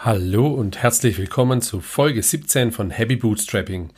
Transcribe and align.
Hallo 0.00 0.46
und 0.46 0.80
herzlich 0.80 1.18
willkommen 1.18 1.60
zu 1.60 1.80
Folge 1.80 2.22
17 2.22 2.70
von 2.70 2.90
Happy 2.90 3.16
Bootstrapping. 3.16 3.90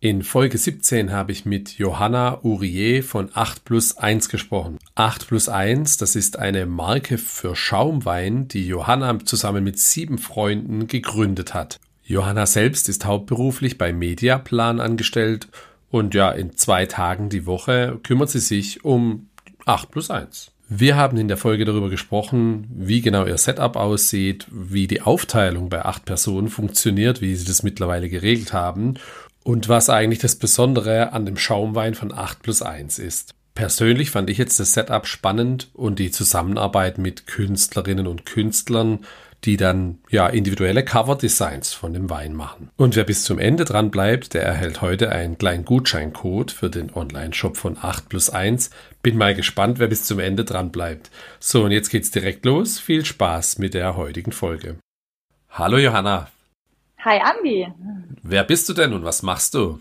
In 0.00 0.22
Folge 0.22 0.56
17 0.56 1.12
habe 1.12 1.32
ich 1.32 1.44
mit 1.44 1.76
Johanna 1.76 2.42
Urier 2.42 3.04
von 3.04 3.28
8 3.34 3.62
plus 3.62 3.98
1 3.98 4.30
gesprochen. 4.30 4.78
8 4.94 5.28
plus 5.28 5.50
1, 5.50 5.98
das 5.98 6.16
ist 6.16 6.38
eine 6.38 6.64
Marke 6.64 7.18
für 7.18 7.54
Schaumwein, 7.54 8.48
die 8.48 8.66
Johanna 8.66 9.18
zusammen 9.26 9.62
mit 9.62 9.78
sieben 9.78 10.16
Freunden 10.16 10.86
gegründet 10.86 11.52
hat. 11.52 11.78
Johanna 12.02 12.46
selbst 12.46 12.88
ist 12.88 13.04
hauptberuflich 13.04 13.76
bei 13.76 13.92
Mediaplan 13.92 14.80
angestellt 14.80 15.48
und 15.90 16.14
ja, 16.14 16.30
in 16.30 16.56
zwei 16.56 16.86
Tagen 16.86 17.28
die 17.28 17.44
Woche 17.44 18.00
kümmert 18.02 18.30
sie 18.30 18.40
sich 18.40 18.86
um 18.86 19.28
8 19.66 19.90
plus 19.90 20.10
1. 20.10 20.51
Wir 20.74 20.96
haben 20.96 21.18
in 21.18 21.28
der 21.28 21.36
Folge 21.36 21.66
darüber 21.66 21.90
gesprochen, 21.90 22.66
wie 22.74 23.02
genau 23.02 23.26
ihr 23.26 23.36
Setup 23.36 23.76
aussieht, 23.76 24.46
wie 24.50 24.86
die 24.86 25.02
Aufteilung 25.02 25.68
bei 25.68 25.84
acht 25.84 26.06
Personen 26.06 26.48
funktioniert, 26.48 27.20
wie 27.20 27.34
sie 27.34 27.44
das 27.44 27.62
mittlerweile 27.62 28.08
geregelt 28.08 28.54
haben 28.54 28.94
und 29.44 29.68
was 29.68 29.90
eigentlich 29.90 30.20
das 30.20 30.36
Besondere 30.36 31.12
an 31.12 31.26
dem 31.26 31.36
Schaumwein 31.36 31.94
von 31.94 32.10
8 32.10 32.42
plus 32.42 32.62
1 32.62 32.98
ist. 33.00 33.34
Persönlich 33.54 34.10
fand 34.10 34.30
ich 34.30 34.38
jetzt 34.38 34.58
das 34.60 34.72
Setup 34.72 35.06
spannend 35.06 35.68
und 35.74 35.98
die 35.98 36.10
Zusammenarbeit 36.10 36.96
mit 36.96 37.26
Künstlerinnen 37.26 38.06
und 38.06 38.24
Künstlern 38.24 39.00
die 39.44 39.56
dann 39.56 39.98
ja 40.08 40.28
individuelle 40.28 40.84
Cover-Designs 40.84 41.72
von 41.72 41.92
dem 41.92 42.08
Wein 42.10 42.34
machen. 42.34 42.70
Und 42.76 42.94
wer 42.94 43.04
bis 43.04 43.24
zum 43.24 43.38
Ende 43.38 43.64
dran 43.64 43.90
bleibt, 43.90 44.34
der 44.34 44.42
erhält 44.44 44.82
heute 44.82 45.10
einen 45.10 45.36
kleinen 45.36 45.64
Gutscheincode 45.64 46.52
für 46.52 46.70
den 46.70 46.94
Online-Shop 46.94 47.56
von 47.56 47.76
8 47.80 48.08
plus 48.08 48.30
1. 48.30 48.70
Bin 49.02 49.18
mal 49.18 49.34
gespannt, 49.34 49.78
wer 49.78 49.88
bis 49.88 50.04
zum 50.04 50.18
Ende 50.20 50.44
dran 50.44 50.70
bleibt. 50.70 51.10
So, 51.40 51.64
und 51.64 51.72
jetzt 51.72 51.90
geht's 51.90 52.10
direkt 52.10 52.44
los. 52.44 52.78
Viel 52.78 53.04
Spaß 53.04 53.58
mit 53.58 53.74
der 53.74 53.96
heutigen 53.96 54.32
Folge. 54.32 54.78
Hallo 55.50 55.78
Johanna. 55.78 56.28
Hi 56.98 57.20
Andi. 57.20 57.66
Wer 58.22 58.44
bist 58.44 58.68
du 58.68 58.74
denn 58.74 58.92
und 58.92 59.04
was 59.04 59.22
machst 59.22 59.54
du? 59.54 59.80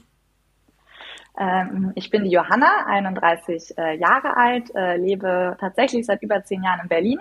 Ähm, 1.39 1.92
ich 1.95 2.09
bin 2.09 2.23
die 2.23 2.31
Johanna, 2.31 2.86
31 2.88 3.77
äh, 3.77 3.97
Jahre 3.97 4.36
alt, 4.36 4.73
äh, 4.75 4.97
lebe 4.97 5.55
tatsächlich 5.59 6.05
seit 6.05 6.23
über 6.23 6.44
zehn 6.44 6.64
Jahren 6.64 6.81
in 6.81 6.89
Berlin 6.89 7.19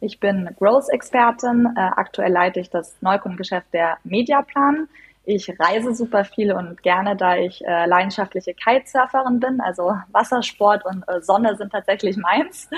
ich 0.00 0.20
bin 0.20 0.48
Growth-Expertin. 0.58 1.74
Äh, 1.76 1.80
aktuell 1.80 2.32
leite 2.32 2.60
ich 2.60 2.70
das 2.70 2.96
Neukundengeschäft 3.00 3.72
der 3.72 3.98
Mediaplan. 4.04 4.88
Ich 5.30 5.46
reise 5.60 5.94
super 5.94 6.24
viel 6.24 6.52
und 6.52 6.82
gerne, 6.82 7.14
da 7.14 7.36
ich 7.36 7.62
äh, 7.62 7.84
leidenschaftliche 7.84 8.54
Kitesurferin 8.54 9.38
bin. 9.38 9.60
Also 9.60 9.94
Wassersport 10.10 10.86
und 10.86 11.04
äh, 11.06 11.20
Sonne 11.20 11.54
sind 11.58 11.70
tatsächlich 11.70 12.16
meins. 12.16 12.70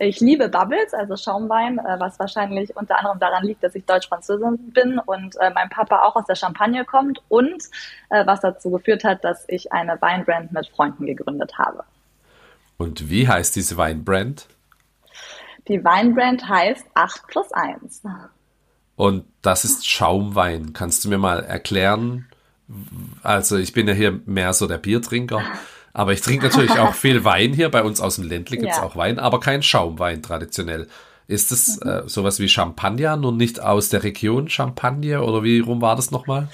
Ich 0.00 0.18
liebe 0.18 0.48
Bubbles, 0.48 0.92
also 0.94 1.14
Schaumwein, 1.16 1.78
äh, 1.78 2.00
was 2.00 2.18
wahrscheinlich 2.18 2.76
unter 2.76 2.98
anderem 2.98 3.20
daran 3.20 3.44
liegt, 3.44 3.62
dass 3.62 3.76
ich 3.76 3.84
Deutsch-Französin 3.84 4.72
bin 4.72 4.98
und 4.98 5.36
äh, 5.36 5.50
mein 5.54 5.68
Papa 5.68 6.02
auch 6.02 6.16
aus 6.16 6.24
der 6.26 6.34
Champagne 6.34 6.84
kommt 6.84 7.22
und 7.28 7.62
äh, 8.10 8.26
was 8.26 8.40
dazu 8.40 8.72
geführt 8.72 9.04
hat, 9.04 9.22
dass 9.22 9.44
ich 9.48 9.72
eine 9.72 10.02
Weinbrand 10.02 10.50
mit 10.50 10.66
Freunden 10.70 11.06
gegründet 11.06 11.56
habe. 11.56 11.84
Und 12.78 13.10
wie 13.10 13.28
heißt 13.28 13.54
diese 13.54 13.76
Weinbrand? 13.76 14.48
Die 15.68 15.84
Weinbrand 15.84 16.48
heißt 16.48 16.84
8 16.94 17.28
plus 17.28 17.52
1. 17.52 18.02
Und 18.96 19.24
das 19.40 19.64
ist 19.64 19.88
Schaumwein. 19.88 20.72
Kannst 20.72 21.04
du 21.04 21.08
mir 21.08 21.18
mal 21.18 21.40
erklären? 21.40 22.26
Also 23.22 23.56
ich 23.56 23.72
bin 23.72 23.88
ja 23.88 23.94
hier 23.94 24.20
mehr 24.26 24.52
so 24.52 24.66
der 24.66 24.78
Biertrinker, 24.78 25.42
aber 25.92 26.12
ich 26.12 26.20
trinke 26.20 26.46
natürlich 26.46 26.78
auch 26.78 26.94
viel 26.94 27.24
Wein 27.24 27.52
hier. 27.52 27.70
Bei 27.70 27.82
uns 27.82 28.00
aus 28.00 28.16
dem 28.16 28.24
Ländle 28.24 28.56
gibt 28.56 28.70
es 28.70 28.78
ja. 28.78 28.82
auch 28.82 28.96
Wein, 28.96 29.18
aber 29.18 29.40
kein 29.40 29.62
Schaumwein 29.62 30.22
traditionell. 30.22 30.88
Ist 31.28 31.52
es 31.52 31.80
mhm. 31.82 31.90
äh, 31.90 32.08
sowas 32.08 32.40
wie 32.40 32.48
Champagner, 32.48 33.16
nur 33.16 33.32
nicht 33.32 33.60
aus 33.60 33.88
der 33.88 34.02
Region 34.02 34.48
Champagne 34.48 35.22
oder 35.22 35.42
wie 35.42 35.60
rum 35.60 35.80
war 35.80 35.96
das 35.96 36.10
nochmal? 36.10 36.48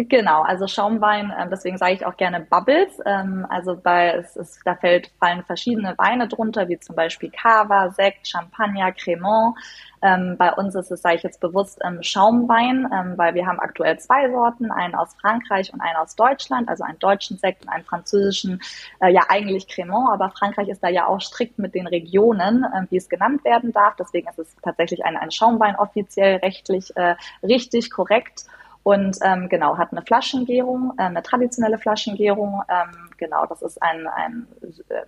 Genau, 0.00 0.42
also 0.42 0.68
Schaumwein, 0.68 1.32
äh, 1.32 1.48
deswegen 1.50 1.76
sage 1.76 1.94
ich 1.94 2.06
auch 2.06 2.16
gerne 2.16 2.38
Bubbles. 2.38 3.00
Ähm, 3.04 3.44
also 3.50 3.74
bei 3.76 4.12
es 4.12 4.36
ist, 4.36 4.60
da 4.64 4.76
fällt, 4.76 5.10
fallen 5.18 5.42
verschiedene 5.42 5.98
Weine 5.98 6.28
drunter, 6.28 6.68
wie 6.68 6.78
zum 6.78 6.94
Beispiel 6.94 7.32
Cava, 7.32 7.90
Sekt, 7.90 8.28
Champagner, 8.28 8.92
Cremant. 8.92 9.56
Ähm, 10.00 10.36
bei 10.38 10.52
uns 10.52 10.76
ist 10.76 10.92
es, 10.92 11.02
sage 11.02 11.16
ich 11.16 11.24
jetzt 11.24 11.40
bewusst, 11.40 11.80
ähm, 11.84 12.00
Schaumwein, 12.00 12.88
ähm, 12.94 13.14
weil 13.16 13.34
wir 13.34 13.44
haben 13.48 13.58
aktuell 13.58 13.98
zwei 13.98 14.30
Sorten, 14.30 14.70
einen 14.70 14.94
aus 14.94 15.16
Frankreich 15.20 15.74
und 15.74 15.80
einen 15.80 15.96
aus 15.96 16.14
Deutschland, 16.14 16.68
also 16.68 16.84
einen 16.84 17.00
deutschen 17.00 17.36
Sekt 17.36 17.62
und 17.62 17.68
einen 17.68 17.84
französischen, 17.84 18.60
äh, 19.00 19.10
ja 19.12 19.22
eigentlich 19.28 19.66
Cremant, 19.66 20.10
aber 20.12 20.30
Frankreich 20.30 20.68
ist 20.68 20.84
da 20.84 20.88
ja 20.88 21.08
auch 21.08 21.20
strikt 21.20 21.58
mit 21.58 21.74
den 21.74 21.88
Regionen, 21.88 22.62
äh, 22.62 22.82
wie 22.90 22.98
es 22.98 23.08
genannt 23.08 23.44
werden 23.44 23.72
darf. 23.72 23.96
Deswegen 23.96 24.28
ist 24.28 24.38
es 24.38 24.54
tatsächlich 24.62 25.04
ein, 25.04 25.16
ein 25.16 25.32
Schaumwein 25.32 25.74
offiziell 25.74 26.36
rechtlich 26.36 26.96
äh, 26.96 27.16
richtig 27.42 27.90
korrekt. 27.90 28.44
Und 28.88 29.18
ähm, 29.20 29.50
genau, 29.50 29.76
hat 29.76 29.92
eine 29.92 30.00
Flaschengärung, 30.00 30.94
äh, 30.96 31.02
eine 31.02 31.22
traditionelle 31.22 31.76
Flaschengärung. 31.76 32.62
Ähm, 32.70 33.10
genau, 33.18 33.44
das 33.44 33.60
ist 33.60 33.82
ein, 33.82 34.06
ein 34.06 34.46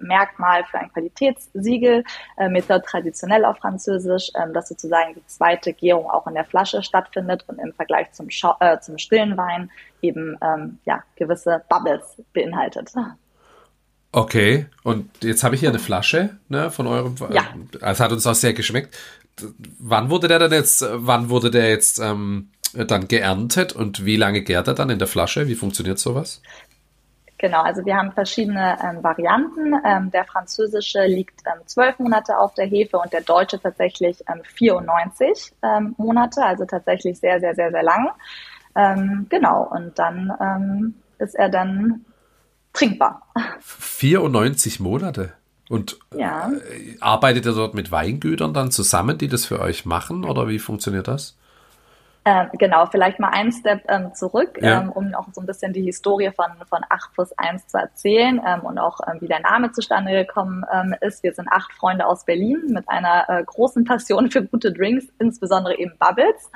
Merkmal 0.01 0.65
für 0.65 0.81
ein 0.81 0.93
Qualitätssiegel, 0.93 2.05
äh, 2.37 2.49
Methode 2.51 2.83
traditionell 2.83 3.43
auf 3.47 3.57
Französisch, 3.57 4.33
ähm, 4.35 4.53
dass 4.53 4.69
sozusagen 4.69 5.15
die 5.15 5.25
zweite 5.25 5.73
Gärung 5.73 6.11
auch 6.11 6.27
in 6.27 6.35
der 6.35 6.45
Flasche 6.45 6.83
stattfindet 6.83 7.45
und 7.47 7.59
im 7.59 7.73
Vergleich 7.73 8.13
zum, 8.13 8.29
Schau 8.29 8.55
äh, 8.61 8.79
zum 8.81 8.99
stillen 8.99 9.39
Wein 9.39 9.71
eben 10.03 10.37
ähm, 10.43 10.79
ja, 10.85 11.03
gewisse 11.17 11.65
Bubbles 11.71 12.23
beinhaltet. 12.35 12.93
Okay, 14.13 14.67
und 14.83 15.09
jetzt 15.25 15.43
habe 15.43 15.55
ich 15.55 15.63
hier 15.63 15.71
eine 15.71 15.79
Flasche 15.79 16.37
ne, 16.51 16.71
von 16.71 16.87
eurem. 16.87 17.15
Ja. 17.31 17.45
Es 17.81 17.99
hat 17.99 18.13
uns 18.13 18.27
auch 18.27 18.35
sehr 18.35 18.53
geschmeckt. 18.53 18.95
Wann 19.79 20.11
wurde 20.11 20.29
der 20.29 20.39
denn 20.39 20.53
jetzt? 20.53 20.85
Wann 20.87 21.31
wurde 21.31 21.51
der 21.51 21.71
jetzt? 21.71 21.99
Ähm 21.99 22.51
dann 22.75 23.09
geerntet 23.09 23.73
und 23.73 24.05
wie 24.05 24.17
lange 24.17 24.43
gärt 24.43 24.69
er 24.69 24.75
dann 24.75 24.91
in 24.91 24.99
der 24.99 25.09
Flasche? 25.09 25.49
Wie 25.49 25.55
funktioniert 25.55 25.99
sowas? 25.99 26.43
Genau, 27.39 27.63
also 27.63 27.85
wir 27.87 27.97
haben 27.97 28.13
verschiedene 28.13 28.77
ähm, 28.85 29.03
Varianten. 29.03 29.73
Ähm, 29.85 30.11
der 30.11 30.27
französische 30.27 31.07
liegt 31.07 31.41
ähm, 31.47 31.63
zwölf 31.65 31.99
Monate 31.99 32.37
auf 32.37 32.53
der 32.53 32.67
Hefe 32.67 32.99
und 32.99 33.13
der 33.15 33.23
deutsche 33.23 33.59
tatsächlich 33.59 34.23
94 34.43 35.53
ähm, 35.63 35.69
ähm, 35.71 35.95
Monate, 35.97 36.45
also 36.45 36.67
tatsächlich 36.67 37.19
sehr, 37.19 37.41
sehr, 37.41 37.55
sehr, 37.55 37.71
sehr 37.71 37.83
lang. 37.83 38.11
Ähm, 38.77 39.27
genau, 39.31 39.63
und 39.71 39.99
dann 39.99 40.95
ist 41.19 41.35
er 41.35 41.49
dann 41.49 42.05
trinkbar. 42.73 43.23
94 43.61 44.81
Monate? 44.81 45.33
Und 45.71 45.99
ja. 46.15 46.51
äh, 46.51 46.97
arbeitet 47.01 47.47
ihr 47.47 47.53
dort 47.53 47.75
mit 47.75 47.91
Weingütern 47.91 48.53
dann 48.53 48.71
zusammen, 48.71 49.17
die 49.17 49.29
das 49.29 49.47
für 49.47 49.61
euch 49.61 49.87
machen 49.87 50.25
oder 50.25 50.49
wie 50.49 50.59
funktioniert 50.59 51.09
das? 51.09 51.39
Ähm, 52.27 52.51
genau, 52.59 52.85
vielleicht 52.85 53.19
mal 53.19 53.31
einen 53.31 53.51
Step 53.51 53.83
ähm, 53.89 54.15
zurück, 54.15 54.59
ja. 54.61 54.83
ähm, 54.83 54.93
um 54.93 55.15
auch 55.15 55.29
so 55.33 55.41
ein 55.41 55.47
bisschen 55.47 55.73
die 55.73 55.83
Historie 55.83 56.31
von, 56.31 56.49
von 56.69 56.81
8 56.87 57.15
plus 57.15 57.33
1 57.39 57.67
zu 57.69 57.79
erzählen 57.79 58.39
ähm, 58.47 58.61
und 58.61 58.79
auch 58.79 59.01
ähm, 59.09 59.23
wie 59.23 59.27
der 59.27 59.41
Name 59.41 59.73
zustande 59.73 60.13
gekommen 60.13 60.65
ähm, 60.71 60.95
ist. 61.01 61.23
Wir 61.23 61.33
sind 61.33 61.49
acht 61.51 61.73
Freunde 61.73 62.07
aus 62.07 62.27
Berlin 62.27 62.63
mit 62.69 62.87
einer 62.91 63.25
äh, 63.31 63.43
großen 63.43 63.85
Passion 63.85 64.31
für 64.31 64.45
gute 64.45 64.71
Drinks, 64.71 65.07
insbesondere 65.19 65.79
eben 65.79 65.93
Bubbles. 65.99 66.51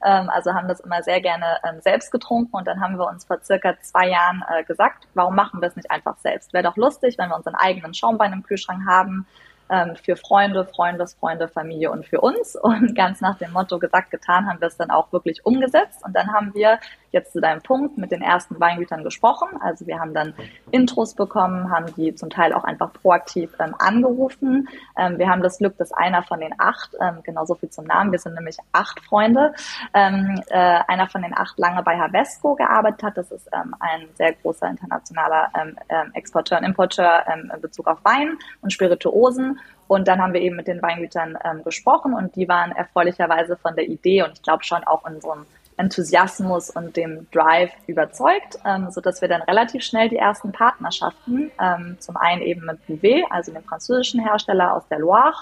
Also 0.00 0.54
haben 0.54 0.66
das 0.66 0.80
immer 0.80 1.02
sehr 1.02 1.20
gerne 1.20 1.44
selbst 1.80 2.10
getrunken 2.10 2.56
und 2.56 2.66
dann 2.66 2.80
haben 2.80 2.96
wir 2.96 3.06
uns 3.06 3.26
vor 3.26 3.38
circa 3.42 3.74
zwei 3.82 4.08
Jahren 4.08 4.42
äh, 4.48 4.64
gesagt, 4.64 5.06
warum 5.14 5.34
machen 5.34 5.60
wir 5.60 5.68
es 5.68 5.76
nicht 5.76 5.90
einfach 5.90 6.16
selbst? 6.18 6.54
Wäre 6.54 6.64
doch 6.64 6.76
lustig, 6.76 7.18
wenn 7.18 7.28
wir 7.28 7.36
unseren 7.36 7.54
eigenen 7.54 7.92
Schaumwein 7.92 8.32
im 8.32 8.42
Kühlschrank 8.42 8.86
haben, 8.88 9.26
ähm, 9.70 9.96
für 9.96 10.16
Freunde, 10.16 10.66
Freundesfreunde, 10.66 11.48
Familie 11.48 11.90
und 11.90 12.04
für 12.06 12.20
uns. 12.20 12.56
Und 12.56 12.94
ganz 12.94 13.20
nach 13.20 13.38
dem 13.38 13.52
Motto 13.52 13.78
gesagt, 13.78 14.10
getan, 14.10 14.46
haben 14.46 14.60
wir 14.60 14.68
es 14.68 14.76
dann 14.76 14.90
auch 14.90 15.12
wirklich 15.12 15.44
umgesetzt. 15.46 16.04
Und 16.04 16.14
dann 16.14 16.32
haben 16.32 16.52
wir 16.54 16.78
jetzt 17.12 17.32
zu 17.32 17.40
deinem 17.40 17.62
Punkt 17.62 17.98
mit 17.98 18.10
den 18.10 18.22
ersten 18.22 18.58
Weingütern 18.60 19.04
gesprochen. 19.04 19.48
Also 19.60 19.86
wir 19.86 19.98
haben 19.98 20.14
dann 20.14 20.34
Intros 20.70 21.14
bekommen, 21.14 21.70
haben 21.70 21.86
die 21.96 22.14
zum 22.14 22.30
Teil 22.30 22.52
auch 22.52 22.64
einfach 22.64 22.92
proaktiv 22.92 23.50
ähm, 23.58 23.74
angerufen. 23.78 24.68
Ähm, 24.96 25.18
wir 25.18 25.28
haben 25.28 25.42
das 25.42 25.58
Glück, 25.58 25.76
dass 25.78 25.92
einer 25.92 26.22
von 26.22 26.40
den 26.40 26.54
acht, 26.58 26.94
ähm, 27.00 27.22
genauso 27.22 27.54
viel 27.54 27.70
zum 27.70 27.86
Namen, 27.86 28.12
wir 28.12 28.18
sind 28.18 28.34
nämlich 28.34 28.56
acht 28.72 29.00
Freunde, 29.00 29.54
ähm, 29.94 30.40
äh, 30.48 30.80
einer 30.86 31.08
von 31.08 31.22
den 31.22 31.36
acht 31.36 31.58
lange 31.58 31.82
bei 31.82 31.98
Havesco 31.98 32.54
gearbeitet 32.54 33.02
hat. 33.02 33.16
Das 33.16 33.30
ist 33.30 33.48
ähm, 33.52 33.74
ein 33.80 34.08
sehr 34.14 34.32
großer 34.34 34.68
internationaler 34.68 35.50
ähm, 35.60 35.76
ähm 35.88 36.10
Exporteur 36.14 36.58
und 36.58 36.64
Importeur 36.64 37.24
ähm, 37.32 37.50
in 37.54 37.60
Bezug 37.60 37.86
auf 37.86 37.98
Wein 38.04 38.38
und 38.62 38.72
Spirituosen. 38.72 39.58
Und 39.88 40.06
dann 40.06 40.22
haben 40.22 40.32
wir 40.32 40.40
eben 40.40 40.54
mit 40.54 40.68
den 40.68 40.80
Weingütern 40.80 41.36
ähm, 41.44 41.64
gesprochen 41.64 42.14
und 42.14 42.36
die 42.36 42.48
waren 42.48 42.70
erfreulicherweise 42.70 43.56
von 43.56 43.74
der 43.74 43.88
Idee 43.88 44.22
und 44.22 44.34
ich 44.34 44.42
glaube 44.42 44.62
schon 44.62 44.84
auch 44.84 45.04
unserem 45.04 45.46
Enthusiasmus 45.80 46.70
und 46.70 46.96
dem 46.96 47.26
Drive 47.32 47.72
überzeugt, 47.86 48.58
ähm, 48.64 48.90
so 48.90 49.00
dass 49.00 49.20
wir 49.20 49.28
dann 49.28 49.42
relativ 49.42 49.82
schnell 49.82 50.08
die 50.08 50.16
ersten 50.16 50.52
Partnerschaften, 50.52 51.50
ähm, 51.60 51.96
zum 51.98 52.16
einen 52.16 52.42
eben 52.42 52.66
mit 52.66 52.86
Bouvet, 52.86 53.24
also 53.30 53.52
dem 53.52 53.64
französischen 53.64 54.20
Hersteller 54.20 54.74
aus 54.74 54.86
der 54.88 54.98
Loire, 54.98 55.34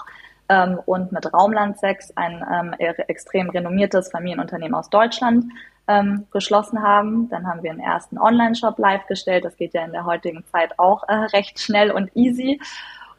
ähm, 0.49 0.79
und 0.85 1.11
mit 1.11 1.31
Raumland 1.31 1.77
6, 1.77 2.13
ein 2.17 2.43
ähm, 2.51 2.73
extrem 3.07 3.49
renommiertes 3.49 4.09
Familienunternehmen 4.09 4.73
aus 4.73 4.89
Deutschland, 4.89 5.45
ähm, 5.87 6.25
geschlossen 6.31 6.81
haben. 6.81 7.29
Dann 7.29 7.47
haben 7.47 7.63
wir 7.63 7.71
einen 7.71 7.79
ersten 7.79 8.17
Online-Shop 8.17 8.77
live 8.79 9.05
gestellt. 9.07 9.45
Das 9.45 9.57
geht 9.57 9.73
ja 9.73 9.83
in 9.83 9.91
der 9.91 10.05
heutigen 10.05 10.43
Zeit 10.51 10.77
auch 10.77 11.03
äh, 11.07 11.13
recht 11.13 11.59
schnell 11.59 11.91
und 11.91 12.15
easy. 12.15 12.61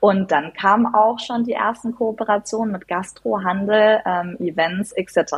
Und 0.01 0.33
dann 0.33 0.55
kamen 0.55 0.93
auch 0.95 1.19
schon 1.19 1.45
die 1.45 1.53
ersten 1.53 1.95
Kooperationen 1.95 2.73
mit 2.73 2.89
Gastro, 2.89 3.43
Handel, 3.45 4.01
ähm, 4.07 4.37
Events 4.41 4.93
etc. 4.93 5.35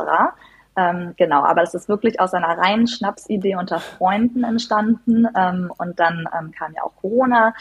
Ähm, 0.75 1.13
genau, 1.17 1.43
aber 1.43 1.61
es 1.63 1.73
ist 1.73 1.87
wirklich 1.87 2.19
aus 2.19 2.33
einer 2.33 2.57
reinen 2.57 2.87
Schnapsidee 2.87 3.55
unter 3.55 3.79
Freunden 3.79 4.43
entstanden. 4.43 5.27
Ähm, 5.35 5.71
und 5.77 5.99
dann 5.99 6.27
ähm, 6.37 6.51
kam 6.51 6.73
ja 6.73 6.83
auch 6.83 6.95
Corona. 7.01 7.53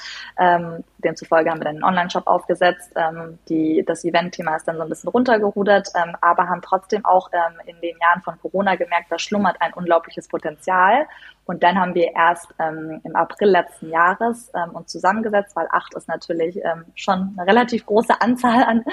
Demzufolge 1.02 1.50
haben 1.50 1.60
wir 1.60 1.64
dann 1.64 1.76
einen 1.76 1.84
Online-Shop 1.84 2.26
aufgesetzt. 2.26 2.92
Ähm, 2.96 3.38
die, 3.48 3.84
das 3.86 4.04
Event-Thema 4.04 4.56
ist 4.56 4.66
dann 4.66 4.76
so 4.76 4.82
ein 4.82 4.88
bisschen 4.88 5.10
runtergerudert, 5.10 5.88
ähm, 5.94 6.16
aber 6.20 6.48
haben 6.48 6.62
trotzdem 6.62 7.04
auch 7.04 7.30
ähm, 7.32 7.60
in 7.66 7.80
den 7.80 7.98
Jahren 8.00 8.22
von 8.22 8.40
Corona 8.40 8.76
gemerkt, 8.76 9.10
da 9.10 9.18
schlummert 9.18 9.56
ein 9.60 9.74
unglaubliches 9.74 10.28
Potenzial. 10.28 11.06
Und 11.44 11.62
dann 11.64 11.78
haben 11.78 11.94
wir 11.94 12.14
erst 12.14 12.54
ähm, 12.60 13.00
im 13.02 13.16
April 13.16 13.48
letzten 13.48 13.90
Jahres 13.90 14.50
ähm, 14.54 14.70
uns 14.76 14.92
zusammengesetzt, 14.92 15.56
weil 15.56 15.66
acht 15.72 15.92
ist 15.94 16.06
natürlich 16.06 16.56
ähm, 16.56 16.84
schon 16.94 17.34
eine 17.36 17.48
relativ 17.48 17.84
große 17.84 18.20
Anzahl 18.20 18.62
an, 18.62 18.84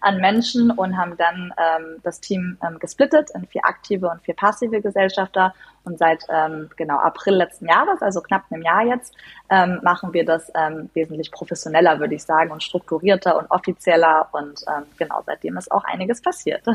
an 0.00 0.18
Menschen 0.18 0.70
und 0.70 0.96
haben 0.96 1.16
dann 1.16 1.52
ähm, 1.58 1.96
das 2.04 2.20
Team 2.20 2.58
ähm, 2.64 2.78
gesplittet 2.78 3.30
in 3.34 3.46
vier 3.46 3.64
aktive 3.64 4.08
und 4.08 4.22
vier 4.22 4.36
passive 4.36 4.80
Gesellschafter. 4.80 5.52
Und 5.86 5.98
seit 5.98 6.24
ähm, 6.28 6.68
genau 6.76 6.98
April 6.98 7.36
letzten 7.36 7.66
Jahres, 7.66 8.02
also 8.02 8.20
knapp 8.20 8.42
einem 8.50 8.62
Jahr 8.62 8.84
jetzt, 8.84 9.14
ähm, 9.50 9.78
machen 9.82 10.12
wir 10.12 10.24
das 10.24 10.50
ähm, 10.56 10.90
wesentlich 10.94 11.30
professioneller, 11.30 12.00
würde 12.00 12.16
ich 12.16 12.24
sagen, 12.24 12.50
und 12.50 12.62
strukturierter 12.62 13.38
und 13.38 13.48
offizieller. 13.52 14.28
Und 14.32 14.64
ähm, 14.66 14.82
genau 14.98 15.22
seitdem 15.24 15.56
ist 15.56 15.70
auch 15.70 15.84
einiges 15.84 16.20
passiert. 16.20 16.62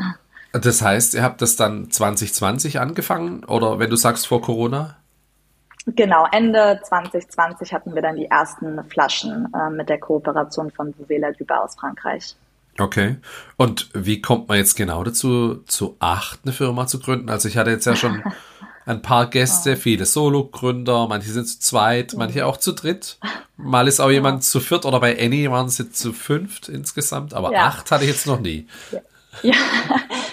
Das 0.52 0.82
heißt, 0.82 1.14
ihr 1.14 1.22
habt 1.22 1.40
das 1.40 1.56
dann 1.56 1.90
2020 1.90 2.78
angefangen 2.78 3.42
oder 3.44 3.78
wenn 3.78 3.88
du 3.88 3.96
sagst 3.96 4.26
vor 4.26 4.42
Corona? 4.42 4.96
Genau, 5.86 6.26
Ende 6.30 6.78
2020 6.84 7.72
hatten 7.72 7.94
wir 7.94 8.02
dann 8.02 8.16
die 8.16 8.26
ersten 8.26 8.84
Flaschen 8.84 9.48
äh, 9.54 9.70
mit 9.70 9.88
der 9.88 9.98
Kooperation 9.98 10.70
von 10.70 10.92
Bouvela 10.92 11.30
Lübe 11.38 11.58
aus 11.58 11.74
Frankreich. 11.74 12.36
Okay. 12.78 13.16
Und 13.56 13.90
wie 13.92 14.22
kommt 14.22 14.48
man 14.48 14.58
jetzt 14.58 14.76
genau 14.76 15.02
dazu, 15.04 15.62
zu 15.66 15.96
acht 15.98 16.40
eine 16.44 16.52
Firma 16.52 16.86
zu 16.86 17.00
gründen? 17.00 17.30
Also 17.30 17.48
ich 17.48 17.56
hatte 17.56 17.70
jetzt 17.70 17.86
ja 17.86 17.96
schon 17.96 18.22
ein 18.86 19.02
paar 19.02 19.30
Gäste, 19.30 19.76
viele 19.76 20.06
Solo-Gründer, 20.06 21.06
manche 21.08 21.30
sind 21.30 21.46
zu 21.46 21.60
zweit, 21.60 22.14
manche 22.16 22.46
auch 22.46 22.56
zu 22.56 22.72
dritt. 22.72 23.18
Mal 23.56 23.86
ist 23.86 24.00
auch 24.00 24.10
jemand 24.10 24.44
zu 24.44 24.60
viert 24.60 24.84
oder 24.84 24.98
bei 24.98 25.18
Annie 25.18 25.50
waren 25.50 25.68
sie 25.68 25.90
zu 25.92 26.12
fünft 26.12 26.68
insgesamt, 26.68 27.34
aber 27.34 27.52
ja. 27.52 27.66
acht 27.66 27.90
hatte 27.90 28.04
ich 28.04 28.10
jetzt 28.10 28.26
noch 28.26 28.40
nie. 28.40 28.66
Ja. 29.42 29.54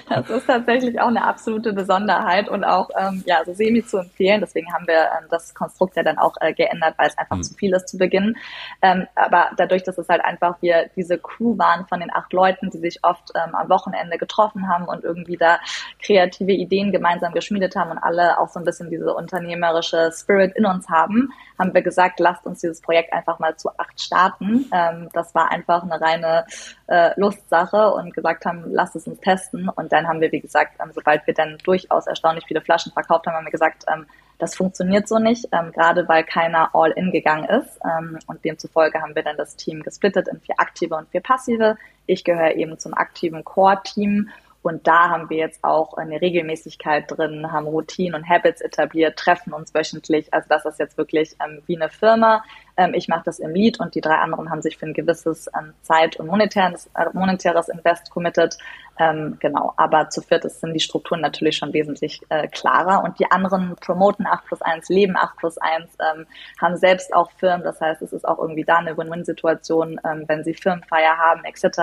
Das 0.10 0.30
ist 0.30 0.48
tatsächlich 0.48 1.00
auch 1.00 1.08
eine 1.08 1.24
absolute 1.24 1.72
Besonderheit 1.72 2.50
und 2.50 2.64
auch 2.64 2.90
ähm, 2.98 3.24
ja 3.28 3.44
so 3.46 3.54
semi 3.54 3.86
zu 3.86 4.00
empfehlen. 4.00 4.42
Deswegen 4.42 4.74
haben 4.74 4.88
wir 4.88 5.04
ähm, 5.04 5.28
das 5.30 5.54
Konstrukt 5.54 5.96
ja 5.96 6.04
dann 6.04 6.18
auch 6.18 6.36
äh, 6.42 6.54
geändert, 6.54 6.96
weil 6.98 7.08
es 7.08 7.18
einfach 7.18 7.38
mhm. 7.38 7.44
zu 7.44 7.54
viel 7.54 7.74
ist 7.74 7.88
zu 7.88 7.98
Beginn. 7.98 8.36
Ähm, 8.82 9.08
aber 9.16 9.52
dadurch, 9.56 9.84
dass 9.84 9.98
es 9.98 10.10
halt 10.10 10.24
einfach 10.26 10.62
wir 10.62 10.90
diese 10.96 11.20
Crew 11.20 11.58
waren 11.58 11.86
von 11.86 12.00
den 12.00 12.12
acht 12.12 12.34
Leuten, 12.34 12.72
die 12.72 12.80
sich 12.80 13.04
oft 13.04 13.32
ähm, 13.36 13.54
am 13.54 13.70
Wochenende 13.70 14.18
getroffen 14.18 14.68
haben 14.68 14.86
und 14.86 15.04
irgendwie 15.04 15.38
da 15.38 15.60
kreative 16.02 16.54
Ideen 16.54 16.92
gemeinsam 16.92 17.34
geschmiedet 17.34 17.76
haben 17.76 17.92
und 17.92 18.00
alle 18.00 18.40
auch 18.40 18.50
so 18.50 18.60
ein 18.60 18.66
bisschen 18.66 18.90
diese 18.90 19.14
unternehmerische 19.14 20.12
Spirit 20.12 20.56
in 20.56 20.66
uns 20.66 20.90
haben, 20.90 21.30
haben 21.60 21.74
wir 21.74 21.84
gesagt, 21.84 22.20
lasst 22.20 22.46
uns 22.48 22.62
dieses 22.62 22.82
Projekt 22.82 23.14
einfach 23.14 23.38
mal 23.38 23.56
zu 23.58 23.70
acht 23.78 24.02
starten. 24.02 24.66
Ähm, 24.74 25.10
das 25.14 25.36
war 25.36 25.52
einfach 25.52 25.84
eine 25.84 26.02
reine 26.02 26.46
äh, 26.88 27.12
Lustsache 27.20 27.92
und 27.92 28.14
gesagt 28.14 28.46
haben, 28.46 28.64
lasst 28.72 28.89
es 28.96 29.08
uns 29.08 29.20
testen. 29.20 29.70
Und 29.70 29.92
dann 29.92 30.08
haben 30.08 30.22
wir, 30.22 30.32
wie 30.32 30.40
gesagt, 30.40 30.80
ähm, 30.82 30.92
sobald 30.94 31.26
wir 31.28 31.34
dann 31.34 31.58
durchaus 31.64 32.08
erstaunlich 32.08 32.46
viele 32.46 32.62
Flaschen 32.62 32.92
verkauft 32.92 33.28
haben, 33.28 33.36
haben 33.36 33.46
wir 33.46 33.52
gesagt, 33.52 33.86
ähm, 33.92 34.06
das 34.38 34.56
funktioniert 34.56 35.08
so 35.08 35.20
nicht, 35.20 35.48
ähm, 35.52 35.72
gerade 35.74 36.08
weil 36.08 36.24
keiner 36.24 36.70
all 36.74 36.92
in 36.92 37.12
gegangen 37.12 37.50
ist. 37.50 37.80
Ähm, 37.84 38.20
und 38.28 38.44
demzufolge 38.46 39.02
haben 39.02 39.16
wir 39.16 39.24
dann 39.24 39.38
das 39.38 39.56
Team 39.56 39.84
gesplittet 39.84 40.28
in 40.30 40.40
vier 40.40 40.56
aktive 40.60 40.96
und 40.96 41.10
vier 41.10 41.22
passive. 41.22 41.78
Ich 42.06 42.24
gehöre 42.24 42.56
eben 42.56 42.80
zum 42.80 42.94
aktiven 42.94 43.44
Core-Team 43.44 44.30
und 44.62 44.88
da 44.88 45.10
haben 45.10 45.30
wir 45.30 45.38
jetzt 45.38 45.64
auch 45.64 45.94
eine 45.96 46.20
Regelmäßigkeit 46.20 47.06
drin, 47.10 47.52
haben 47.52 47.68
Routinen 47.68 48.16
und 48.16 48.28
Habits 48.28 48.62
etabliert, 48.62 49.18
treffen 49.18 49.54
uns 49.54 49.74
wöchentlich. 49.74 50.34
Also 50.34 50.48
das 50.50 50.66
ist 50.66 50.80
jetzt 50.80 50.98
wirklich 50.98 51.36
ähm, 51.44 51.62
wie 51.66 51.78
eine 51.78 51.90
Firma. 51.90 52.44
Ähm, 52.80 52.94
ich 52.94 53.10
mache 53.10 53.24
das 53.26 53.40
im 53.40 53.54
Lead 53.54 53.80
und 53.80 53.94
die 53.94 54.02
drei 54.02 54.16
anderen 54.16 54.50
haben 54.50 54.62
sich 54.62 54.78
für 54.78 54.86
ein 54.86 54.94
gewisses 54.94 55.48
ähm, 55.58 55.74
Zeit- 55.82 56.16
und 56.18 56.28
monetäres, 56.28 56.90
äh, 56.96 57.06
monetäres 57.12 57.68
Invest 57.68 58.10
committed. 58.10 58.58
Ähm, 58.98 59.38
genau, 59.40 59.74
aber 59.78 60.10
zu 60.10 60.22
viert 60.22 60.50
sind 60.50 60.74
die 60.74 60.80
Strukturen 60.80 61.22
natürlich 61.22 61.58
schon 61.58 61.74
wesentlich 61.74 62.22
äh, 62.30 62.48
klarer 62.48 63.04
und 63.04 63.20
die 63.20 63.30
anderen 63.32 63.76
promoten 63.82 64.26
8 64.26 64.46
plus 64.46 64.62
1, 64.62 64.90
leben 64.90 65.16
8 65.18 65.38
plus 65.38 65.58
1, 65.58 65.90
ähm, 66.00 66.26
haben 66.62 66.78
selbst 66.78 67.14
auch 67.14 67.32
Firmen. 67.32 67.64
Das 67.64 67.80
heißt, 67.82 68.02
es 68.02 68.14
ist 68.14 68.26
auch 68.26 68.40
irgendwie 68.40 68.64
da 68.64 68.78
eine 68.78 68.98
Win-Win-Situation, 68.98 70.00
ähm, 70.06 70.24
wenn 70.28 70.44
sie 70.44 70.54
Firmenfeier 70.54 71.18
haben 71.18 71.44
etc., 71.44 71.80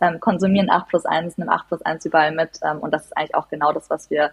ähm, 0.00 0.18
konsumieren 0.20 0.70
8 0.70 0.88
plus 0.88 1.06
1, 1.06 1.38
nehmen 1.38 1.50
8 1.50 1.68
plus 1.68 1.82
1 1.82 2.04
überall 2.06 2.32
mit 2.32 2.60
und 2.80 2.92
das 2.92 3.06
ist 3.06 3.16
eigentlich 3.16 3.34
auch 3.34 3.48
genau 3.48 3.72
das, 3.72 3.90
was 3.90 4.10
wir 4.10 4.30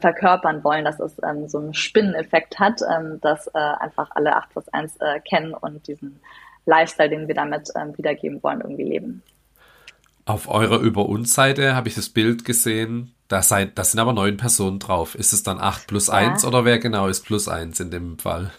verkörpern 0.00 0.62
wollen, 0.64 0.84
dass 0.84 1.00
es 1.00 1.16
so 1.46 1.58
einen 1.58 1.74
Spinneneffekt 1.74 2.58
hat, 2.58 2.80
dass 3.20 3.46
äh, 3.48 3.58
einfach 3.58 4.10
alle 4.14 4.36
8 4.36 4.50
plus 4.50 4.68
1 4.68 4.96
äh, 5.00 5.20
kennen 5.20 5.33
und 5.60 5.86
diesen 5.86 6.20
Lifestyle, 6.66 7.10
den 7.10 7.28
wir 7.28 7.34
damit 7.34 7.70
ähm, 7.76 7.96
wiedergeben 7.96 8.42
wollen, 8.42 8.60
irgendwie 8.60 8.84
leben. 8.84 9.22
Auf 10.26 10.48
eurer 10.48 10.78
Über 10.78 11.06
uns 11.06 11.34
Seite 11.34 11.74
habe 11.74 11.88
ich 11.88 11.94
das 11.94 12.08
Bild 12.08 12.44
gesehen. 12.44 13.14
Da, 13.28 13.42
sei, 13.42 13.66
da 13.66 13.84
sind 13.84 14.00
aber 14.00 14.12
neun 14.12 14.36
Personen 14.36 14.78
drauf. 14.78 15.14
Ist 15.14 15.32
es 15.32 15.42
dann 15.42 15.58
acht 15.58 15.86
plus 15.86 16.06
ja. 16.06 16.14
eins 16.14 16.44
oder 16.44 16.64
wer 16.64 16.78
genau 16.78 17.08
ist 17.08 17.26
plus 17.26 17.48
eins 17.48 17.80
in 17.80 17.90
dem 17.90 18.18
Fall? 18.18 18.50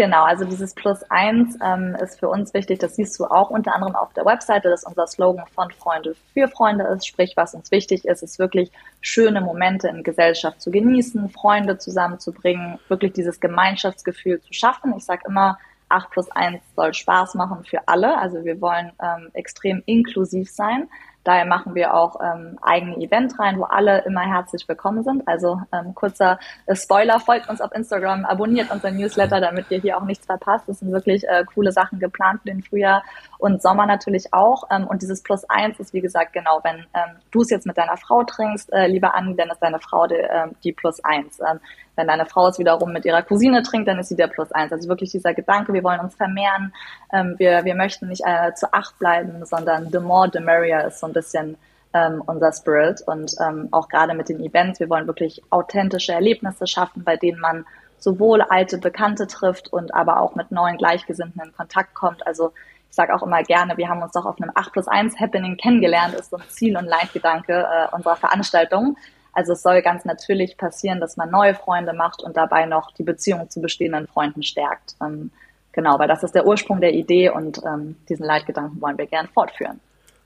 Genau, 0.00 0.22
also 0.22 0.46
dieses 0.46 0.72
Plus 0.72 1.02
eins 1.10 1.58
ähm, 1.62 1.94
ist 2.02 2.18
für 2.18 2.30
uns 2.30 2.54
wichtig. 2.54 2.78
Das 2.78 2.96
siehst 2.96 3.20
du 3.20 3.26
auch 3.26 3.50
unter 3.50 3.74
anderem 3.74 3.94
auf 3.94 4.14
der 4.14 4.24
Webseite, 4.24 4.70
dass 4.70 4.84
unser 4.84 5.06
Slogan 5.06 5.44
von 5.54 5.70
Freunde 5.72 6.14
für 6.32 6.48
Freunde 6.48 6.84
ist. 6.84 7.06
Sprich, 7.06 7.34
was 7.36 7.52
uns 7.52 7.70
wichtig 7.70 8.06
ist, 8.06 8.22
ist 8.22 8.38
wirklich 8.38 8.72
schöne 9.02 9.42
Momente 9.42 9.88
in 9.88 10.02
Gesellschaft 10.02 10.62
zu 10.62 10.70
genießen, 10.70 11.28
Freunde 11.28 11.76
zusammenzubringen, 11.76 12.78
wirklich 12.88 13.12
dieses 13.12 13.40
Gemeinschaftsgefühl 13.40 14.40
zu 14.40 14.54
schaffen. 14.54 14.94
Ich 14.96 15.04
sage 15.04 15.20
immer, 15.26 15.58
8 15.90 16.08
plus 16.08 16.30
1 16.30 16.62
soll 16.74 16.94
Spaß 16.94 17.34
machen 17.34 17.62
für 17.64 17.86
alle. 17.86 18.16
Also 18.16 18.42
wir 18.42 18.58
wollen 18.62 18.92
ähm, 19.02 19.28
extrem 19.34 19.82
inklusiv 19.84 20.50
sein. 20.50 20.88
Daher 21.24 21.44
machen 21.44 21.74
wir 21.74 21.94
auch 21.94 22.20
ähm, 22.22 22.58
eigene 22.62 22.96
Event 22.96 23.38
rein, 23.38 23.58
wo 23.58 23.64
alle 23.64 24.04
immer 24.04 24.22
herzlich 24.22 24.66
willkommen 24.68 25.02
sind. 25.02 25.26
Also 25.28 25.60
ähm, 25.72 25.94
kurzer 25.94 26.38
äh, 26.66 26.74
Spoiler, 26.74 27.20
folgt 27.20 27.48
uns 27.48 27.60
auf 27.60 27.72
Instagram, 27.72 28.24
abonniert 28.24 28.70
unseren 28.70 28.96
Newsletter, 28.96 29.40
damit 29.40 29.70
ihr 29.70 29.80
hier 29.80 29.98
auch 29.98 30.04
nichts 30.04 30.26
verpasst. 30.26 30.68
Es 30.68 30.80
sind 30.80 30.92
wirklich 30.92 31.28
äh, 31.28 31.44
coole 31.54 31.72
Sachen 31.72 31.98
geplant 31.98 32.40
für 32.42 32.48
den 32.48 32.62
Frühjahr 32.62 33.02
und 33.40 33.62
Sommer 33.62 33.86
natürlich 33.86 34.32
auch. 34.32 34.64
Ähm, 34.70 34.86
und 34.86 35.02
dieses 35.02 35.22
Plus 35.22 35.44
eins 35.48 35.80
ist, 35.80 35.92
wie 35.92 36.00
gesagt, 36.00 36.32
genau, 36.32 36.60
wenn 36.62 36.78
ähm, 36.94 37.16
du 37.30 37.40
es 37.40 37.50
jetzt 37.50 37.66
mit 37.66 37.78
deiner 37.78 37.96
Frau 37.96 38.22
trinkst, 38.22 38.72
äh, 38.72 38.86
lieber 38.86 39.14
Anni, 39.14 39.34
dann 39.34 39.50
ist 39.50 39.60
deine 39.60 39.80
Frau 39.80 40.06
die, 40.06 40.14
äh, 40.14 40.48
die 40.62 40.72
Plus 40.72 41.02
eins. 41.02 41.40
Ähm, 41.40 41.60
wenn 41.96 42.06
deine 42.06 42.26
Frau 42.26 42.48
es 42.48 42.58
wiederum 42.58 42.92
mit 42.92 43.04
ihrer 43.04 43.22
Cousine 43.22 43.62
trinkt, 43.62 43.88
dann 43.88 43.98
ist 43.98 44.08
sie 44.08 44.16
der 44.16 44.28
Plus 44.28 44.52
eins. 44.52 44.72
Also 44.72 44.88
wirklich 44.88 45.10
dieser 45.10 45.34
Gedanke, 45.34 45.72
wir 45.72 45.82
wollen 45.82 46.00
uns 46.00 46.14
vermehren, 46.14 46.72
ähm, 47.12 47.34
wir, 47.38 47.64
wir 47.64 47.74
möchten 47.74 48.08
nicht 48.08 48.22
äh, 48.24 48.54
zu 48.54 48.72
acht 48.72 48.98
bleiben, 48.98 49.44
sondern 49.44 49.90
the 49.90 49.98
more, 49.98 50.30
the 50.32 50.40
merrier 50.40 50.84
ist 50.84 51.00
so 51.00 51.06
ein 51.06 51.12
bisschen 51.12 51.56
ähm, 51.92 52.22
unser 52.26 52.52
Spirit. 52.52 53.02
Und 53.06 53.34
ähm, 53.40 53.68
auch 53.70 53.88
gerade 53.88 54.14
mit 54.14 54.28
den 54.28 54.40
Events, 54.40 54.80
wir 54.80 54.90
wollen 54.90 55.06
wirklich 55.06 55.42
authentische 55.50 56.12
Erlebnisse 56.12 56.66
schaffen, 56.66 57.04
bei 57.04 57.16
denen 57.16 57.40
man 57.40 57.64
sowohl 57.98 58.40
alte 58.42 58.78
Bekannte 58.78 59.26
trifft 59.26 59.72
und 59.72 59.94
aber 59.94 60.20
auch 60.20 60.34
mit 60.34 60.50
neuen 60.50 60.78
Gleichgesinnten 60.78 61.42
in 61.44 61.52
Kontakt 61.52 61.94
kommt. 61.94 62.26
Also 62.26 62.52
ich 62.90 62.96
sage 62.96 63.14
auch 63.14 63.22
immer 63.22 63.42
gerne, 63.44 63.76
wir 63.76 63.88
haben 63.88 64.02
uns 64.02 64.12
doch 64.12 64.26
auf 64.26 64.40
einem 64.40 64.50
8 64.52 64.72
plus 64.72 64.88
1 64.88 65.18
Happening 65.20 65.56
kennengelernt, 65.56 66.14
ist 66.14 66.30
so 66.30 66.36
ein 66.36 66.42
Ziel 66.48 66.76
und 66.76 66.86
Leitgedanke 66.86 67.52
äh, 67.52 67.94
unserer 67.94 68.16
Veranstaltung. 68.16 68.96
Also 69.32 69.52
es 69.52 69.62
soll 69.62 69.80
ganz 69.80 70.04
natürlich 70.04 70.56
passieren, 70.56 70.98
dass 70.98 71.16
man 71.16 71.30
neue 71.30 71.54
Freunde 71.54 71.92
macht 71.92 72.20
und 72.20 72.36
dabei 72.36 72.66
noch 72.66 72.92
die 72.92 73.04
Beziehung 73.04 73.48
zu 73.48 73.60
bestehenden 73.60 74.08
Freunden 74.08 74.42
stärkt. 74.42 74.96
Ähm, 75.00 75.30
genau, 75.70 76.00
weil 76.00 76.08
das 76.08 76.24
ist 76.24 76.34
der 76.34 76.46
Ursprung 76.46 76.80
der 76.80 76.92
Idee 76.92 77.30
und 77.30 77.62
ähm, 77.64 77.96
diesen 78.08 78.26
Leitgedanken 78.26 78.80
wollen 78.80 78.98
wir 78.98 79.06
gern 79.06 79.28
fortführen. 79.28 79.78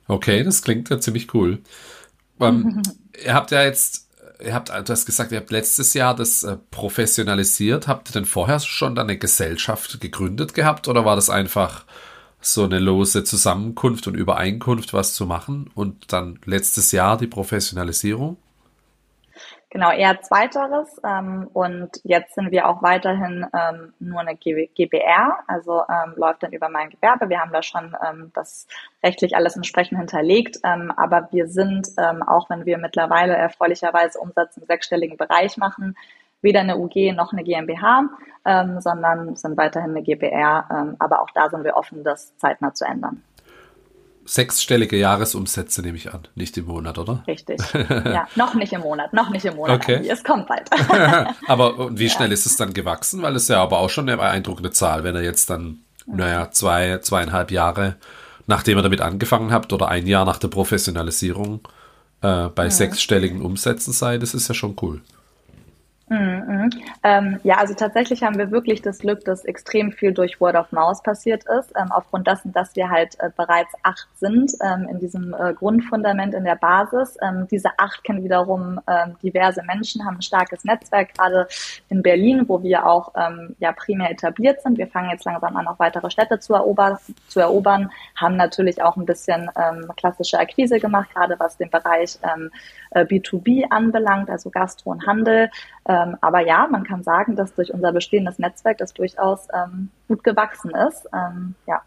Okay, 0.09 0.43
das 0.43 0.63
klingt 0.63 0.89
ja 0.89 0.99
ziemlich 0.99 1.35
cool. 1.35 1.59
Ähm, 2.41 2.83
ihr 3.25 3.35
habt 3.35 3.51
ja 3.51 3.63
jetzt, 3.63 4.09
ihr 4.43 4.55
habt, 4.55 4.71
du 4.71 4.91
hast 4.91 5.05
gesagt, 5.05 5.33
ihr 5.33 5.39
habt 5.39 5.51
letztes 5.51 5.93
Jahr 5.93 6.17
das 6.17 6.43
äh, 6.45 6.57
professionalisiert. 6.71 7.89
Habt 7.89 8.09
ihr 8.09 8.15
denn 8.15 8.25
vorher 8.25 8.59
schon 8.61 8.99
eine 8.99 9.19
Gesellschaft 9.19 10.01
gegründet 10.01 10.55
gehabt 10.55 10.89
oder 10.89 11.05
war 11.05 11.15
das 11.15 11.29
einfach 11.29 11.85
so 12.45 12.65
eine 12.65 12.79
lose 12.79 13.25
Zusammenkunft 13.25 14.07
und 14.07 14.15
Übereinkunft, 14.15 14.93
was 14.93 15.15
zu 15.15 15.27
machen 15.27 15.71
und 15.75 16.13
dann 16.13 16.39
letztes 16.45 16.93
Jahr 16.93 17.17
die 17.17 17.27
Professionalisierung? 17.27 18.37
Genau, 19.75 19.91
eher 19.91 20.23
zweiteres. 20.23 21.01
Ähm, 21.05 21.49
und 21.53 21.91
jetzt 22.05 22.37
sind 22.37 22.53
wir 22.53 22.69
auch 22.69 22.81
weiterhin 22.81 23.45
ähm, 23.53 23.93
nur 23.99 24.21
eine 24.21 24.37
GBR, 24.37 25.37
also 25.49 25.83
ähm, 25.89 26.15
läuft 26.15 26.45
dann 26.45 26.53
über 26.53 26.69
mein 26.69 26.91
Gewerbe. 26.91 27.29
Wir 27.29 27.41
haben 27.41 27.53
da 27.53 27.61
schon 27.61 27.93
ähm, 28.09 28.31
das 28.35 28.69
rechtlich 29.03 29.35
alles 29.35 29.57
entsprechend 29.57 29.99
hinterlegt. 29.99 30.61
Ähm, 30.63 30.93
aber 30.97 31.29
wir 31.33 31.49
sind, 31.49 31.89
ähm, 31.99 32.23
auch 32.23 32.49
wenn 32.51 32.67
wir 32.67 32.79
mittlerweile 32.79 33.35
erfreulicherweise 33.35 34.21
Umsatz 34.21 34.57
im 34.57 34.65
sechsstelligen 34.65 35.17
Bereich 35.17 35.57
machen, 35.57 35.97
weder 36.45 36.61
eine 36.61 36.79
UG 36.79 37.13
noch 37.17 37.33
eine 37.33 37.43
GmbH, 37.43 38.05
ähm, 38.45 38.81
sondern 38.81 39.35
sind 39.35 39.57
weiterhin 39.57 39.91
eine 39.91 40.03
GBR. 40.03 40.69
Ähm, 40.71 40.97
aber 41.01 41.23
auch 41.23 41.31
da 41.35 41.51
sind 41.51 41.65
wir 41.65 41.75
offen, 41.75 42.05
das 42.05 42.37
zeitnah 42.37 42.73
zu 42.73 42.85
ändern. 42.85 43.23
sechsstellige 44.27 44.97
Jahresumsätze, 44.97 45.83
nehme 45.83 45.97
ich 45.97 46.15
an, 46.15 46.29
nicht 46.35 46.57
im 46.57 46.67
Monat, 46.67 46.99
oder? 46.99 47.25
Richtig. 47.27 47.61
Ja, 48.05 48.29
noch 48.37 48.55
nicht 48.55 48.73
im 48.73 48.83
Monat, 48.83 49.13
noch 49.13 49.31
nicht 49.31 49.45
im 49.45 49.57
Monat. 49.57 49.83
Okay. 49.83 50.07
Es 50.09 50.23
kommt 50.23 50.47
bald. 50.47 50.71
aber 51.49 51.99
wie 51.99 52.09
schnell 52.09 52.29
ja. 52.29 52.35
ist 52.35 52.47
es 52.47 52.57
dann 52.57 52.73
gewachsen? 52.73 53.23
Weil 53.23 53.35
es 53.37 53.49
ja 53.49 53.61
aber 53.63 53.79
auch 53.79 53.91
schon 53.91 54.09
eine 54.09 54.17
beeindruckende 54.17 54.71
Zahl, 54.71 55.05
wenn 55.05 55.17
er 55.17 55.23
jetzt 55.23 55.51
dann, 55.51 55.79
naja, 56.07 56.51
zwei, 56.51 56.99
zweieinhalb 56.99 57.51
Jahre, 57.51 57.97
nachdem 58.47 58.79
er 58.79 58.83
damit 58.83 59.01
angefangen 59.01 59.53
habt 59.53 59.73
oder 59.73 59.89
ein 59.89 60.07
Jahr 60.07 60.25
nach 60.25 60.39
der 60.39 60.49
Professionalisierung 60.49 61.61
äh, 62.21 62.49
bei 62.49 62.67
mhm. 62.67 62.71
sechsstelligen 62.71 63.43
Umsätzen 63.43 63.93
sei, 63.93 64.19
das 64.19 64.35
ist 64.35 64.49
ja 64.49 64.55
schon 64.55 64.77
cool. 64.83 65.03
Mhm. 66.09 66.71
Ähm, 67.03 67.41
ja, 67.45 67.57
also 67.57 67.73
tatsächlich 67.73 68.23
haben 68.23 68.37
wir 68.37 68.51
wirklich 68.51 68.83
das 68.83 68.99
Glück, 68.99 69.25
dass 69.25 69.45
extrem 69.47 69.91
viel 69.91 70.13
durch 70.13 70.39
Word 70.39 70.55
of 70.55 70.71
Mouse 70.71 71.03
passiert 71.03 71.45
ist, 71.45 71.73
ähm, 71.77 71.91
aufgrund 71.93 72.27
dessen, 72.27 72.53
dass 72.53 72.77
wir 72.77 72.91
halt 72.91 73.19
äh, 73.21 73.31
bereits 73.35 73.73
acht 73.83 74.07
sind 74.17 74.53
ähm, 74.63 74.87
in 74.91 74.99
diesem 74.99 75.33
äh, 75.33 75.55
Grundfundament 75.55 76.35
in 76.35 76.45
der 76.45 76.57
Basis. 76.57 77.17
Ähm, 77.23 77.49
diese 77.51 77.71
acht 77.79 78.05
kennen 78.05 78.23
wiederum 78.23 78.81
ähm, 78.87 79.17
diverse 79.23 79.63
Menschen, 79.63 80.05
haben 80.05 80.17
ein 80.17 80.23
starkes 80.23 80.65
Netzwerk, 80.65 81.15
gerade 81.15 81.49
in 81.89 82.03
Berlin, 82.03 82.45
wo 82.49 82.63
wir 82.63 82.87
auch 82.87 83.15
ähm, 83.17 83.57
ja 83.59 83.73
primär 83.73 84.11
etabliert 84.11 84.61
sind. 84.61 84.77
Wir 84.77 84.89
fangen 84.89 85.09
jetzt 85.09 85.25
langsam 85.25 85.57
an, 85.57 85.67
auch 85.67 85.79
weitere 85.79 86.11
Städte 86.11 86.39
zu, 86.39 86.53
erober 86.53 87.01
zu 87.29 87.41
erobern, 87.41 87.91
haben 88.15 88.37
natürlich 88.37 88.83
auch 88.83 88.97
ein 88.97 89.07
bisschen 89.07 89.49
klassische 89.97 90.39
Akquise 90.39 90.79
gemacht, 90.79 91.09
gerade 91.15 91.37
was 91.39 91.57
den 91.57 91.71
Bereich 91.71 92.19
äh, 92.95 93.05
B2B 93.05 93.65
anbelangt, 93.71 94.31
also 94.31 94.51
Gastro 94.51 94.91
und 94.91 95.07
Handel. 95.07 95.51
Ähm, 95.95 96.17
aber 96.21 96.41
ja, 96.41 96.67
man 96.71 96.85
kann 96.85 97.03
sagen, 97.03 97.37
dass 97.37 97.55
durch 97.55 97.73
unser 97.73 97.93
bestehendes 97.93 98.39
Netzwerk 98.39 98.79
das 98.79 98.95
durchaus 98.95 99.47
ähm, 99.55 99.91
gut 100.09 100.25
gewachsen 100.25 100.71
ist. 100.71 101.07
Ähm, 101.13 101.55
ja. 101.67 101.83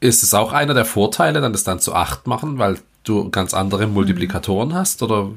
Ist 0.00 0.22
es 0.22 0.34
auch 0.34 0.52
einer 0.52 0.74
der 0.74 0.84
Vorteile, 0.84 1.40
dann 1.40 1.52
das 1.52 1.64
dann 1.64 1.78
zu 1.78 1.94
acht 1.94 2.26
machen, 2.26 2.58
weil 2.58 2.78
du 3.04 3.30
ganz 3.30 3.54
andere 3.54 3.86
Multiplikatoren 3.86 4.70
mhm. 4.70 4.74
hast? 4.74 5.02
Oder 5.02 5.28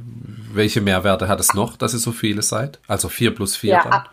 welche 0.52 0.82
Mehrwerte 0.82 1.28
hat 1.28 1.40
es 1.40 1.54
noch, 1.54 1.78
dass 1.78 1.94
ihr 1.94 2.00
so 2.00 2.12
viele 2.12 2.42
seid? 2.42 2.80
Also 2.88 3.10
vier 3.10 3.36
plus 3.36 3.56
vier 3.56 3.74
ja, 3.74 3.84
dann? 3.84 3.94
Ab 3.94 4.10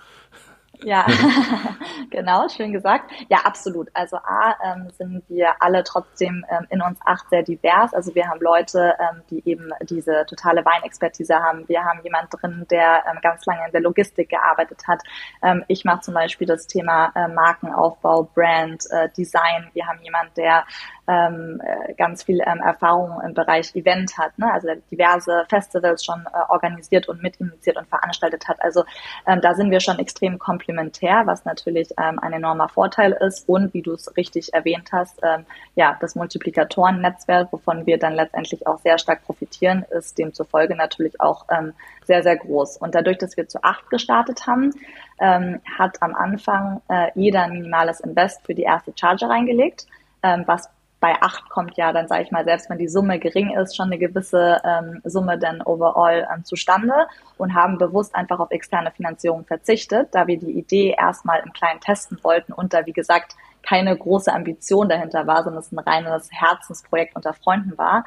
ja, 0.85 1.07
genau, 2.11 2.49
schön 2.49 2.73
gesagt. 2.73 3.11
Ja, 3.29 3.39
absolut. 3.45 3.89
Also 3.95 4.17
A, 4.17 4.55
ähm, 4.65 4.91
sind 4.91 5.23
wir 5.29 5.55
alle 5.61 5.85
trotzdem 5.85 6.45
ähm, 6.51 6.67
in 6.71 6.83
uns 6.83 6.99
acht 7.05 7.29
sehr 7.31 7.43
divers. 7.43 7.95
Also 7.95 8.15
wir 8.15 8.29
haben 8.29 8.41
Leute, 8.41 8.95
ähm, 8.99 9.23
die 9.31 9.43
eben 9.49 9.71
diese 9.83 10.25
totale 10.27 10.65
Weinexpertise 10.65 11.37
haben. 11.37 11.69
Wir 11.69 11.85
haben 11.85 12.01
jemand 12.03 12.29
drin, 12.31 12.67
der 12.71 13.05
ähm, 13.11 13.19
ganz 13.23 13.47
lange 13.47 13.67
in 13.67 13.73
der 13.73 13.81
Logistik 13.83 14.29
gearbeitet 14.29 14.83
hat. 14.87 15.03
Ähm, 15.43 15.65
ich 15.69 15.85
mache 15.85 16.01
zum 16.01 16.15
Beispiel 16.15 16.47
das 16.47 16.67
Thema 16.67 17.13
äh, 17.15 17.29
Markenaufbau, 17.29 18.29
Brand, 18.35 18.85
äh, 18.91 19.09
Design. 19.17 19.71
Wir 19.73 19.87
haben 19.87 20.01
jemand, 20.03 20.37
der 20.37 20.65
ähm, 21.09 21.61
äh, 21.65 21.95
ganz 21.95 22.23
viel 22.23 22.41
Erfahrung 22.41 23.21
im 23.23 23.35
Bereich 23.35 23.75
Event 23.75 24.17
hat, 24.17 24.39
ne? 24.39 24.53
also 24.53 24.69
diverse 24.93 25.45
Festivals 25.49 26.05
schon 26.05 26.25
äh, 26.27 26.39
organisiert 26.49 27.09
und 27.09 27.21
mitinitiiert 27.23 27.77
und 27.77 27.89
veranstaltet 27.89 28.47
hat. 28.47 28.63
Also 28.63 28.85
da 29.25 29.55
sind 29.55 29.71
wir 29.71 29.81
schon 29.81 29.99
extrem 29.99 30.39
komplementär, 30.71 31.23
was 31.27 31.45
natürlich 31.45 31.89
ähm, 31.99 32.19
ein 32.21 32.33
enormer 32.33 32.69
Vorteil 32.69 33.12
ist 33.12 33.49
und 33.49 33.75
wie 33.75 33.83
du 33.83 33.93
es 33.93 34.17
richtig 34.17 34.55
erwähnt 34.55 34.91
hast, 34.93 35.19
ähm, 35.23 35.45
ja, 35.75 35.97
das 36.00 36.15
Multiplikatoren-Netzwerk, 36.15 37.53
wovon 37.53 37.87
wir 37.87 37.99
dann 37.99 38.15
letztendlich 38.15 38.67
auch 38.67 38.79
sehr 38.79 38.99
stark 38.99 39.25
profitieren, 39.25 39.85
ist 39.91 40.17
demzufolge 40.19 40.77
natürlich 40.77 41.21
auch 41.21 41.47
ähm, 41.50 41.73
sehr, 42.05 42.23
sehr 42.23 42.37
groß. 42.37 42.77
Und 42.77 42.95
dadurch, 42.95 43.19
dass 43.19 43.37
wir 43.37 43.49
zu 43.49 43.62
acht 43.65 43.91
gestartet 43.91 44.47
haben, 44.47 44.73
ähm, 45.19 45.61
hat 45.79 46.00
am 46.03 46.15
Anfang 46.15 46.81
äh, 46.89 47.09
jeder 47.15 47.43
ein 47.43 47.53
minimales 47.53 48.00
Invest 48.00 48.47
für 48.47 48.55
die 48.55 48.62
erste 48.62 48.93
Charge 48.95 49.29
reingelegt, 49.29 49.87
ähm, 50.23 50.45
was 50.47 50.71
bei 51.00 51.21
acht 51.21 51.49
kommt 51.49 51.76
ja 51.78 51.92
dann, 51.92 52.09
sage 52.09 52.23
ich 52.23 52.30
mal, 52.30 52.45
selbst 52.45 52.69
wenn 52.69 52.78
die 52.78 52.88
Summe 52.88 53.19
gering 53.19 53.57
ist, 53.57 53.75
schon 53.75 53.87
eine 53.87 53.99
gewisse 53.99 54.61
ähm, 54.64 55.00
Summe 55.04 55.38
dann 55.38 55.62
overall 55.62 56.28
ähm, 56.33 56.45
zustande 56.45 56.95
und 57.38 57.54
haben 57.54 57.78
bewusst 57.78 58.14
einfach 58.14 58.38
auf 58.38 58.50
externe 58.50 58.90
Finanzierung 58.90 59.45
verzichtet, 59.47 60.09
da 60.12 60.26
wir 60.26 60.38
die 60.38 60.59
Idee 60.59 60.95
erstmal 60.99 61.40
im 61.40 61.52
Kleinen 61.54 61.80
testen 61.80 62.19
wollten 62.23 62.52
und 62.52 62.75
da, 62.75 62.85
wie 62.85 62.92
gesagt, 62.92 63.35
keine 63.62 63.97
große 63.97 64.33
Ambition 64.33 64.88
dahinter 64.88 65.26
war, 65.26 65.42
sondern 65.42 65.61
es 65.61 65.73
ein 65.73 65.78
reines 65.78 66.30
Herzensprojekt 66.30 67.16
unter 67.16 67.33
Freunden 67.33 67.76
war. 67.78 68.04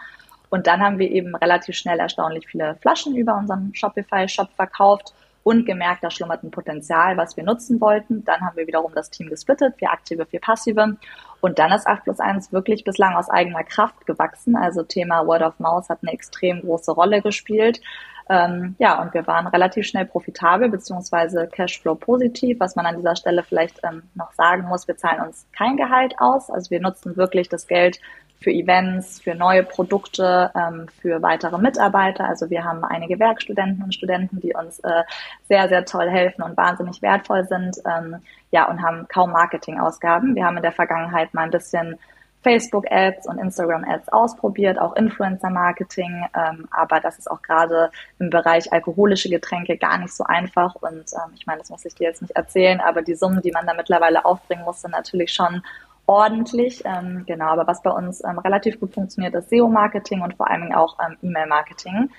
Und 0.49 0.67
dann 0.67 0.81
haben 0.81 0.99
wir 0.99 1.09
eben 1.09 1.35
relativ 1.35 1.75
schnell 1.75 1.99
erstaunlich 1.99 2.47
viele 2.47 2.75
Flaschen 2.75 3.15
über 3.15 3.35
unseren 3.35 3.73
Shopify-Shop 3.73 4.49
verkauft 4.55 5.13
und 5.43 5.65
gemerkt, 5.65 6.03
da 6.03 6.09
schlummert 6.09 6.43
ein 6.43 6.51
Potenzial, 6.51 7.17
was 7.17 7.35
wir 7.37 7.43
nutzen 7.43 7.81
wollten. 7.81 8.23
Dann 8.23 8.41
haben 8.41 8.55
wir 8.55 8.67
wiederum 8.67 8.93
das 8.95 9.09
Team 9.09 9.29
gesplittet, 9.29 9.75
vier 9.77 9.91
aktive, 9.91 10.25
vier 10.25 10.39
passive. 10.39 10.97
Und 11.41 11.59
dann 11.59 11.71
ist 11.73 11.85
8 11.85 12.03
plus 12.05 12.19
1 12.19 12.53
wirklich 12.53 12.85
bislang 12.85 13.15
aus 13.15 13.29
eigener 13.29 13.63
Kraft 13.63 14.05
gewachsen. 14.05 14.55
Also 14.55 14.83
Thema 14.83 15.27
Word 15.27 15.41
of 15.41 15.59
Mouse 15.59 15.89
hat 15.89 15.99
eine 16.01 16.13
extrem 16.13 16.61
große 16.61 16.91
Rolle 16.93 17.21
gespielt. 17.21 17.81
Ähm, 18.29 18.75
ja, 18.79 19.01
und 19.01 19.13
wir 19.13 19.27
waren 19.27 19.47
relativ 19.47 19.85
schnell 19.85 20.05
profitabel 20.05 20.69
beziehungsweise 20.69 21.47
Cashflow 21.47 21.95
positiv. 21.95 22.59
Was 22.59 22.75
man 22.77 22.85
an 22.85 22.95
dieser 22.95 23.17
Stelle 23.17 23.43
vielleicht 23.43 23.81
ähm, 23.83 24.03
noch 24.15 24.31
sagen 24.31 24.63
muss, 24.63 24.87
wir 24.87 24.95
zahlen 24.95 25.21
uns 25.25 25.45
kein 25.51 25.75
Gehalt 25.75 26.15
aus. 26.19 26.49
Also 26.49 26.71
wir 26.71 26.79
nutzen 26.79 27.17
wirklich 27.17 27.49
das 27.49 27.67
Geld 27.67 27.99
für 28.43 28.51
Events, 28.51 29.21
für 29.21 29.35
neue 29.35 29.63
Produkte, 29.63 30.51
ähm, 30.55 30.87
für 31.01 31.21
weitere 31.21 31.57
Mitarbeiter. 31.57 32.27
Also 32.27 32.49
wir 32.49 32.63
haben 32.63 32.83
einige 32.83 33.19
Werkstudenten 33.19 33.83
und 33.83 33.95
Studenten, 33.95 34.39
die 34.41 34.53
uns 34.53 34.79
äh, 34.79 35.03
sehr, 35.47 35.69
sehr 35.69 35.85
toll 35.85 36.09
helfen 36.09 36.43
und 36.43 36.57
wahnsinnig 36.57 37.01
wertvoll 37.01 37.45
sind. 37.45 37.77
Ähm, 37.85 38.17
ja, 38.51 38.69
und 38.69 38.83
haben 38.83 39.07
kaum 39.07 39.31
Marketingausgaben. 39.31 40.35
Wir 40.35 40.45
haben 40.45 40.57
in 40.57 40.63
der 40.63 40.73
Vergangenheit 40.73 41.33
mal 41.33 41.43
ein 41.43 41.51
bisschen 41.51 41.97
Facebook-Ads 42.43 43.27
und 43.27 43.39
Instagram-Ads 43.39 44.09
ausprobiert, 44.09 44.77
auch 44.77 44.95
Influencer-Marketing, 44.95 46.25
ähm, 46.35 46.67
aber 46.71 46.99
das 46.99 47.17
ist 47.17 47.31
auch 47.31 47.41
gerade 47.41 47.89
im 48.19 48.29
Bereich 48.29 48.71
alkoholische 48.71 49.29
Getränke 49.29 49.77
gar 49.77 49.97
nicht 49.97 50.13
so 50.13 50.25
einfach 50.25 50.75
und 50.75 51.05
ähm, 51.13 51.33
ich 51.35 51.47
meine, 51.47 51.59
das 51.59 51.69
muss 51.69 51.85
ich 51.85 51.95
dir 51.95 52.09
jetzt 52.09 52.21
nicht 52.21 52.35
erzählen, 52.35 52.81
aber 52.81 53.01
die 53.01 53.15
Summen, 53.15 53.41
die 53.41 53.51
man 53.51 53.65
da 53.65 53.73
mittlerweile 53.73 54.25
aufbringen 54.25 54.65
muss, 54.65 54.81
sind 54.81 54.91
natürlich 54.91 55.31
schon 55.31 55.63
ordentlich. 56.05 56.83
Ähm, 56.85 57.23
genau, 57.25 57.47
aber 57.47 57.67
was 57.67 57.81
bei 57.81 57.91
uns 57.91 58.23
ähm, 58.23 58.39
relativ 58.39 58.79
gut 58.79 58.93
funktioniert, 58.93 59.33
ist 59.35 59.49
SEO-Marketing 59.49 60.21
und 60.21 60.35
vor 60.35 60.49
allem 60.49 60.71
auch 60.73 60.97
ähm, 60.99 61.17
E-Mail-Marketing, 61.21 62.09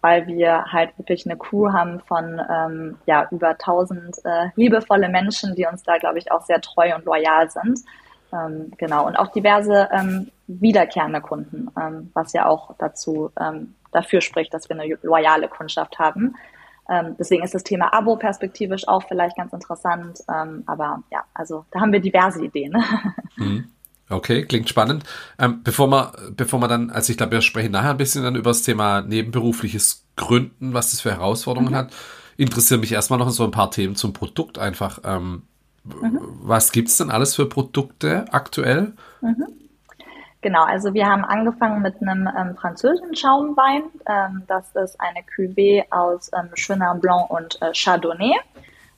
weil 0.00 0.26
wir 0.26 0.64
halt 0.72 0.96
wirklich 0.98 1.26
eine 1.26 1.36
Crew 1.36 1.72
haben 1.72 2.00
von 2.00 2.40
ähm, 2.50 2.98
ja 3.06 3.28
über 3.30 3.50
1000 3.50 4.18
äh, 4.24 4.48
liebevolle 4.56 5.08
Menschen, 5.08 5.54
die 5.54 5.66
uns 5.66 5.82
da, 5.82 5.98
glaube 5.98 6.18
ich, 6.18 6.30
auch 6.32 6.42
sehr 6.42 6.60
treu 6.60 6.94
und 6.94 7.04
loyal 7.04 7.50
sind. 7.50 7.80
Ähm, 8.32 8.72
genau, 8.78 9.06
und 9.06 9.16
auch 9.16 9.28
diverse 9.28 9.88
ähm, 9.92 10.30
wiederkehrende 10.46 11.20
Kunden, 11.20 11.68
ähm, 11.80 12.10
was 12.14 12.32
ja 12.32 12.46
auch 12.46 12.74
dazu 12.78 13.30
ähm, 13.40 13.74
dafür 13.92 14.20
spricht, 14.20 14.52
dass 14.52 14.68
wir 14.68 14.78
eine 14.78 14.98
loyale 15.02 15.48
Kundschaft 15.48 15.98
haben. 15.98 16.34
Ähm, 16.88 17.16
deswegen 17.18 17.44
ist 17.44 17.54
das 17.54 17.64
Thema 17.64 17.94
Abo 17.94 18.16
perspektivisch 18.16 18.86
auch 18.88 19.04
vielleicht 19.08 19.36
ganz 19.36 19.52
interessant. 19.52 20.20
Ähm, 20.28 20.64
aber 20.66 21.02
ja, 21.10 21.24
also 21.32 21.64
da 21.70 21.80
haben 21.80 21.92
wir 21.92 22.00
diverse 22.00 22.42
Ideen. 22.44 22.74
Mhm. 23.36 23.64
Okay, 24.08 24.44
klingt 24.44 24.68
spannend. 24.68 25.02
Ähm, 25.40 25.62
bevor 25.64 25.88
wir, 25.88 26.12
bevor 26.36 26.60
wir 26.60 26.68
dann, 26.68 26.90
also 26.90 27.10
ich 27.10 27.16
glaube, 27.16 27.32
wir 27.32 27.40
sprechen 27.40 27.72
nachher 27.72 27.90
ein 27.90 27.96
bisschen 27.96 28.22
dann 28.22 28.36
über 28.36 28.50
das 28.50 28.62
Thema 28.62 29.00
nebenberufliches 29.00 30.04
Gründen, 30.14 30.72
was 30.72 30.92
das 30.92 31.00
für 31.00 31.10
Herausforderungen 31.10 31.72
mhm. 31.72 31.76
hat, 31.76 31.92
interessieren 32.36 32.80
mich 32.80 32.92
erstmal 32.92 33.18
noch 33.18 33.30
so 33.30 33.42
ein 33.42 33.50
paar 33.50 33.70
Themen 33.70 33.96
zum 33.96 34.12
Produkt 34.12 34.58
einfach. 34.58 35.00
Ähm, 35.04 35.42
mhm. 35.82 36.20
Was 36.42 36.70
gibt's 36.70 36.98
denn 36.98 37.10
alles 37.10 37.34
für 37.34 37.48
Produkte 37.48 38.26
aktuell? 38.30 38.92
Mhm. 39.20 39.46
Genau, 40.44 40.62
also 40.62 40.92
wir 40.92 41.06
haben 41.06 41.24
angefangen 41.24 41.80
mit 41.80 42.02
einem 42.02 42.28
ähm, 42.28 42.54
französischen 42.54 43.16
Schaumwein. 43.16 43.84
Ähm, 44.06 44.42
das 44.46 44.76
ist 44.76 45.00
eine 45.00 45.20
Cuvée 45.20 45.84
aus 45.90 46.30
ähm, 46.34 46.50
Chenin 46.54 47.00
Blanc 47.00 47.30
und 47.30 47.56
äh, 47.62 47.72
Chardonnay. 47.72 48.34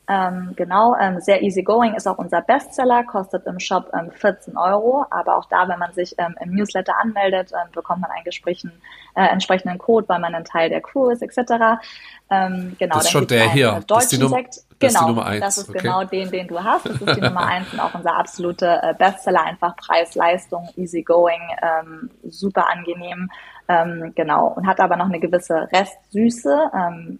Ähm, 0.09 0.55
genau, 0.57 0.97
ähm, 1.01 1.21
sehr 1.21 1.43
easygoing 1.43 1.95
ist 1.95 2.09
auch 2.09 2.19
unser 2.19 2.43
Bestseller, 2.43 3.05
kostet 3.05 3.47
im 3.47 3.61
Shop 3.61 3.93
ähm, 3.95 4.11
14 4.11 4.57
Euro. 4.57 5.07
Aber 5.11 5.37
auch 5.37 5.45
da, 5.45 5.69
wenn 5.69 5.79
man 5.79 5.93
sich 5.93 6.17
ähm, 6.19 6.35
im 6.41 6.51
Newsletter 6.51 6.99
anmeldet, 7.01 7.53
ähm, 7.53 7.71
bekommt 7.73 8.01
man 8.01 8.11
einen 8.11 8.27
äh, 9.15 9.27
entsprechenden 9.29 9.79
Code, 9.79 10.09
weil 10.09 10.19
man 10.19 10.35
ein 10.35 10.45
Teil 10.45 10.69
der 10.69 10.81
Crew 10.81 11.11
ist, 11.11 11.23
etc. 11.23 11.81
Ähm, 12.29 12.75
genau, 12.79 12.97
das 12.97 13.05
ist 13.05 13.11
schon 13.13 13.27
der 13.27 13.51
hier. 13.51 13.81
Das 13.87 14.05
ist 14.05 14.13
die, 14.13 14.19
Num 14.19 14.31
Sekt. 14.31 14.57
Das 14.79 14.93
genau, 14.93 15.01
ist 15.01 15.01
die 15.01 15.09
Nummer 15.09 15.27
eins. 15.27 15.41
das 15.41 15.59
ist 15.59 15.69
okay. 15.69 15.79
genau 15.79 16.05
den, 16.05 16.31
den 16.31 16.49
du 16.49 16.63
hast. 16.63 16.87
Das 16.87 17.01
ist 17.01 17.17
die 17.17 17.21
Nummer 17.21 17.47
eins 17.47 17.73
und 17.73 17.81
auch 17.81 17.95
unser 17.95 18.17
absoluter 18.17 18.83
äh, 18.83 18.95
Bestseller. 18.95 19.43
Einfach 19.43 19.77
Preis, 19.77 20.15
Leistung, 20.15 20.69
easy 20.77 21.03
going, 21.03 21.41
ähm, 21.63 22.11
super 22.25 22.69
angenehm. 22.69 23.31
Ähm, 23.69 24.13
genau, 24.15 24.49
und 24.49 24.67
hat 24.67 24.79
aber 24.81 24.97
noch 24.97 25.07
eine 25.07 25.19
gewisse 25.19 25.69
Restsüße. 25.73 26.71
Ähm, 26.75 27.19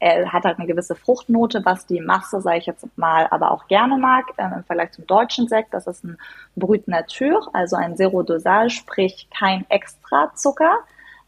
er 0.00 0.32
hat 0.32 0.44
halt 0.44 0.58
eine 0.58 0.66
gewisse 0.66 0.94
Fruchtnote, 0.94 1.64
was 1.64 1.86
die 1.86 2.00
Masse, 2.00 2.40
sage 2.40 2.58
ich 2.58 2.66
jetzt 2.66 2.86
mal, 2.96 3.28
aber 3.30 3.52
auch 3.52 3.68
gerne 3.68 3.96
mag 3.96 4.24
ähm, 4.38 4.52
im 4.56 4.64
Vergleich 4.64 4.92
zum 4.92 5.06
deutschen 5.06 5.46
Sekt. 5.46 5.72
Das 5.72 5.86
ist 5.86 6.04
ein 6.04 6.18
Brut 6.56 6.88
Nature, 6.88 7.48
also 7.52 7.76
ein 7.76 7.96
Zero 7.96 8.22
Dosage, 8.22 8.70
sprich 8.70 9.28
kein 9.36 9.66
extra 9.68 10.32
Zucker, 10.34 10.78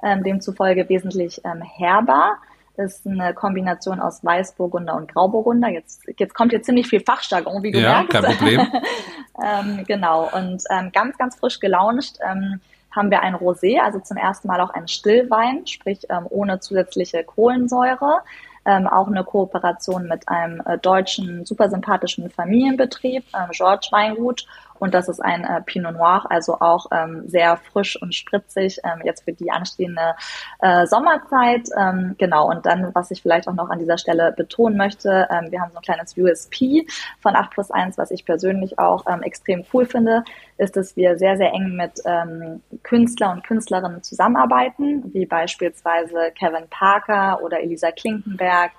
ähm, 0.03 0.25
demzufolge 0.25 0.89
wesentlich 0.89 1.45
ähm, 1.45 1.63
herber 1.63 2.39
ist 2.79 3.07
eine 3.07 3.35
Kombination 3.35 4.01
aus 4.01 4.25
Weißburgunder 4.25 4.95
und 4.95 5.13
Grauburgunder. 5.13 5.69
Jetzt, 5.69 6.03
jetzt 6.19 6.35
kommt 6.35 6.53
hier 6.53 6.63
ziemlich 6.63 6.87
viel 6.87 7.01
Fachjargon, 7.01 7.63
wie 7.63 7.73
du 7.73 7.81
ja, 7.81 8.03
merkst. 8.03 8.13
kein 8.13 8.37
Problem. 8.37 8.67
ähm, 9.45 9.85
genau, 9.87 10.29
und 10.33 10.63
ähm, 10.71 10.91
ganz, 10.93 11.17
ganz 11.19 11.37
frisch 11.37 11.61
gelauncht. 11.61 12.19
Ähm, 12.29 12.61
haben 12.97 13.11
wir 13.11 13.21
ein 13.21 13.35
Rosé, 13.35 13.79
also 13.79 14.01
zum 14.01 14.17
ersten 14.17 14.49
Mal 14.49 14.61
auch 14.61 14.71
ein 14.71 14.89
Stillwein, 14.89 15.67
sprich 15.67 16.07
ähm, 16.09 16.27
ohne 16.31 16.61
zusätzliche 16.61 17.23
Kohlensäure. 17.25 18.23
Ähm, 18.65 18.89
auch 18.89 19.07
eine 19.07 19.23
Kooperation 19.23 20.09
mit 20.09 20.29
einem 20.29 20.61
äh, 20.67 20.77
deutschen 20.79 21.45
super 21.45 21.69
sympathischen 21.69 22.31
Familienbetrieb, 22.31 23.23
ähm, 23.35 23.51
George 23.53 23.89
Weingut 23.93 24.47
und 24.79 24.95
das 24.95 25.09
ist 25.09 25.21
ein 25.21 25.45
äh, 25.45 25.61
Pinot 25.63 25.95
Noir, 25.95 26.27
also 26.31 26.61
auch 26.61 26.87
ähm, 26.93 27.25
sehr 27.27 27.57
frisch 27.57 28.01
und 28.01 28.15
spritzig, 28.15 28.81
ähm, 28.85 29.01
jetzt 29.05 29.25
für 29.25 29.33
die 29.33 29.51
anstehende 29.51 30.15
äh, 30.61 30.87
Sommerzeit. 30.87 31.69
Ähm, 31.77 32.15
genau, 32.19 32.49
und 32.49 32.67
dann, 32.67 32.95
was 32.95 33.11
ich 33.11 33.23
vielleicht 33.23 33.49
auch 33.49 33.55
noch 33.55 33.71
an 33.71 33.79
dieser 33.79 33.99
Stelle 33.99 34.33
betonen 34.33 34.77
möchte, 34.77 35.29
ähm, 35.31 35.51
wir 35.51 35.61
haben 35.61 35.71
so 35.73 35.79
ein 35.79 35.83
kleines 35.83 36.17
USP 36.17 36.87
von 37.21 37.37
8 37.37 37.51
plus 37.51 37.71
1, 37.71 37.99
was 37.99 38.11
ich 38.11 38.25
persönlich 38.25 38.79
auch 38.79 39.05
ähm, 39.09 39.23
extrem 39.23 39.65
cool 39.73 39.87
finde, 39.87 40.25
ist, 40.59 40.77
dass 40.77 40.97
wir 40.97 41.19
sehr, 41.19 41.37
sehr 41.37 41.53
eng 41.53 41.77
mit 41.77 42.01
ähm, 42.05 42.63
Künstler 42.83 43.33
und 43.33 43.45
Künstlerinnen 43.45 44.03
zusammenarbeiten, 44.03 45.13
wie 45.13 45.27
beispielsweise 45.27 46.33
Kevin 46.39 46.69
Parker 46.71 47.41
oder 47.43 47.61
Elisa 47.61 47.91
Klinkenberg, 47.91 48.73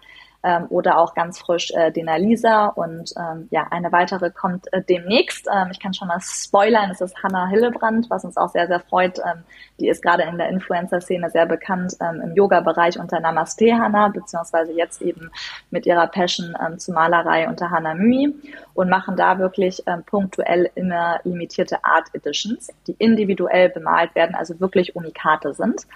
ähm, 0.43 0.65
oder 0.69 0.97
auch 0.97 1.13
ganz 1.13 1.39
frisch 1.39 1.71
äh, 1.71 1.91
Dena 1.91 2.15
Lisa 2.15 2.67
und 2.67 3.13
ähm, 3.17 3.47
ja, 3.51 3.67
eine 3.71 3.91
weitere 3.91 4.29
kommt 4.29 4.71
äh, 4.71 4.81
demnächst. 4.81 5.47
Ähm, 5.53 5.69
ich 5.71 5.79
kann 5.79 5.93
schon 5.93 6.07
mal 6.07 6.19
spoilern, 6.21 6.91
es 6.91 7.01
ist 7.01 7.15
Hannah 7.23 7.47
Hillebrand, 7.47 8.09
was 8.09 8.23
uns 8.23 8.37
auch 8.37 8.49
sehr, 8.49 8.67
sehr 8.67 8.79
freut. 8.79 9.19
Ähm, 9.19 9.43
die 9.79 9.87
ist 9.87 10.01
gerade 10.01 10.23
in 10.23 10.37
der 10.37 10.49
Influencer-Szene 10.49 11.29
sehr 11.29 11.45
bekannt 11.45 11.95
ähm, 12.01 12.21
im 12.21 12.35
Yoga-Bereich 12.35 12.99
unter 12.99 13.19
Namaste 13.19 13.73
Hannah, 13.77 14.09
beziehungsweise 14.09 14.73
jetzt 14.73 15.01
eben 15.01 15.31
mit 15.71 15.85
ihrer 15.85 16.07
Passion 16.07 16.55
ähm, 16.65 16.79
zur 16.79 16.93
Malerei 16.93 17.47
unter 17.47 17.71
Hannah 17.71 17.95
Mui 17.95 18.33
und 18.73 18.89
machen 18.89 19.15
da 19.15 19.39
wirklich 19.39 19.83
ähm, 19.87 20.03
punktuell 20.03 20.69
immer 20.75 21.19
limitierte 21.23 21.83
Art 21.83 22.09
Editions, 22.13 22.69
die 22.85 22.95
individuell 22.99 23.69
bemalt 23.69 24.13
werden, 24.15 24.35
also 24.35 24.59
wirklich 24.59 24.95
Unikate 24.95 25.53
sind. 25.53 25.87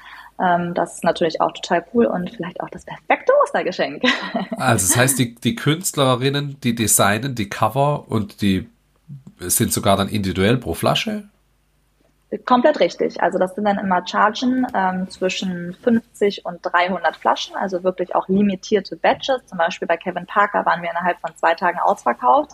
Ähm, 0.42 0.74
das 0.74 0.96
ist 0.96 1.04
natürlich 1.04 1.40
auch 1.40 1.52
total 1.52 1.86
cool 1.94 2.06
und 2.06 2.30
vielleicht 2.32 2.62
auch 2.62 2.70
das 2.70 2.86
perfekte 2.86 3.32
Ostergeschenk. 3.44 4.04
Also 4.58 4.88
das 4.88 4.96
heißt, 4.96 5.20
die, 5.20 5.36
die 5.36 5.56
Künstlerinnen, 5.56 6.58
die 6.62 6.76
designen 6.76 7.34
die 7.34 7.50
Cover 7.50 8.06
und 8.10 8.42
die 8.42 8.70
sind 9.40 9.74
sogar 9.74 9.98
dann 9.98 10.08
individuell 10.08 10.58
pro 10.58 10.76
Flasche? 10.76 11.24
Komplett 12.46 12.80
richtig. 12.80 13.22
Also 13.22 13.40
das 13.40 13.56
sind 13.56 13.66
dann 13.66 13.78
immer 13.78 14.06
Chargen 14.08 14.66
ähm, 14.74 15.10
zwischen 15.10 15.74
50 15.74 16.46
und 16.46 16.60
300 16.62 17.18
Flaschen, 17.18 17.56
also 17.56 17.84
wirklich 17.84 18.16
auch 18.16 18.30
limitierte 18.30 18.96
Batches. 18.96 19.46
Zum 19.48 19.58
Beispiel 19.58 19.88
bei 19.88 19.98
Kevin 19.98 20.26
Parker 20.28 20.66
waren 20.66 20.82
wir 20.82 20.92
innerhalb 20.92 21.20
von 21.20 21.36
zwei 21.36 21.56
Tagen 21.56 21.80
ausverkauft. 21.80 22.52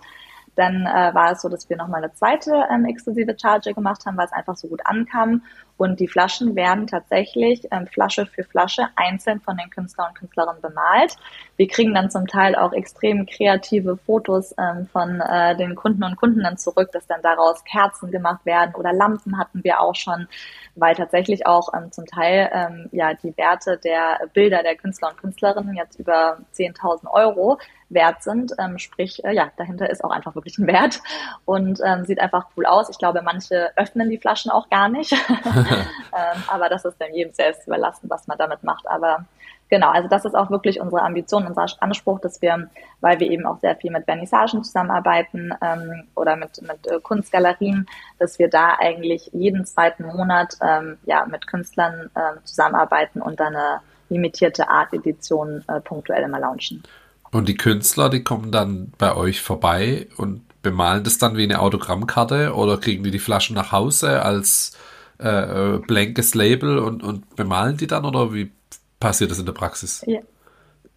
Dann 0.58 0.88
äh, 0.88 1.14
war 1.14 1.34
es 1.34 1.42
so, 1.42 1.50
dass 1.50 1.70
wir 1.70 1.78
nochmal 1.78 2.04
eine 2.04 2.14
zweite 2.14 2.52
ähm, 2.72 2.86
exklusive 2.86 3.36
Charge 3.40 3.76
gemacht 3.76 4.06
haben, 4.06 4.18
weil 4.18 4.26
es 4.26 4.34
einfach 4.34 4.58
so 4.58 4.68
gut 4.68 4.82
ankam. 4.86 5.44
Und 5.78 6.00
die 6.00 6.08
Flaschen 6.08 6.56
werden 6.56 6.88
tatsächlich 6.88 7.68
ähm, 7.70 7.86
Flasche 7.86 8.26
für 8.26 8.44
Flasche 8.44 8.88
einzeln 8.96 9.40
von 9.40 9.56
den 9.56 9.70
Künstlern 9.70 10.10
und 10.10 10.18
Künstlerinnen 10.18 10.60
bemalt. 10.60 11.16
Wir 11.58 11.68
kriegen 11.68 11.94
dann 11.94 12.10
zum 12.10 12.26
Teil 12.26 12.56
auch 12.56 12.74
extrem 12.74 13.28
kreative 13.28 13.98
Fotos 13.98 14.56
ähm, 14.58 14.88
von 14.92 15.22
äh, 15.22 15.56
den 15.56 15.76
Kunden 15.76 16.04
und 16.04 16.16
Kundinnen 16.16 16.58
zurück, 16.58 16.90
dass 16.92 17.06
dann 17.06 17.22
daraus 17.22 17.64
Kerzen 17.64 18.10
gemacht 18.10 18.44
werden 18.44 18.74
oder 18.74 18.92
Lampen 18.94 19.38
hatten 19.38 19.64
wir 19.64 19.80
auch 19.80 19.96
schon, 19.96 20.28
weil 20.76 20.96
tatsächlich 20.96 21.46
auch 21.46 21.72
ähm, 21.76 21.92
zum 21.92 22.08
Teil 22.08 22.50
ähm, 22.52 22.90
ja 22.92 23.14
die 23.14 23.38
Werte 23.38 23.78
der 23.78 24.22
Bilder 24.34 24.64
der 24.64 24.76
Künstler 24.76 25.10
und 25.10 25.22
Künstlerinnen 25.22 25.76
jetzt 25.76 26.00
über 26.00 26.40
10.000 26.56 27.08
Euro 27.12 27.60
wert 27.90 28.24
sind. 28.24 28.54
Ähm, 28.60 28.78
sprich, 28.80 29.24
äh, 29.24 29.34
ja, 29.34 29.52
dahinter 29.58 29.90
ist 29.90 30.04
auch 30.04 30.12
einfach 30.12 30.36
wirklich 30.36 30.58
ein 30.58 30.68
Wert 30.68 31.02
und 31.46 31.80
ähm, 31.84 32.06
sieht 32.06 32.20
einfach 32.20 32.48
cool 32.56 32.66
aus. 32.66 32.90
Ich 32.90 32.98
glaube, 32.98 33.22
manche 33.22 33.72
öffnen 33.76 34.10
die 34.10 34.18
Flaschen 34.18 34.52
auch 34.52 34.70
gar 34.70 34.90
nicht. 34.90 35.14
ähm, 35.30 36.44
aber 36.48 36.70
das 36.70 36.86
ist 36.86 37.00
dann 37.00 37.14
jedem 37.14 37.34
selbst 37.34 37.68
überlassen, 37.68 38.10
was 38.10 38.28
man 38.28 38.38
damit 38.38 38.64
macht. 38.64 38.88
Aber 38.88 39.26
genau, 39.70 39.90
also 39.90 40.08
das 40.10 40.26
ist 40.26 40.36
auch 40.36 40.50
wirklich 40.50 40.82
unsere 40.82 41.02
Ambition, 41.02 41.48
unser 41.48 41.66
Anspruch, 41.80 42.20
dass 42.20 42.42
wir, 42.42 42.70
weil 43.00 43.20
wir 43.20 43.30
eben 43.30 43.46
auch 43.46 43.60
sehr 43.60 43.76
viel 43.76 43.92
mit 43.92 44.06
Vernissagen 44.06 44.64
zusammenarbeiten 44.64 45.54
ähm, 45.62 46.08
oder 46.16 46.36
mit, 46.36 46.62
mit 46.62 46.88
äh, 46.88 47.00
Kunstgalerien, 47.02 47.88
dass 48.20 48.40
wir 48.40 48.50
da 48.50 48.76
eigentlich 48.80 49.30
jeden 49.34 49.66
zweiten 49.66 50.06
Monat 50.06 50.58
ähm, 50.62 50.98
ja 51.06 51.26
mit 51.26 51.48
Künstlern 51.48 52.10
äh, 52.16 52.44
zusammenarbeiten 52.44 53.22
und 53.22 53.40
dann 53.40 53.56
eine 53.56 53.82
limitierte 54.10 54.70
Art-Edition 54.70 55.64
äh, 55.68 55.82
punktuell 55.82 56.24
immer 56.24 56.40
launchen. 56.40 56.84
Und 57.32 57.48
die 57.48 57.58
Künstler, 57.58 58.10
die 58.10 58.24
kommen 58.24 58.52
dann 58.52 58.92
bei 58.98 59.16
euch 59.16 59.42
vorbei 59.42 60.08
und 60.18 60.42
bemalen 60.62 61.04
das 61.04 61.18
dann 61.18 61.38
wie 61.38 61.44
eine 61.44 61.60
Autogrammkarte 61.60 62.54
oder 62.54 62.78
kriegen 62.78 63.04
die 63.04 63.12
die 63.12 63.20
Flaschen 63.20 63.56
nach 63.56 63.72
Hause 63.72 64.22
als 64.24 64.74
äh, 65.20 65.28
äh 65.76 65.80
blankes 65.80 66.36
Label 66.36 66.80
und, 66.80 67.04
und 67.04 67.36
bemalen 67.36 67.78
die 67.78 67.88
dann 67.88 68.06
oder 68.06 68.34
wie 68.34 68.52
passiert 69.00 69.32
das 69.32 69.40
in 69.40 69.46
der 69.46 69.54
Praxis? 69.54 70.04
Ja. 70.06 70.20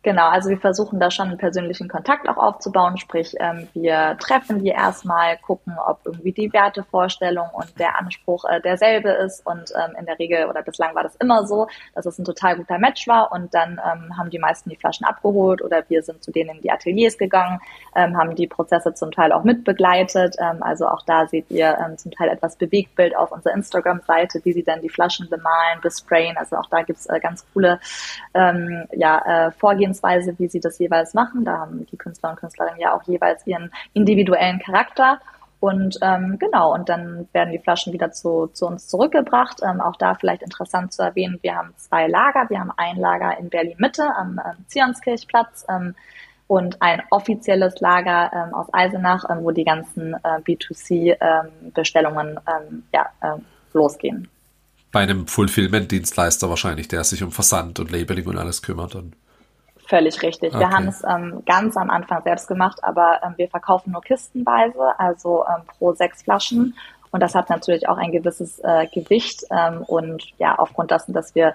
Genau, 0.02 0.28
also 0.28 0.48
wir 0.48 0.58
versuchen 0.58 0.98
da 0.98 1.10
schon 1.10 1.28
einen 1.28 1.36
persönlichen 1.36 1.86
Kontakt 1.86 2.26
auch 2.26 2.38
aufzubauen, 2.38 2.96
sprich 2.96 3.34
ähm, 3.38 3.68
wir 3.74 4.16
treffen 4.18 4.64
die 4.64 4.70
erstmal, 4.70 5.36
gucken, 5.38 5.76
ob 5.86 6.00
irgendwie 6.06 6.32
die 6.32 6.50
Wertevorstellung 6.52 7.48
und 7.52 7.78
der 7.78 7.98
Anspruch 7.98 8.46
äh, 8.46 8.62
derselbe 8.62 9.10
ist. 9.10 9.46
Und 9.46 9.70
ähm, 9.76 9.94
in 9.98 10.06
der 10.06 10.18
Regel 10.18 10.46
oder 10.46 10.62
bislang 10.62 10.94
war 10.94 11.02
das 11.02 11.16
immer 11.16 11.46
so, 11.46 11.68
dass 11.94 12.06
es 12.06 12.18
ein 12.18 12.24
total 12.24 12.56
guter 12.56 12.78
Match 12.78 13.06
war. 13.08 13.30
Und 13.30 13.52
dann 13.52 13.72
ähm, 13.72 14.16
haben 14.16 14.30
die 14.30 14.38
meisten 14.38 14.70
die 14.70 14.76
Flaschen 14.76 15.04
abgeholt 15.04 15.60
oder 15.60 15.84
wir 15.88 16.02
sind 16.02 16.24
zu 16.24 16.32
denen 16.32 16.56
in 16.56 16.62
die 16.62 16.70
Ateliers 16.70 17.18
gegangen, 17.18 17.60
ähm, 17.94 18.16
haben 18.16 18.34
die 18.34 18.46
Prozesse 18.46 18.94
zum 18.94 19.10
Teil 19.10 19.32
auch 19.32 19.44
mitbegleitet, 19.44 20.36
ähm, 20.38 20.62
also 20.62 20.88
auch 20.88 21.02
da 21.04 21.26
seht 21.26 21.50
ihr 21.50 21.76
ähm, 21.78 21.98
zum 21.98 22.10
Teil 22.12 22.30
etwas 22.30 22.56
Bewegtbild 22.56 23.14
auf 23.14 23.32
unserer 23.32 23.54
Instagram-Seite, 23.54 24.40
wie 24.44 24.54
sie 24.54 24.62
dann 24.62 24.80
die 24.80 24.88
Flaschen 24.88 25.28
bemalen, 25.28 25.80
besprayen, 25.82 26.38
also 26.38 26.56
auch 26.56 26.70
da 26.70 26.82
gibt's 26.82 27.06
äh, 27.06 27.20
ganz 27.20 27.44
coole 27.52 27.80
ähm, 28.32 28.86
ja, 28.92 29.48
äh, 29.48 29.50
Vorgehen 29.52 29.89
Vorgehensweise, 29.94 30.38
wie 30.38 30.48
sie 30.48 30.60
das 30.60 30.78
jeweils 30.78 31.14
machen. 31.14 31.44
Da 31.44 31.58
haben 31.58 31.86
die 31.86 31.96
Künstler 31.96 32.30
und 32.30 32.36
Künstlerinnen 32.36 32.80
ja 32.80 32.94
auch 32.94 33.02
jeweils 33.04 33.46
ihren 33.46 33.70
individuellen 33.92 34.58
Charakter. 34.60 35.20
Und 35.58 35.98
ähm, 36.00 36.38
genau, 36.38 36.72
und 36.72 36.88
dann 36.88 37.28
werden 37.32 37.52
die 37.52 37.58
Flaschen 37.58 37.92
wieder 37.92 38.12
zu, 38.12 38.46
zu 38.46 38.66
uns 38.66 38.88
zurückgebracht. 38.88 39.60
Ähm, 39.62 39.80
auch 39.80 39.96
da 39.96 40.14
vielleicht 40.14 40.42
interessant 40.42 40.92
zu 40.92 41.02
erwähnen, 41.02 41.38
wir 41.42 41.54
haben 41.56 41.74
zwei 41.76 42.06
Lager. 42.06 42.48
Wir 42.48 42.60
haben 42.60 42.72
ein 42.76 42.96
Lager 42.96 43.36
in 43.38 43.50
Berlin-Mitte 43.50 44.04
am 44.16 44.38
ähm, 44.38 44.64
Zionskirchplatz 44.68 45.66
ähm, 45.68 45.94
und 46.46 46.80
ein 46.80 47.02
offizielles 47.10 47.78
Lager 47.80 48.30
ähm, 48.32 48.54
aus 48.54 48.72
Eisenach, 48.72 49.24
ähm, 49.28 49.44
wo 49.44 49.50
die 49.50 49.64
ganzen 49.64 50.14
äh, 50.14 50.40
B2C-Bestellungen 50.46 52.28
ähm, 52.30 52.62
ähm, 52.70 52.82
ja, 52.94 53.06
äh, 53.20 53.38
losgehen. 53.74 54.28
Bei 54.92 55.00
einem 55.00 55.26
Fulfillment-Dienstleister 55.26 56.48
wahrscheinlich, 56.48 56.88
der 56.88 57.04
sich 57.04 57.22
um 57.22 57.32
Versand 57.32 57.78
und 57.80 57.90
Labeling 57.92 58.26
und 58.26 58.38
alles 58.38 58.62
kümmert. 58.62 58.94
Und 58.94 59.14
Völlig 59.90 60.22
richtig. 60.22 60.54
Okay. 60.54 60.60
Wir 60.60 60.70
haben 60.70 60.86
es 60.86 61.02
ähm, 61.02 61.42
ganz 61.44 61.76
am 61.76 61.90
Anfang 61.90 62.22
selbst 62.22 62.46
gemacht, 62.46 62.78
aber 62.82 63.18
ähm, 63.24 63.34
wir 63.36 63.48
verkaufen 63.48 63.90
nur 63.90 64.00
kistenweise, 64.02 64.96
also 64.98 65.44
ähm, 65.48 65.64
pro 65.66 65.92
sechs 65.94 66.22
Flaschen. 66.22 66.76
Und 67.10 67.20
das 67.20 67.34
hat 67.34 67.50
natürlich 67.50 67.88
auch 67.88 67.96
ein 67.96 68.12
gewisses 68.12 68.60
äh, 68.60 68.86
Gewicht. 68.86 69.42
Ähm, 69.50 69.82
und 69.82 70.22
ja, 70.38 70.54
aufgrund 70.54 70.92
dessen, 70.92 71.12
dass 71.12 71.34
wir 71.34 71.54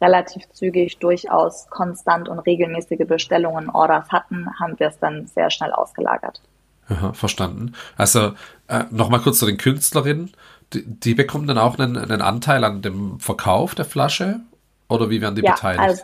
relativ 0.00 0.50
zügig 0.50 0.98
durchaus 0.98 1.70
konstant 1.70 2.28
und 2.28 2.40
regelmäßige 2.40 3.06
Bestellungen, 3.06 3.70
Orders 3.70 4.08
hatten, 4.10 4.48
haben 4.58 4.76
wir 4.80 4.88
es 4.88 4.98
dann 4.98 5.28
sehr 5.28 5.50
schnell 5.50 5.70
ausgelagert. 5.70 6.42
Aha, 6.88 7.12
verstanden. 7.12 7.74
Also 7.96 8.32
äh, 8.66 8.82
nochmal 8.90 9.20
kurz 9.20 9.38
zu 9.38 9.46
den 9.46 9.58
Künstlerinnen. 9.58 10.32
Die, 10.72 10.84
die, 10.84 11.14
bekommen 11.14 11.46
dann 11.46 11.58
auch 11.58 11.78
einen, 11.78 11.96
einen 11.96 12.20
Anteil 12.20 12.64
an 12.64 12.82
dem 12.82 13.20
Verkauf 13.20 13.76
der 13.76 13.84
Flasche? 13.84 14.40
Oder 14.88 15.08
wie 15.08 15.20
werden 15.20 15.36
die 15.36 15.42
ja, 15.42 15.52
beteiligt? 15.52 15.80
Also, 15.80 16.02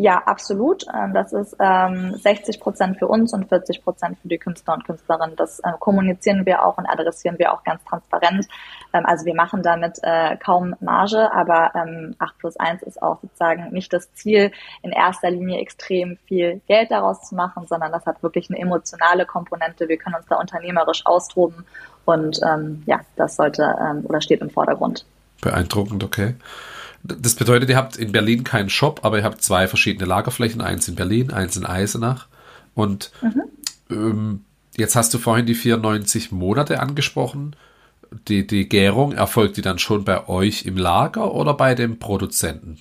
ja, 0.00 0.22
absolut. 0.26 0.86
Ähm, 0.94 1.12
das 1.12 1.32
ist 1.32 1.56
ähm, 1.58 2.14
60 2.14 2.60
Prozent 2.60 3.00
für 3.00 3.08
uns 3.08 3.32
und 3.32 3.48
40 3.48 3.82
Prozent 3.82 4.16
für 4.22 4.28
die 4.28 4.38
Künstler 4.38 4.74
und 4.74 4.84
Künstlerinnen. 4.84 5.34
Das 5.34 5.58
äh, 5.58 5.72
kommunizieren 5.80 6.46
wir 6.46 6.64
auch 6.64 6.78
und 6.78 6.86
adressieren 6.86 7.36
wir 7.40 7.52
auch 7.52 7.64
ganz 7.64 7.82
transparent. 7.84 8.46
Ähm, 8.92 9.04
also 9.04 9.26
wir 9.26 9.34
machen 9.34 9.64
damit 9.64 9.98
äh, 10.02 10.36
kaum 10.36 10.76
Marge, 10.78 11.32
aber 11.32 11.72
ähm, 11.74 12.14
8 12.20 12.38
plus 12.38 12.56
1 12.56 12.84
ist 12.84 13.02
auch 13.02 13.20
sozusagen 13.20 13.72
nicht 13.72 13.92
das 13.92 14.14
Ziel, 14.14 14.52
in 14.82 14.92
erster 14.92 15.32
Linie 15.32 15.58
extrem 15.58 16.16
viel 16.26 16.60
Geld 16.68 16.92
daraus 16.92 17.28
zu 17.28 17.34
machen, 17.34 17.66
sondern 17.66 17.90
das 17.90 18.06
hat 18.06 18.22
wirklich 18.22 18.48
eine 18.50 18.60
emotionale 18.60 19.26
Komponente. 19.26 19.88
Wir 19.88 19.96
können 19.96 20.14
uns 20.14 20.26
da 20.28 20.36
unternehmerisch 20.36 21.04
austoben 21.06 21.64
und 22.04 22.38
ähm, 22.46 22.84
ja, 22.86 23.00
das 23.16 23.34
sollte 23.34 23.74
ähm, 23.80 24.06
oder 24.06 24.20
steht 24.20 24.42
im 24.42 24.50
Vordergrund. 24.50 25.04
Beeindruckend, 25.40 26.04
okay. 26.04 26.36
Das 27.02 27.34
bedeutet, 27.34 27.70
ihr 27.70 27.76
habt 27.76 27.96
in 27.96 28.12
Berlin 28.12 28.44
keinen 28.44 28.70
Shop, 28.70 29.00
aber 29.04 29.18
ihr 29.18 29.24
habt 29.24 29.42
zwei 29.42 29.68
verschiedene 29.68 30.06
Lagerflächen, 30.06 30.60
eins 30.60 30.88
in 30.88 30.94
Berlin, 30.94 31.32
eins 31.32 31.56
in 31.56 31.64
Eisenach. 31.64 32.26
Und 32.74 33.12
mhm. 33.22 33.42
ähm, 33.90 34.44
jetzt 34.76 34.96
hast 34.96 35.14
du 35.14 35.18
vorhin 35.18 35.46
die 35.46 35.54
94 35.54 36.32
Monate 36.32 36.80
angesprochen. 36.80 37.56
Die, 38.26 38.46
die 38.46 38.68
Gärung, 38.68 39.12
erfolgt 39.12 39.56
die 39.58 39.62
dann 39.62 39.78
schon 39.78 40.04
bei 40.04 40.28
euch 40.28 40.64
im 40.64 40.76
Lager 40.76 41.34
oder 41.34 41.54
bei 41.54 41.74
dem 41.74 41.98
Produzenten? 41.98 42.78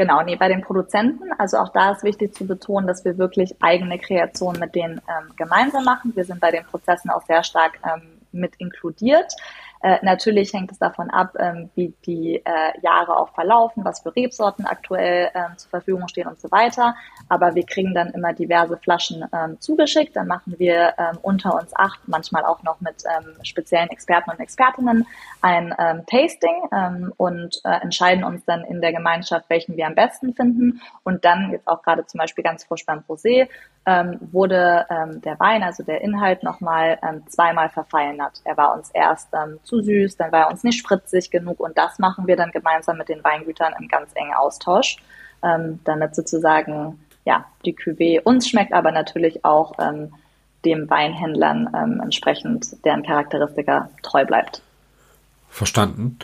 Genau, 0.00 0.22
nee, 0.22 0.36
bei 0.36 0.48
den 0.48 0.62
Produzenten. 0.62 1.30
Also 1.36 1.58
auch 1.58 1.72
da 1.72 1.92
ist 1.92 2.02
wichtig 2.02 2.34
zu 2.34 2.46
betonen, 2.46 2.86
dass 2.86 3.04
wir 3.04 3.18
wirklich 3.18 3.54
eigene 3.60 3.98
Kreationen 3.98 4.58
mit 4.58 4.74
denen 4.74 4.94
ähm, 4.98 5.30
gemeinsam 5.36 5.84
machen. 5.84 6.12
Wir 6.14 6.24
sind 6.24 6.40
bei 6.40 6.50
den 6.50 6.64
Prozessen 6.64 7.10
auch 7.10 7.24
sehr 7.26 7.42
stark 7.44 7.78
ähm, 7.84 8.02
mit 8.32 8.54
inkludiert. 8.56 9.30
Äh, 9.82 9.98
natürlich 10.02 10.52
hängt 10.52 10.70
es 10.70 10.78
davon 10.78 11.08
ab, 11.08 11.34
ähm, 11.38 11.70
wie 11.74 11.94
die 12.04 12.36
äh, 12.44 12.80
Jahre 12.82 13.16
auch 13.16 13.30
verlaufen, 13.30 13.82
was 13.82 14.00
für 14.00 14.14
Rebsorten 14.14 14.66
aktuell 14.66 15.30
ähm, 15.34 15.56
zur 15.56 15.70
Verfügung 15.70 16.06
stehen 16.08 16.26
und 16.26 16.38
so 16.38 16.50
weiter. 16.50 16.94
Aber 17.30 17.54
wir 17.54 17.64
kriegen 17.64 17.94
dann 17.94 18.10
immer 18.10 18.34
diverse 18.34 18.76
Flaschen 18.76 19.24
ähm, 19.32 19.58
zugeschickt. 19.58 20.16
Dann 20.16 20.26
machen 20.26 20.54
wir 20.58 20.92
ähm, 20.98 21.18
unter 21.22 21.54
uns 21.54 21.74
acht, 21.74 22.00
manchmal 22.06 22.44
auch 22.44 22.62
noch 22.62 22.80
mit 22.80 23.04
ähm, 23.06 23.36
speziellen 23.42 23.88
Experten 23.88 24.30
und 24.30 24.40
Expertinnen 24.40 25.06
ein 25.40 25.74
ähm, 25.78 26.04
Tasting 26.06 27.12
und 27.16 27.60
äh, 27.64 27.80
entscheiden 27.80 28.24
uns 28.24 28.44
dann 28.44 28.62
in 28.64 28.82
der 28.82 28.92
Gemeinschaft, 28.92 29.46
welchen 29.48 29.76
wir 29.76 29.86
am 29.86 29.94
besten 29.94 30.34
finden. 30.34 30.82
Und 31.02 31.24
dann 31.24 31.50
jetzt 31.52 31.66
auch 31.66 31.82
gerade 31.82 32.04
zum 32.06 32.18
Beispiel 32.18 32.44
ganz 32.44 32.64
frisch 32.64 32.84
beim 32.84 33.02
Rosé 33.08 33.48
wurde 34.32 34.86
der 35.24 35.40
Wein, 35.40 35.62
also 35.62 35.82
der 35.82 36.02
Inhalt, 36.02 36.42
nochmal 36.42 36.98
zweimal 37.28 37.70
verfeinert. 37.70 38.40
Er 38.44 38.56
war 38.56 38.74
uns 38.74 38.90
erst 38.90 39.28
ähm, 39.32 39.58
zu 39.70 39.82
süß, 39.82 40.16
dann 40.16 40.32
war 40.32 40.46
er 40.46 40.50
uns 40.50 40.64
nicht 40.64 40.78
spritzig 40.78 41.30
genug 41.30 41.60
und 41.60 41.78
das 41.78 41.98
machen 41.98 42.26
wir 42.26 42.36
dann 42.36 42.50
gemeinsam 42.50 42.98
mit 42.98 43.08
den 43.08 43.24
Weingütern 43.24 43.74
im 43.78 43.88
ganz 43.88 44.10
engen 44.14 44.34
Austausch, 44.34 44.96
ähm, 45.42 45.78
damit 45.84 46.14
sozusagen 46.14 46.98
ja 47.24 47.46
die 47.64 47.74
Cuvée 47.74 48.20
uns 48.22 48.48
schmeckt, 48.48 48.72
aber 48.72 48.92
natürlich 48.92 49.44
auch 49.44 49.72
ähm, 49.78 50.12
dem 50.64 50.90
Weinhändlern 50.90 51.70
ähm, 51.74 52.00
entsprechend 52.02 52.84
deren 52.84 53.02
Charakteristika 53.02 53.90
treu 54.02 54.26
bleibt. 54.26 54.62
Verstanden. 55.48 56.18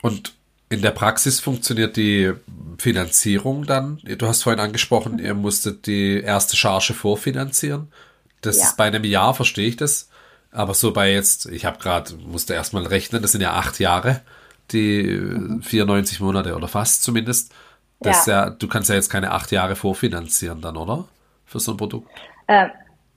Und 0.00 0.34
in 0.68 0.80
der 0.80 0.90
Praxis 0.92 1.40
funktioniert 1.40 1.96
die 1.96 2.32
Finanzierung 2.78 3.66
dann? 3.66 4.00
Du 4.02 4.26
hast 4.26 4.42
vorhin 4.42 4.60
angesprochen, 4.60 5.18
ihr 5.18 5.34
musstet 5.34 5.86
die 5.86 6.20
erste 6.20 6.56
Charge 6.56 6.94
vorfinanzieren. 6.94 7.92
Das 8.40 8.58
ja. 8.58 8.64
ist 8.64 8.76
bei 8.76 8.84
einem 8.84 9.04
Jahr, 9.04 9.34
verstehe 9.34 9.68
ich 9.68 9.76
das. 9.76 10.08
Aber 10.52 10.74
so 10.74 10.92
bei 10.92 11.12
jetzt, 11.12 11.46
ich 11.46 11.64
habe 11.64 11.78
gerade, 11.78 12.14
musste 12.14 12.54
erstmal 12.54 12.86
rechnen, 12.86 13.22
das 13.22 13.32
sind 13.32 13.40
ja 13.40 13.54
acht 13.54 13.80
Jahre, 13.80 14.20
die 14.70 15.02
mhm. 15.02 15.62
94 15.62 16.20
Monate 16.20 16.54
oder 16.54 16.68
fast 16.68 17.02
zumindest. 17.02 17.52
Das 18.00 18.26
ja. 18.26 18.44
ja. 18.44 18.50
du 18.50 18.68
kannst 18.68 18.90
ja 18.90 18.94
jetzt 18.94 19.10
keine 19.10 19.32
acht 19.32 19.50
Jahre 19.50 19.76
vorfinanzieren 19.76 20.60
dann, 20.60 20.76
oder? 20.76 21.06
Für 21.46 21.58
so 21.60 21.72
ein 21.72 21.76
Produkt. 21.76 22.10
Äh, 22.46 22.68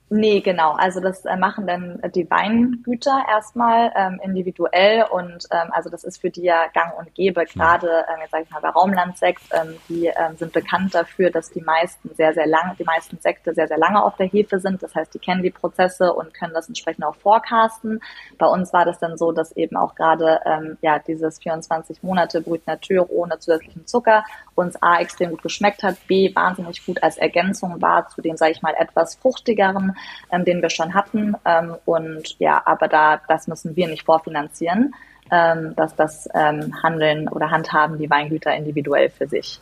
Nee, 0.08 0.40
genau. 0.40 0.72
Also 0.72 1.00
das 1.00 1.24
äh, 1.24 1.36
machen 1.36 1.66
dann 1.66 2.00
die 2.14 2.30
Weingüter 2.30 3.24
erstmal 3.28 3.90
ähm, 3.96 4.20
individuell 4.22 5.04
und 5.10 5.48
ähm, 5.50 5.72
also 5.72 5.90
das 5.90 6.04
ist 6.04 6.20
für 6.20 6.30
die 6.30 6.42
ja 6.42 6.66
gang 6.72 6.96
und 6.96 7.12
gäbe. 7.16 7.44
Gerade, 7.44 7.88
ähm, 7.88 8.20
jetzt 8.20 8.30
sage 8.30 8.44
ich 8.44 8.50
mal, 8.50 8.60
bei 8.60 8.68
Raumlandsekt, 8.68 9.42
ähm, 9.50 9.76
die 9.88 10.06
ähm, 10.06 10.36
sind 10.36 10.52
bekannt 10.52 10.94
dafür, 10.94 11.30
dass 11.30 11.50
die 11.50 11.60
meisten 11.60 12.14
sehr, 12.14 12.34
sehr 12.34 12.46
lange, 12.46 12.76
die 12.78 12.84
meisten 12.84 13.18
Sekte 13.18 13.52
sehr, 13.52 13.66
sehr 13.66 13.78
lange 13.78 14.00
auf 14.00 14.16
der 14.16 14.28
Hefe 14.28 14.60
sind. 14.60 14.80
Das 14.80 14.94
heißt, 14.94 15.12
die 15.12 15.18
kennen 15.18 15.42
die 15.42 15.50
Prozesse 15.50 16.12
und 16.12 16.32
können 16.32 16.54
das 16.54 16.68
entsprechend 16.68 17.04
auch 17.04 17.16
forecasten. 17.16 18.00
Bei 18.38 18.46
uns 18.46 18.72
war 18.72 18.84
das 18.84 19.00
dann 19.00 19.18
so, 19.18 19.32
dass 19.32 19.56
eben 19.56 19.76
auch 19.76 19.96
gerade 19.96 20.40
ähm, 20.44 20.78
ja 20.82 21.00
dieses 21.00 21.40
24 21.40 22.04
Monate 22.04 22.42
Brut 22.42 22.64
Natur 22.68 23.10
ohne 23.10 23.40
zusätzlichen 23.40 23.88
Zucker 23.88 24.24
uns 24.54 24.80
A 24.80 25.00
extrem 25.00 25.30
gut 25.30 25.42
geschmeckt 25.42 25.82
hat, 25.82 25.96
B 26.06 26.32
wahnsinnig 26.32 26.86
gut 26.86 27.02
als 27.02 27.18
Ergänzung 27.18 27.82
war 27.82 28.08
zu 28.08 28.22
dem, 28.22 28.36
sage 28.36 28.52
ich 28.52 28.62
mal, 28.62 28.74
etwas 28.78 29.16
fruchtigeren 29.16 29.95
ähm, 30.30 30.44
den 30.44 30.62
wir 30.62 30.70
schon 30.70 30.94
hatten. 30.94 31.34
Ähm, 31.44 31.76
und 31.84 32.38
ja, 32.38 32.62
aber 32.64 32.88
da, 32.88 33.20
das 33.28 33.46
müssen 33.48 33.76
wir 33.76 33.88
nicht 33.88 34.04
vorfinanzieren. 34.04 34.94
Ähm, 35.28 35.74
dass 35.74 35.96
das 35.96 36.28
ähm, 36.34 36.72
handeln 36.84 37.26
oder 37.26 37.50
handhaben 37.50 37.98
die 37.98 38.08
Weingüter 38.08 38.54
individuell 38.54 39.10
für 39.10 39.26
sich. 39.26 39.58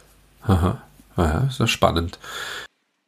Aha, 0.46 0.76
ja, 1.16 1.44
ist 1.48 1.58
ja 1.58 1.66
spannend. 1.66 2.18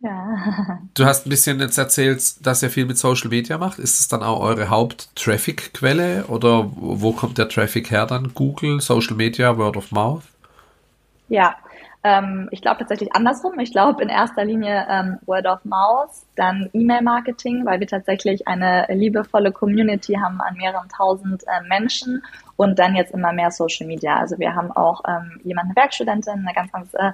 Ja. 0.01 0.79
Du 0.95 1.05
hast 1.05 1.27
ein 1.27 1.31
bisschen 1.31 1.61
jetzt 1.61 1.77
erzählt, 1.77 2.47
dass 2.47 2.63
ihr 2.63 2.71
viel 2.71 2.87
mit 2.87 2.97
Social 2.97 3.29
Media 3.29 3.59
macht. 3.59 3.79
Ist 3.79 4.01
es 4.01 4.09
dann 4.09 4.23
auch 4.23 4.41
eure 4.41 4.71
Haupt-Traffic-Quelle 4.71 6.25
oder 6.29 6.71
wo 6.75 7.13
kommt 7.13 7.37
der 7.37 7.51
Traffic 7.51 7.91
her 7.91 8.07
dann? 8.07 8.33
Google, 8.33 8.81
Social 8.81 9.15
Media, 9.15 9.59
Word 9.59 9.77
of 9.77 9.93
Mouth? 9.93 10.23
Ja, 11.29 11.57
ähm, 12.07 12.49
ich 12.53 12.63
glaube 12.63 12.79
tatsächlich 12.79 13.13
andersrum. 13.15 13.59
Ich 13.59 13.73
glaube 13.73 14.01
in 14.01 14.09
erster 14.09 14.45
Linie 14.45 14.87
ähm, 14.89 15.19
Word 15.27 15.47
of 15.47 15.65
Mouth, 15.65 16.11
dann 16.37 16.71
E-Mail-Marketing, 16.73 17.67
weil 17.67 17.81
wir 17.81 17.89
tatsächlich 17.89 18.47
eine 18.47 18.87
liebevolle 18.91 19.51
Community 19.51 20.15
haben 20.15 20.41
an 20.41 20.55
mehreren 20.57 20.89
tausend 20.89 21.43
äh, 21.49 21.67
Menschen 21.67 22.23
und 22.55 22.79
dann 22.79 22.95
jetzt 22.95 23.13
immer 23.13 23.33
mehr 23.33 23.51
Social 23.51 23.89
Media. 23.89 24.19
Also 24.19 24.39
wir 24.39 24.55
haben 24.55 24.71
auch 24.71 25.03
ähm, 25.09 25.41
jemanden, 25.43 25.73
eine 25.73 25.83
Werkstudentin, 25.83 26.47
eine 26.47 26.55
ganz, 26.55 26.71
ganz 26.71 26.95
äh, 26.95 27.11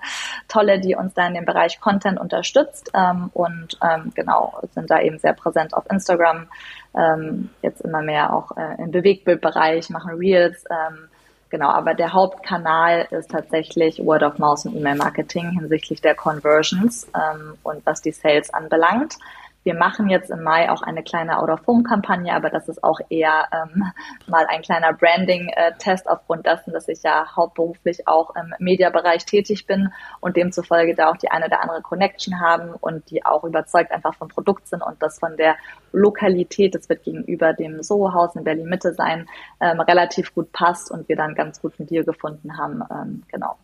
tolle, 0.46 0.78
die 0.78 0.94
uns 0.94 1.14
da 1.14 1.26
in 1.26 1.35
dem 1.35 1.46
Bereich 1.46 1.81
Content 1.81 2.20
unterstützt 2.20 2.90
ähm, 2.92 3.31
und 3.33 3.78
ähm, 3.83 4.12
genau 4.14 4.61
sind 4.74 4.90
da 4.90 5.00
eben 5.00 5.18
sehr 5.18 5.33
präsent 5.33 5.72
auf 5.72 5.90
Instagram, 5.90 6.48
ähm, 6.94 7.48
jetzt 7.62 7.81
immer 7.81 8.02
mehr 8.02 8.35
auch 8.35 8.55
äh, 8.59 8.74
im 8.83 8.90
Bewegbildbereich, 8.90 9.88
machen 9.88 10.12
Reels, 10.16 10.64
ähm, 10.70 11.09
Genau, 11.53 11.69
aber 11.69 11.93
der 11.93 12.15
Hauptkanal 12.15 13.07
ist 13.11 13.31
tatsächlich 13.31 13.99
Word 13.99 14.23
of 14.23 14.38
Mouth 14.38 14.65
und 14.65 14.75
E-Mail-Marketing 14.75 15.51
hinsichtlich 15.51 16.01
der 16.01 16.15
Conversions 16.15 17.07
ähm, 17.15 17.59
und 17.62 17.85
was 17.85 18.01
die 18.01 18.11
Sales 18.11 18.49
anbelangt. 18.55 19.19
Wir 19.64 19.75
machen 19.75 20.09
jetzt 20.09 20.31
im 20.31 20.42
Mai 20.42 20.70
auch 20.70 20.83
eine 20.83 21.03
kleine 21.03 21.38
Out-of-Home-Kampagne, 21.38 22.33
aber 22.35 22.51
das 22.51 22.68
ist 22.68 22.83
auch 22.83 22.98
eher 23.09 23.46
ähm, 23.53 23.85
mal 24.27 24.46
ein 24.48 24.62
kleiner 24.62 24.92
Branding-Test 24.92 26.09
aufgrund 26.09 26.46
dessen, 26.46 26.72
dass 26.72 26.88
ich 26.88 27.03
ja 27.03 27.27
hauptberuflich 27.37 28.09
auch 28.09 28.35
im 28.35 28.55
Mediabereich 28.59 29.25
tätig 29.25 29.66
bin 29.66 29.92
und 30.20 30.37
demzufolge 30.37 30.94
da 30.94 31.11
auch 31.11 31.16
die 31.16 31.31
eine 31.31 31.46
oder 31.46 31.62
andere 31.62 31.83
Connection 31.83 32.40
haben 32.40 32.70
und 32.75 33.11
die 33.11 33.25
auch 33.25 33.44
überzeugt 33.44 33.92
einfach 33.92 34.14
vom 34.14 34.29
Produkt 34.29 34.66
sind 34.66 34.83
und 34.83 35.01
das 35.01 35.18
von 35.18 35.37
der 35.37 35.57
Lokalität, 35.92 36.75
das 36.75 36.88
wird 36.88 37.05
gegenüber 37.05 37.53
dem 37.53 37.83
Soho-Haus 37.83 38.35
in 38.35 38.44
Berlin-Mitte 38.44 38.94
sein, 38.94 39.29
ähm, 39.61 39.81
relativ 39.81 40.35
gut 40.35 40.53
passt 40.53 40.90
und 40.90 41.09
wir 41.09 41.16
dann 41.16 41.35
ganz 41.35 41.61
guten 41.61 41.87
Deal 41.87 42.05
gefunden 42.05 42.57
haben. 42.59 42.83
Ähm, 42.90 43.22
genau. 43.29 43.57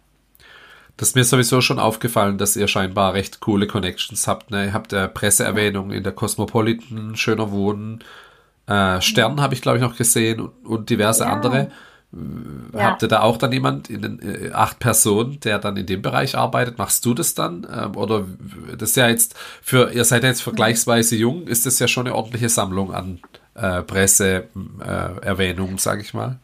Das 0.98 1.11
ist 1.11 1.14
mir 1.14 1.24
sowieso 1.24 1.61
schon 1.61 1.78
aufgefallen, 1.78 2.38
dass 2.38 2.56
ihr 2.56 2.66
scheinbar 2.66 3.14
recht 3.14 3.38
coole 3.38 3.68
Connections 3.68 4.26
habt. 4.26 4.50
Ne? 4.50 4.66
Ihr 4.66 4.72
habt 4.72 4.92
äh, 4.92 5.08
Presseerwähnung 5.08 5.92
in 5.92 6.02
der 6.02 6.12
Cosmopolitan, 6.12 7.16
Schöner 7.16 7.52
Wohnen, 7.52 8.02
äh, 8.66 9.00
Stern 9.00 9.40
habe 9.40 9.54
ich 9.54 9.62
glaube 9.62 9.78
ich 9.78 9.82
noch 9.82 9.96
gesehen 9.96 10.40
und, 10.40 10.66
und 10.66 10.90
diverse 10.90 11.24
ja. 11.24 11.32
andere. 11.32 11.70
Ja. 12.72 12.80
Habt 12.80 13.02
ihr 13.02 13.08
da 13.08 13.20
auch 13.20 13.37
dann 13.37 13.52
jemand 13.52 13.90
in 13.90 14.02
den 14.02 14.20
äh, 14.20 14.50
acht 14.52 14.80
Personen, 14.80 15.38
der 15.40 15.61
dann 15.61 15.76
in 15.76 15.87
dem 15.87 16.02
Bereich 16.02 16.37
arbeitet? 16.37 16.78
Machst 16.78 17.04
du 17.04 17.14
das 17.14 17.34
dann? 17.34 17.66
Ähm, 17.72 17.96
oder 17.96 18.24
das 18.76 18.90
ist 18.90 18.96
ja 18.96 19.08
jetzt 19.08 19.37
für, 19.62 19.92
ihr 19.92 20.04
seid 20.04 20.24
ja 20.24 20.30
jetzt 20.30 20.42
vergleichsweise 20.42 21.14
jung, 21.14 21.46
ist 21.46 21.64
das 21.64 21.78
ja 21.78 21.87
schon 21.87 22.06
eine 22.06 22.16
ordentliche 22.16 22.48
Sammlung 22.48 22.92
an 22.92 23.20
äh, 23.54 23.82
Presseerwähnungen, 23.82 25.76
äh, 25.76 25.80
sage 25.80 26.02
ich 26.02 26.12
mal. 26.12 26.40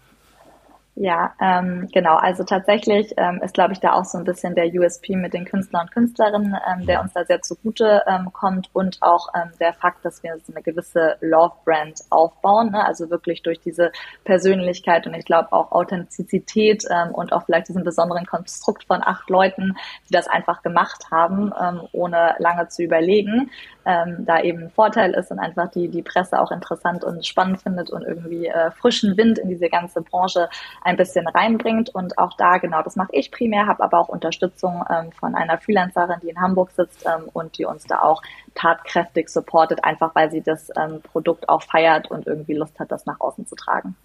Ja, 0.96 1.34
ähm, 1.40 1.88
genau. 1.92 2.14
Also 2.14 2.44
tatsächlich 2.44 3.14
ähm, 3.16 3.40
ist, 3.42 3.54
glaube 3.54 3.72
ich, 3.72 3.80
da 3.80 3.94
auch 3.94 4.04
so 4.04 4.16
ein 4.16 4.22
bisschen 4.22 4.54
der 4.54 4.66
USP 4.66 5.16
mit 5.16 5.34
den 5.34 5.44
Künstlern 5.44 5.86
und 5.86 5.90
Künstlerinnen, 5.90 6.56
ähm, 6.70 6.86
der 6.86 7.00
uns 7.00 7.12
da 7.12 7.24
sehr 7.24 7.42
zugute 7.42 8.04
ähm, 8.06 8.32
kommt 8.32 8.70
und 8.72 9.02
auch 9.02 9.26
ähm, 9.34 9.50
der 9.58 9.72
Fakt, 9.72 10.04
dass 10.04 10.22
wir 10.22 10.38
so 10.46 10.52
eine 10.52 10.62
gewisse 10.62 11.16
Love-Brand 11.20 12.02
aufbauen, 12.10 12.70
ne? 12.70 12.86
also 12.86 13.10
wirklich 13.10 13.42
durch 13.42 13.58
diese 13.60 13.90
Persönlichkeit 14.22 15.08
und 15.08 15.14
ich 15.14 15.24
glaube 15.24 15.52
auch 15.52 15.72
Authentizität 15.72 16.84
ähm, 16.88 17.12
und 17.12 17.32
auch 17.32 17.44
vielleicht 17.46 17.68
diesen 17.68 17.82
besonderen 17.82 18.26
Konstrukt 18.26 18.84
von 18.84 19.02
acht 19.04 19.28
Leuten, 19.28 19.74
die 20.08 20.12
das 20.12 20.28
einfach 20.28 20.62
gemacht 20.62 21.06
haben, 21.10 21.52
ähm, 21.60 21.80
ohne 21.90 22.36
lange 22.38 22.68
zu 22.68 22.84
überlegen, 22.84 23.50
ähm, 23.84 24.24
da 24.26 24.40
eben 24.40 24.64
ein 24.64 24.70
Vorteil 24.70 25.12
ist 25.14 25.32
und 25.32 25.40
einfach 25.40 25.72
die, 25.72 25.88
die 25.88 26.02
Presse 26.02 26.40
auch 26.40 26.52
interessant 26.52 27.02
und 27.02 27.26
spannend 27.26 27.62
findet 27.62 27.90
und 27.90 28.02
irgendwie 28.02 28.46
äh, 28.46 28.70
frischen 28.70 29.16
Wind 29.16 29.40
in 29.40 29.48
diese 29.48 29.68
ganze 29.68 30.00
Branche 30.00 30.48
ein 30.84 30.96
bisschen 30.96 31.26
reinbringt. 31.26 31.88
Und 31.88 32.18
auch 32.18 32.36
da, 32.36 32.58
genau, 32.58 32.82
das 32.82 32.94
mache 32.94 33.12
ich 33.12 33.30
primär, 33.30 33.66
habe 33.66 33.82
aber 33.82 33.98
auch 33.98 34.08
Unterstützung 34.08 34.84
ähm, 34.90 35.10
von 35.12 35.34
einer 35.34 35.58
Freelancerin, 35.58 36.20
die 36.22 36.28
in 36.28 36.40
Hamburg 36.40 36.70
sitzt 36.70 37.04
ähm, 37.06 37.28
und 37.32 37.58
die 37.58 37.64
uns 37.64 37.84
da 37.84 38.02
auch 38.02 38.22
tatkräftig 38.54 39.28
supportet, 39.28 39.82
einfach 39.82 40.14
weil 40.14 40.30
sie 40.30 40.42
das 40.42 40.70
ähm, 40.76 41.00
Produkt 41.02 41.48
auch 41.48 41.62
feiert 41.62 42.10
und 42.10 42.26
irgendwie 42.26 42.54
Lust 42.54 42.78
hat, 42.78 42.92
das 42.92 43.06
nach 43.06 43.20
außen 43.20 43.46
zu 43.46 43.56
tragen. 43.56 43.96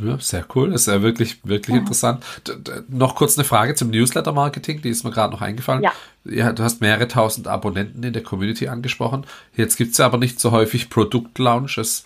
Ja, 0.00 0.18
sehr 0.18 0.44
cool. 0.54 0.70
Das 0.70 0.82
ist 0.82 0.86
ja 0.86 1.02
wirklich, 1.02 1.46
wirklich 1.46 1.74
ja. 1.74 1.80
interessant. 1.80 2.24
D 2.46 2.62
noch 2.88 3.14
kurz 3.14 3.36
eine 3.36 3.44
Frage 3.44 3.74
zum 3.74 3.90
Newsletter-Marketing, 3.90 4.80
die 4.80 4.88
ist 4.88 5.04
mir 5.04 5.10
gerade 5.10 5.32
noch 5.32 5.42
eingefallen. 5.42 5.82
Ja. 5.82 5.92
ja. 6.24 6.52
Du 6.52 6.62
hast 6.62 6.80
mehrere 6.80 7.08
tausend 7.08 7.46
Abonnenten 7.46 8.02
in 8.02 8.12
der 8.12 8.22
Community 8.22 8.68
angesprochen. 8.68 9.26
Jetzt 9.54 9.76
gibt 9.76 9.92
es 9.92 9.98
ja 9.98 10.06
aber 10.06 10.16
nicht 10.16 10.40
so 10.40 10.50
häufig 10.50 10.88
Produktlaunches. 10.88 12.04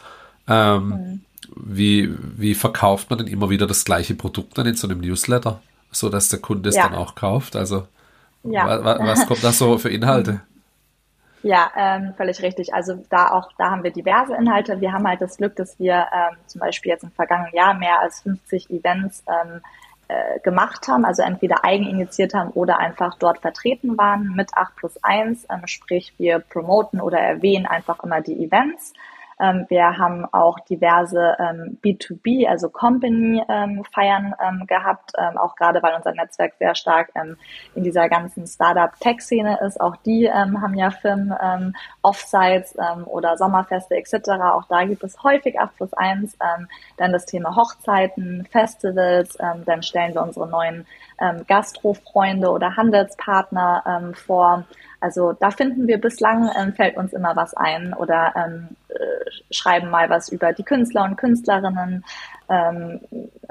Ähm, 0.48 0.88
mhm. 0.88 1.20
Wie, 1.54 2.14
wie 2.36 2.54
verkauft 2.54 3.10
man 3.10 3.18
denn 3.18 3.28
immer 3.28 3.50
wieder 3.50 3.66
das 3.66 3.84
gleiche 3.84 4.14
Produkt 4.14 4.58
dann 4.58 4.66
in 4.66 4.74
so 4.74 4.88
einem 4.88 5.00
Newsletter, 5.00 5.60
so 5.90 6.08
dass 6.08 6.28
der 6.28 6.40
Kunde 6.40 6.70
es 6.70 6.76
ja. 6.76 6.88
dann 6.88 6.94
auch 6.94 7.14
kauft? 7.14 7.56
Also, 7.56 7.86
wa 8.42 8.84
wa 8.84 8.98
was 9.00 9.26
kommt 9.26 9.44
da 9.44 9.52
so 9.52 9.78
für 9.78 9.90
Inhalte? 9.90 10.40
Ja, 11.42 11.70
ähm, 11.76 12.12
völlig 12.16 12.42
richtig. 12.42 12.74
Also 12.74 13.04
da 13.08 13.30
auch, 13.30 13.52
da 13.56 13.70
haben 13.70 13.84
wir 13.84 13.92
diverse 13.92 14.34
Inhalte. 14.34 14.80
Wir 14.80 14.92
haben 14.92 15.06
halt 15.06 15.20
das 15.20 15.36
Glück, 15.36 15.54
dass 15.54 15.78
wir 15.78 16.08
ähm, 16.12 16.36
zum 16.46 16.60
Beispiel 16.60 16.90
jetzt 16.90 17.04
im 17.04 17.12
vergangenen 17.12 17.54
Jahr 17.54 17.72
mehr 17.74 18.00
als 18.00 18.22
50 18.22 18.68
Events 18.68 19.22
ähm, 19.28 19.60
äh, 20.08 20.40
gemacht 20.40 20.88
haben, 20.88 21.04
also 21.04 21.22
entweder 21.22 21.64
eigeninitiiert 21.64 22.34
haben 22.34 22.50
oder 22.50 22.78
einfach 22.78 23.16
dort 23.18 23.38
vertreten 23.38 23.96
waren 23.96 24.34
mit 24.34 24.54
8 24.54 24.76
plus 24.76 25.02
1, 25.02 25.46
ähm, 25.50 25.66
sprich 25.66 26.14
wir 26.18 26.38
promoten 26.40 27.00
oder 27.00 27.18
erwähnen 27.18 27.66
einfach 27.66 28.02
immer 28.02 28.20
die 28.20 28.44
Events. 28.44 28.92
Ähm, 29.40 29.66
wir 29.68 29.98
haben 29.98 30.24
auch 30.32 30.58
diverse 30.60 31.36
ähm, 31.38 31.78
B2B, 31.84 32.48
also 32.48 32.68
Company-Feiern 32.68 34.26
ähm, 34.26 34.60
ähm, 34.60 34.66
gehabt, 34.66 35.12
ähm, 35.18 35.36
auch 35.36 35.56
gerade 35.56 35.82
weil 35.82 35.94
unser 35.94 36.12
Netzwerk 36.12 36.54
sehr 36.58 36.74
stark 36.74 37.10
ähm, 37.14 37.36
in 37.74 37.84
dieser 37.84 38.08
ganzen 38.08 38.46
Startup-Tech-Szene 38.46 39.58
ist. 39.66 39.80
Auch 39.80 39.96
die 39.96 40.24
ähm, 40.24 40.60
haben 40.62 40.74
ja 40.74 40.90
Firmen, 40.90 41.34
ähm, 41.42 41.74
Offsites 42.02 42.76
ähm, 42.76 43.04
oder 43.06 43.36
Sommerfeste 43.36 43.96
etc. 43.96 44.28
Auch 44.52 44.64
da 44.68 44.84
gibt 44.84 45.04
es 45.04 45.22
häufig 45.22 45.58
8 45.58 45.76
plus 45.76 45.92
1. 45.92 46.36
Ähm, 46.40 46.68
dann 46.96 47.12
das 47.12 47.26
Thema 47.26 47.54
Hochzeiten, 47.56 48.46
Festivals, 48.50 49.36
ähm, 49.40 49.64
dann 49.66 49.82
stellen 49.82 50.14
wir 50.14 50.22
unsere 50.22 50.48
neuen 50.48 50.86
ähm, 51.20 51.44
Gastrofreunde 51.46 52.50
oder 52.50 52.76
Handelspartner 52.76 53.82
ähm, 53.86 54.14
vor. 54.14 54.64
Also 55.00 55.32
da 55.32 55.50
finden 55.50 55.86
wir 55.86 56.00
bislang, 56.00 56.50
ähm, 56.58 56.72
fällt 56.72 56.96
uns 56.96 57.12
immer 57.12 57.36
was 57.36 57.54
ein 57.54 57.92
oder 57.94 58.32
ähm, 58.36 58.68
schreiben 59.50 59.90
mal 59.90 60.10
was 60.10 60.28
über 60.28 60.52
die 60.52 60.62
Künstler 60.62 61.04
und 61.04 61.16
Künstlerinnen, 61.16 62.04
ähm, 62.48 63.00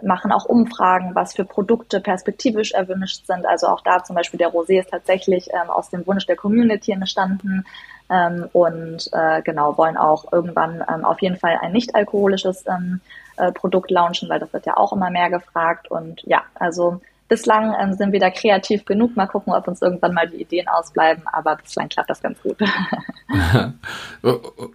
machen 0.04 0.32
auch 0.32 0.46
Umfragen, 0.46 1.16
was 1.16 1.34
für 1.34 1.46
Produkte 1.46 2.00
perspektivisch 2.00 2.72
erwünscht 2.72 3.26
sind. 3.26 3.46
Also 3.46 3.68
auch 3.68 3.82
da 3.82 4.04
zum 4.04 4.16
Beispiel 4.16 4.38
der 4.38 4.52
Rosé 4.52 4.80
ist 4.80 4.90
tatsächlich 4.90 5.50
ähm, 5.52 5.70
aus 5.70 5.90
dem 5.90 6.06
Wunsch 6.08 6.26
der 6.26 6.36
Community 6.36 6.92
entstanden 6.92 7.66
ähm, 8.10 8.50
und 8.54 9.10
äh, 9.12 9.42
genau 9.42 9.78
wollen 9.78 9.98
auch 9.98 10.32
irgendwann 10.32 10.84
ähm, 10.94 11.06
auf 11.06 11.22
jeden 11.22 11.38
Fall 11.38 11.60
ein 11.62 11.72
nicht 11.72 11.96
alkoholisches 11.96 12.66
ähm, 12.68 13.02
äh, 13.38 13.52
Produkt 13.52 13.92
launchen, 13.92 14.30
weil 14.30 14.40
das 14.40 14.54
wird 14.54 14.66
ja 14.66 14.78
auch 14.78 14.94
immer 14.94 15.10
mehr 15.10 15.30
gefragt 15.30 15.90
und 15.92 16.22
ja, 16.24 16.44
also 16.56 17.02
Bislang 17.28 17.74
ähm, 17.80 17.94
sind 17.94 18.12
wir 18.12 18.20
da 18.20 18.30
kreativ 18.30 18.86
genug. 18.86 19.16
Mal 19.16 19.26
gucken, 19.26 19.54
ob 19.54 19.68
uns 19.68 19.82
irgendwann 19.82 20.14
mal 20.14 20.30
die 20.30 20.42
Ideen 20.42 20.68
ausbleiben, 20.68 21.24
aber 21.32 21.56
bislang 21.56 21.90
klappt 21.90 22.10
das 22.10 22.22
ganz 22.22 22.40
gut. 22.42 22.58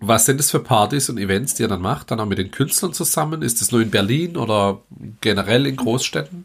Was 0.00 0.26
sind 0.26 0.40
das 0.40 0.50
für 0.50 0.58
Partys 0.58 1.08
und 1.10 1.18
Events, 1.18 1.54
die 1.54 1.62
ihr 1.62 1.68
dann 1.68 1.80
macht? 1.80 2.10
Dann 2.10 2.18
auch 2.18 2.26
mit 2.26 2.38
den 2.38 2.50
Künstlern 2.50 2.92
zusammen? 2.92 3.42
Ist 3.42 3.60
das 3.60 3.70
nur 3.70 3.82
in 3.82 3.90
Berlin 3.90 4.36
oder 4.36 4.80
generell 5.20 5.66
in 5.66 5.76
Großstädten? 5.76 6.44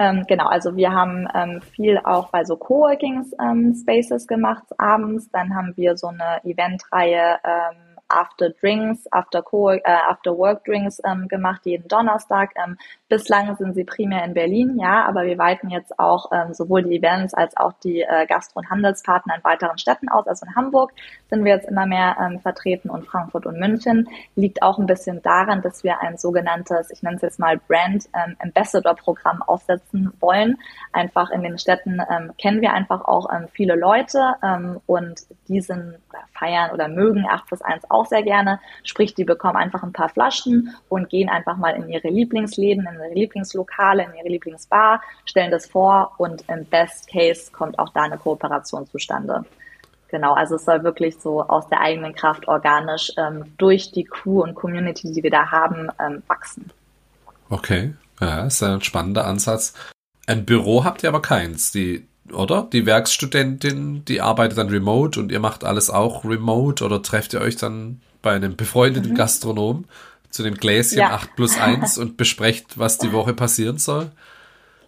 Ähm, 0.00 0.24
genau, 0.28 0.46
also 0.46 0.76
wir 0.76 0.92
haben 0.92 1.26
ähm, 1.34 1.60
viel 1.60 1.98
auch 1.98 2.30
bei 2.30 2.44
so 2.44 2.56
Coworking 2.56 3.24
ähm, 3.40 3.74
Spaces 3.74 4.28
gemacht 4.28 4.64
abends. 4.78 5.28
Dann 5.32 5.54
haben 5.54 5.72
wir 5.76 5.96
so 5.96 6.08
eine 6.08 6.40
Eventreihe 6.44 7.38
ähm, 7.44 7.87
After 8.08 8.50
Drinks, 8.50 9.06
After, 9.12 9.42
Co 9.42 9.70
äh, 9.70 9.80
After 9.84 10.36
Work 10.36 10.64
Drinks 10.64 11.00
ähm, 11.04 11.28
gemacht, 11.28 11.62
jeden 11.64 11.88
Donnerstag. 11.88 12.50
Ähm, 12.56 12.78
bislang 13.08 13.56
sind 13.56 13.74
sie 13.74 13.84
primär 13.84 14.24
in 14.24 14.34
Berlin, 14.34 14.78
ja, 14.78 15.06
aber 15.06 15.24
wir 15.24 15.38
weiten 15.38 15.70
jetzt 15.70 15.98
auch 15.98 16.30
ähm, 16.32 16.54
sowohl 16.54 16.82
die 16.82 16.96
Events 16.96 17.34
als 17.34 17.56
auch 17.56 17.72
die 17.84 18.02
äh, 18.02 18.26
Gastro- 18.26 18.60
und 18.60 18.70
Handelspartner 18.70 19.36
in 19.36 19.44
weiteren 19.44 19.78
Städten 19.78 20.08
aus. 20.08 20.26
Also 20.26 20.46
in 20.46 20.54
Hamburg 20.54 20.92
sind 21.28 21.44
wir 21.44 21.52
jetzt 21.52 21.68
immer 21.68 21.86
mehr 21.86 22.16
ähm, 22.20 22.40
vertreten 22.40 22.90
und 22.90 23.06
Frankfurt 23.06 23.46
und 23.46 23.58
München. 23.58 24.08
Liegt 24.34 24.62
auch 24.62 24.78
ein 24.78 24.86
bisschen 24.86 25.22
daran, 25.22 25.62
dass 25.62 25.84
wir 25.84 26.00
ein 26.00 26.16
sogenanntes, 26.16 26.90
ich 26.90 27.02
nenne 27.02 27.16
es 27.16 27.22
jetzt 27.22 27.38
mal 27.38 27.58
Brand 27.58 28.06
ähm, 28.14 28.36
Ambassador 28.38 28.94
Programm 28.94 29.42
aufsetzen 29.42 30.12
wollen. 30.20 30.56
Einfach 30.92 31.30
in 31.30 31.42
den 31.42 31.58
Städten 31.58 32.00
ähm, 32.10 32.32
kennen 32.38 32.60
wir 32.60 32.72
einfach 32.72 33.04
auch 33.04 33.28
ähm, 33.32 33.48
viele 33.52 33.74
Leute 33.74 34.34
ähm, 34.42 34.80
und 34.86 35.20
diesen 35.48 35.96
feiern 36.32 36.70
oder 36.72 36.88
mögen 36.88 37.26
8 37.28 37.46
plus 37.46 37.62
1 37.62 37.90
auch 37.90 37.97
sehr 38.06 38.22
gerne. 38.22 38.60
Sprich, 38.84 39.14
die 39.14 39.24
bekommen 39.24 39.56
einfach 39.56 39.82
ein 39.82 39.92
paar 39.92 40.08
Flaschen 40.08 40.74
und 40.88 41.08
gehen 41.08 41.28
einfach 41.28 41.56
mal 41.56 41.70
in 41.70 41.88
ihre 41.88 42.08
Lieblingsläden, 42.08 42.86
in 42.86 42.94
ihre 42.94 43.14
Lieblingslokale, 43.14 44.04
in 44.04 44.14
ihre 44.14 44.28
Lieblingsbar, 44.28 45.02
stellen 45.24 45.50
das 45.50 45.66
vor 45.66 46.12
und 46.18 46.44
im 46.48 46.64
Best 46.64 47.08
Case 47.08 47.50
kommt 47.52 47.78
auch 47.78 47.90
da 47.90 48.02
eine 48.02 48.18
Kooperation 48.18 48.86
zustande. 48.86 49.44
Genau, 50.08 50.32
also 50.32 50.56
es 50.56 50.64
soll 50.64 50.82
wirklich 50.84 51.18
so 51.18 51.42
aus 51.42 51.68
der 51.68 51.80
eigenen 51.80 52.14
Kraft 52.14 52.48
organisch 52.48 53.12
ähm, 53.18 53.52
durch 53.58 53.92
die 53.92 54.04
Crew 54.04 54.42
und 54.42 54.54
Community, 54.54 55.12
die 55.12 55.22
wir 55.22 55.30
da 55.30 55.50
haben, 55.50 55.90
ähm, 56.00 56.22
wachsen. 56.26 56.70
Okay, 57.50 57.94
ja, 58.20 58.46
ist 58.46 58.62
ein 58.62 58.80
spannender 58.80 59.26
Ansatz. 59.26 59.74
Ein 60.26 60.44
Büro 60.44 60.84
habt 60.84 61.02
ihr 61.02 61.10
aber 61.10 61.22
keins. 61.22 61.72
Die 61.72 62.06
oder? 62.32 62.68
Die 62.72 62.86
Werkstudentin, 62.86 64.04
die 64.04 64.20
arbeitet 64.20 64.58
dann 64.58 64.68
remote 64.68 65.18
und 65.20 65.32
ihr 65.32 65.40
macht 65.40 65.64
alles 65.64 65.90
auch 65.90 66.24
remote 66.24 66.84
oder 66.84 67.02
trefft 67.02 67.34
ihr 67.34 67.40
euch 67.40 67.56
dann 67.56 68.00
bei 68.22 68.32
einem 68.32 68.56
befreundeten 68.56 69.12
mhm. 69.12 69.16
Gastronom 69.16 69.84
zu 70.30 70.42
dem 70.42 70.54
Gläschen 70.54 70.98
ja. 70.98 71.10
8 71.10 71.36
plus 71.36 71.58
1 71.58 71.98
und 71.98 72.16
besprecht, 72.16 72.78
was 72.78 72.98
die 72.98 73.12
Woche 73.12 73.34
passieren 73.34 73.78
soll? 73.78 74.10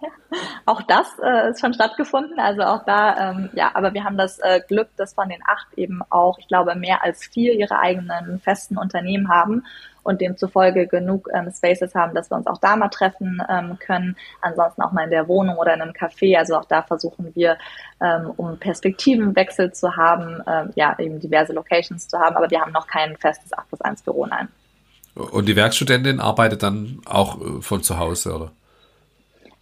Auch 0.66 0.82
das 0.82 1.06
äh, 1.22 1.50
ist 1.50 1.60
schon 1.60 1.74
stattgefunden, 1.74 2.38
also 2.38 2.62
auch 2.62 2.84
da, 2.84 3.32
ähm, 3.32 3.50
ja, 3.52 3.72
aber 3.74 3.94
wir 3.94 4.04
haben 4.04 4.16
das 4.16 4.38
äh, 4.38 4.60
Glück, 4.68 4.88
dass 4.96 5.14
von 5.14 5.28
den 5.28 5.40
acht 5.44 5.66
eben 5.76 6.02
auch, 6.08 6.38
ich 6.38 6.46
glaube, 6.46 6.76
mehr 6.76 7.02
als 7.02 7.24
vier 7.24 7.54
ihre 7.54 7.80
eigenen 7.80 8.38
festen 8.38 8.78
Unternehmen 8.78 9.28
haben 9.28 9.64
und 10.02 10.20
demzufolge 10.20 10.86
genug 10.86 11.28
ähm, 11.34 11.50
Spaces 11.50 11.94
haben, 11.94 12.14
dass 12.14 12.30
wir 12.30 12.36
uns 12.36 12.46
auch 12.46 12.58
da 12.58 12.76
mal 12.76 12.88
treffen 12.88 13.42
ähm, 13.48 13.78
können. 13.78 14.16
Ansonsten 14.40 14.82
auch 14.82 14.92
mal 14.92 15.04
in 15.04 15.10
der 15.10 15.28
Wohnung 15.28 15.56
oder 15.56 15.74
in 15.74 15.82
einem 15.82 15.92
Café. 15.92 16.36
Also 16.36 16.56
auch 16.56 16.64
da 16.64 16.82
versuchen 16.82 17.32
wir, 17.34 17.58
ähm, 18.00 18.32
um 18.36 18.58
Perspektivenwechsel 18.58 19.72
zu 19.72 19.96
haben, 19.96 20.42
ähm, 20.46 20.70
ja, 20.74 20.96
eben 20.98 21.20
diverse 21.20 21.52
Locations 21.52 22.08
zu 22.08 22.18
haben. 22.18 22.36
Aber 22.36 22.50
wir 22.50 22.60
haben 22.60 22.72
noch 22.72 22.86
kein 22.86 23.16
festes 23.16 23.52
8 23.52 23.68
plus 23.68 23.80
1 23.80 24.02
Büro, 24.02 24.26
nein. 24.26 24.48
Und 25.14 25.48
die 25.48 25.56
Werkstudentin 25.56 26.20
arbeitet 26.20 26.62
dann 26.62 27.00
auch 27.04 27.40
äh, 27.40 27.60
von 27.60 27.82
zu 27.82 27.98
Hause, 27.98 28.34
oder? 28.34 28.52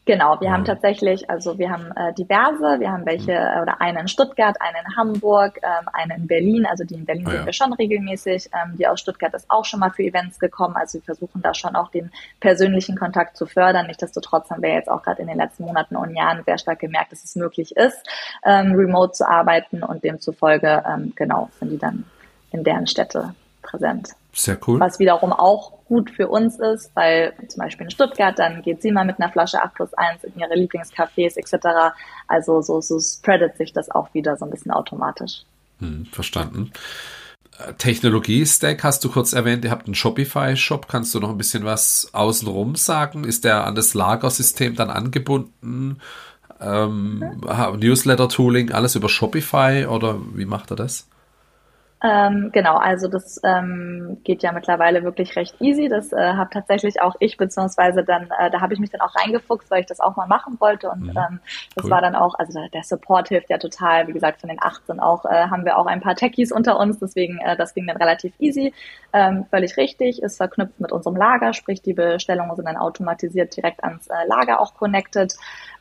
Genau, 0.09 0.41
wir 0.41 0.49
mhm. 0.49 0.53
haben 0.55 0.65
tatsächlich, 0.65 1.29
also 1.29 1.59
wir 1.59 1.69
haben 1.69 1.93
äh, 1.95 2.15
diverse, 2.15 2.81
wir 2.81 2.91
haben 2.91 3.05
welche 3.05 3.33
mhm. 3.33 3.61
oder 3.61 3.83
eine 3.83 4.01
in 4.01 4.09
Stuttgart, 4.09 4.57
eine 4.59 4.79
in 4.79 4.97
Hamburg, 4.97 5.59
ähm, 5.63 5.87
eine 5.93 6.17
in 6.17 6.27
Berlin, 6.27 6.65
also 6.65 6.83
die 6.83 6.95
in 6.95 7.05
Berlin 7.05 7.27
oh, 7.27 7.31
sehen 7.31 7.41
ja. 7.41 7.45
wir 7.45 7.53
schon 7.53 7.75
regelmäßig, 7.75 8.49
ähm, 8.55 8.79
die 8.79 8.87
aus 8.87 9.01
Stuttgart 9.01 9.35
ist 9.35 9.51
auch 9.51 9.67
schon 9.67 9.81
mal 9.81 9.91
für 9.91 10.03
Events 10.03 10.39
gekommen, 10.39 10.77
also 10.77 10.95
wir 10.95 11.03
versuchen 11.03 11.43
da 11.43 11.53
schon 11.53 11.77
auch 11.77 11.91
den 11.91 12.11
persönlichen 12.41 12.97
Kontakt 12.97 13.37
zu 13.37 13.45
fördern. 13.45 13.87
Nichtsdestotrotz 13.87 14.49
haben 14.49 14.63
wir 14.63 14.73
jetzt 14.73 14.89
auch 14.89 15.03
gerade 15.03 15.21
in 15.21 15.29
den 15.29 15.37
letzten 15.37 15.65
Monaten 15.65 15.95
und 15.95 16.17
Jahren 16.17 16.43
sehr 16.43 16.57
stark 16.57 16.79
gemerkt, 16.79 17.13
dass 17.13 17.23
es 17.23 17.37
möglich 17.37 17.77
ist, 17.77 18.03
ähm, 18.47 18.73
remote 18.77 19.13
zu 19.13 19.29
arbeiten 19.29 19.83
und 19.83 20.05
demzufolge, 20.05 20.85
ähm, 20.89 21.13
genau, 21.17 21.51
sind 21.61 21.71
die 21.71 21.79
dann 21.79 22.07
in 22.51 22.65
deren 22.65 22.87
Städte 22.87 23.35
präsent. 23.63 24.11
Sehr 24.33 24.59
cool. 24.67 24.79
Was 24.79 24.99
wiederum 24.99 25.33
auch 25.33 25.73
gut 25.87 26.11
für 26.11 26.29
uns 26.29 26.59
ist, 26.59 26.91
weil 26.95 27.33
zum 27.49 27.63
Beispiel 27.63 27.87
in 27.87 27.91
Stuttgart, 27.91 28.39
dann 28.39 28.63
geht 28.63 28.83
sie 28.83 28.93
mal 28.93 29.05
mit 29.05 29.19
einer 29.19 29.33
Flasche 29.33 29.63
8 29.63 29.75
plus 29.75 29.95
1 29.95 30.25
in 30.25 30.39
ihre 30.39 30.55
Lieblingscafés 30.55 31.37
etc. 31.37 31.95
Also 32.27 32.61
so, 32.63 32.81
so 32.81 33.01
spreadet 33.01 33.57
sich 33.57 33.73
das 33.73 33.91
auch 33.91 34.13
wieder 34.15 34.37
so 34.37 34.45
ein 34.45 34.51
bisschen 34.51 34.71
automatisch. 34.71 35.43
Hm, 35.81 36.07
verstanden. 36.07 36.73
Äh, 37.59 37.73
Technologie-Stack 37.75 38.85
hast 38.85 39.05
du 39.05 39.11
kurz 39.11 39.33
erwähnt, 39.33 39.65
ihr 39.65 39.71
habt 39.71 39.87
einen 39.87 39.95
Shopify-Shop. 39.95 40.89
Kannst 40.89 41.15
du 41.15 41.21
noch 41.21 41.31
ein 41.31 41.39
bisschen 41.39 41.65
was 41.65 42.11
außenrum 42.13 42.77
sagen? 42.77 43.25
Ist 43.25 43.45
der 43.45 43.65
an 43.67 43.75
das 43.75 43.95
Lagersystem 43.95 44.77
dann 44.77 44.91
angebunden? 44.91 46.01
Ähm, 46.61 47.19
mhm. 47.19 47.79
Newsletter-Tooling, 47.79 48.73
alles 48.73 48.95
über 48.95 49.09
Shopify 49.09 49.87
oder 49.89 50.21
wie 50.35 50.45
macht 50.45 50.71
er 50.71 50.77
das? 50.77 51.07
Ähm, 52.01 52.51
genau, 52.53 52.77
also 52.77 53.09
das 53.09 53.41
ähm, 53.43 54.19
geht 54.23 54.43
ja 54.45 54.53
mittlerweile 54.53 55.03
wirklich 55.03 55.35
recht 55.35 55.61
easy. 55.61 55.89
Das 55.89 56.13
äh, 56.13 56.17
habe 56.17 56.51
tatsächlich 56.53 57.03
auch 57.03 57.17
ich, 57.19 57.37
beziehungsweise 57.37 58.05
dann, 58.05 58.31
äh, 58.39 58.51
da 58.51 58.61
habe 58.61 58.73
ich 58.73 58.79
mich 58.79 58.91
dann 58.91 59.01
auch 59.01 59.15
reingefuchst, 59.17 59.69
weil 59.71 59.81
ich 59.81 59.87
das 59.87 59.99
auch 59.99 60.15
mal 60.15 60.29
machen 60.29 60.57
wollte. 60.61 60.91
Und 60.91 61.03
mhm. 61.03 61.17
ähm, 61.17 61.41
das 61.75 61.85
cool. 61.85 61.91
war 61.91 62.01
dann 62.01 62.15
auch, 62.15 62.35
also 62.39 62.61
der 62.73 62.85
Support 62.85 63.29
hilft 63.29 63.51
ja 63.51 63.59
total. 63.59 64.07
Wie 64.07 64.13
gesagt, 64.13 64.41
von 64.41 64.49
den 64.49 64.63
18 64.63 65.01
auch 65.01 65.25
äh, 65.25 65.49
haben 65.49 65.65
wir 65.65 65.77
auch 65.77 65.87
ein 65.87 66.01
paar 66.01 66.15
Techies 66.15 66.53
unter 66.53 66.79
uns, 66.79 67.01
deswegen 67.01 67.39
äh, 67.39 67.57
das 67.57 67.75
ging 67.75 67.87
dann 67.89 67.97
relativ 67.97 68.33
easy. 68.39 68.73
Ähm, 69.13 69.47
völlig 69.51 69.77
richtig, 69.77 70.23
ist 70.23 70.37
verknüpft 70.37 70.79
mit 70.79 70.93
unserem 70.93 71.17
Lager, 71.17 71.53
sprich 71.53 71.83
die 71.83 71.95
Bestellungen 71.95 72.55
sind 72.55 72.67
dann 72.67 72.77
automatisiert 72.77 73.57
direkt 73.57 73.83
ans 73.83 74.07
äh, 74.07 74.27
Lager 74.29 74.61
auch 74.61 74.75
connected. 74.75 75.35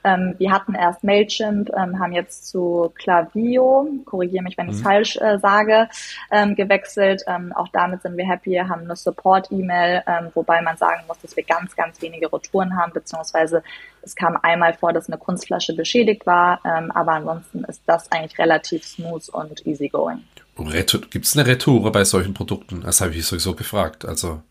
Ähm, 0.07 0.35
wir 0.37 0.51
hatten 0.51 0.73
erst 0.73 1.03
Mailchimp, 1.03 1.69
ähm, 1.75 1.99
haben 1.99 2.13
jetzt 2.13 2.47
zu 2.47 2.91
Clavio, 2.95 3.87
korrigiere 4.05 4.43
mich, 4.43 4.57
wenn 4.57 4.67
ich 4.67 4.75
es 4.75 4.79
mhm. 4.79 4.85
falsch 4.85 5.17
äh, 5.17 5.37
sage, 5.39 5.89
ähm, 6.31 6.55
gewechselt. 6.55 7.23
Ähm, 7.27 7.51
auch 7.53 7.67
damit 7.73 8.01
sind 8.03 8.15
wir 8.15 8.25
happy, 8.25 8.55
haben 8.55 8.83
eine 8.83 8.95
Support-E-Mail, 8.95 10.03
ähm, 10.07 10.31
wobei 10.33 10.61
man 10.61 10.77
sagen 10.77 11.01
muss, 11.07 11.19
dass 11.19 11.35
wir 11.35 11.43
ganz, 11.43 11.75
ganz 11.75 12.01
wenige 12.01 12.31
Retouren 12.31 12.77
haben, 12.77 12.93
beziehungsweise 12.93 13.63
es 14.01 14.15
kam 14.15 14.37
einmal 14.41 14.73
vor, 14.73 14.93
dass 14.93 15.09
eine 15.09 15.17
Kunstflasche 15.17 15.75
beschädigt 15.75 16.25
war, 16.25 16.61
ähm, 16.63 16.91
aber 16.91 17.13
ansonsten 17.13 17.63
ist 17.65 17.81
das 17.85 18.09
eigentlich 18.11 18.39
relativ 18.39 18.85
smooth 18.85 19.27
und 19.29 19.67
easygoing. 19.67 20.23
Gibt 20.55 21.25
es 21.25 21.37
eine 21.37 21.45
Retoure 21.45 21.91
bei 21.91 22.03
solchen 22.03 22.33
Produkten? 22.33 22.81
Das 22.81 23.01
habe 23.01 23.13
ich 23.13 23.25
sowieso 23.25 23.53
gefragt. 23.53 24.05
Also 24.05 24.41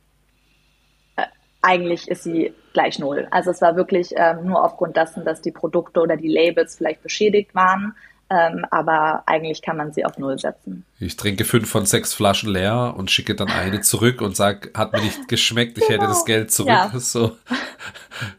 eigentlich 1.62 2.08
ist 2.08 2.22
sie 2.22 2.52
gleich 2.72 2.98
null. 2.98 3.26
Also 3.30 3.50
es 3.50 3.60
war 3.60 3.76
wirklich 3.76 4.10
ähm, 4.16 4.46
nur 4.46 4.64
aufgrund 4.64 4.96
dessen, 4.96 5.24
dass 5.24 5.40
die 5.40 5.50
Produkte 5.50 6.00
oder 6.00 6.16
die 6.16 6.28
Labels 6.28 6.76
vielleicht 6.76 7.02
beschädigt 7.02 7.54
waren. 7.54 7.94
Ähm, 8.28 8.66
aber 8.72 9.22
eigentlich 9.26 9.62
kann 9.62 9.76
man 9.76 9.92
sie 9.92 10.04
auf 10.04 10.18
Null 10.18 10.36
setzen. 10.36 10.84
Ich 10.98 11.16
trinke 11.16 11.44
fünf 11.44 11.70
von 11.70 11.86
sechs 11.86 12.12
Flaschen 12.12 12.50
leer 12.50 12.94
und 12.96 13.08
schicke 13.08 13.36
dann 13.36 13.48
eine 13.48 13.82
zurück 13.82 14.20
und 14.20 14.34
sage, 14.34 14.72
hat 14.74 14.92
mir 14.92 15.00
nicht 15.00 15.28
geschmeckt, 15.28 15.78
ich 15.78 15.86
genau. 15.86 16.00
hätte 16.00 16.08
das 16.08 16.24
Geld 16.24 16.50
zurück. 16.50 16.70
Ja. 16.70 16.92
So. 16.98 17.36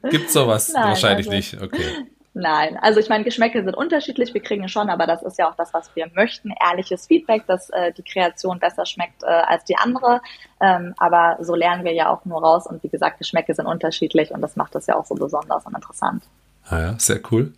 Gibt 0.09 0.29
sowas 0.29 0.73
Nein, 0.73 0.89
wahrscheinlich 0.89 1.27
also, 1.27 1.37
nicht. 1.37 1.61
Okay. 1.61 2.05
Nein, 2.39 2.77
also 2.79 2.99
ich 2.99 3.09
meine, 3.09 3.23
Geschmäcke 3.23 3.63
sind 3.63 3.75
unterschiedlich, 3.75 4.31
wir 4.31 4.43
kriegen 4.43 4.69
schon, 4.69 4.91
aber 4.91 5.07
das 5.07 5.23
ist 5.23 5.39
ja 5.39 5.49
auch 5.49 5.55
das, 5.55 5.73
was 5.73 5.89
wir 5.95 6.07
möchten, 6.13 6.53
ehrliches 6.63 7.07
Feedback, 7.07 7.47
dass 7.47 7.71
äh, 7.71 7.91
die 7.93 8.03
Kreation 8.03 8.59
besser 8.59 8.85
schmeckt 8.85 9.23
äh, 9.23 9.25
als 9.25 9.63
die 9.63 9.75
andere. 9.75 10.21
Ähm, 10.61 10.93
aber 10.97 11.43
so 11.43 11.55
lernen 11.55 11.83
wir 11.83 11.93
ja 11.93 12.09
auch 12.09 12.25
nur 12.25 12.39
raus 12.39 12.67
und 12.67 12.83
wie 12.83 12.89
gesagt, 12.89 13.17
Geschmäcke 13.17 13.55
sind 13.55 13.65
unterschiedlich 13.65 14.29
und 14.29 14.41
das 14.41 14.55
macht 14.55 14.75
das 14.75 14.85
ja 14.85 14.95
auch 14.95 15.05
so 15.05 15.15
besonders 15.15 15.65
und 15.65 15.73
interessant. 15.73 16.25
Ah 16.69 16.79
ja, 16.79 16.99
sehr 16.99 17.21
cool. 17.31 17.53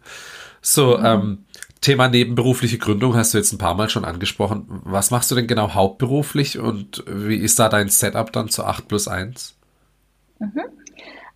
So, 0.62 0.98
mhm. 0.98 1.06
ähm, 1.06 1.46
Thema 1.82 2.08
nebenberufliche 2.08 2.78
Gründung 2.78 3.18
hast 3.18 3.34
du 3.34 3.38
jetzt 3.38 3.52
ein 3.52 3.58
paar 3.58 3.76
Mal 3.76 3.89
schon 3.89 4.06
angesprochen. 4.06 4.65
Was 4.86 5.12
machst 5.12 5.30
du 5.30 5.36
denn 5.36 5.48
genau 5.48 5.74
hauptberuflich 5.74 6.58
und 6.58 7.04
wie 7.06 7.38
ist 7.38 7.60
da 7.60 7.68
dein 7.68 7.89
Setup 7.89 8.32
dann 8.32 8.48
zu 8.48 8.63
8 8.63 8.88
plus 8.88 9.10
1? 9.10 9.56
Mhm. 10.39 10.62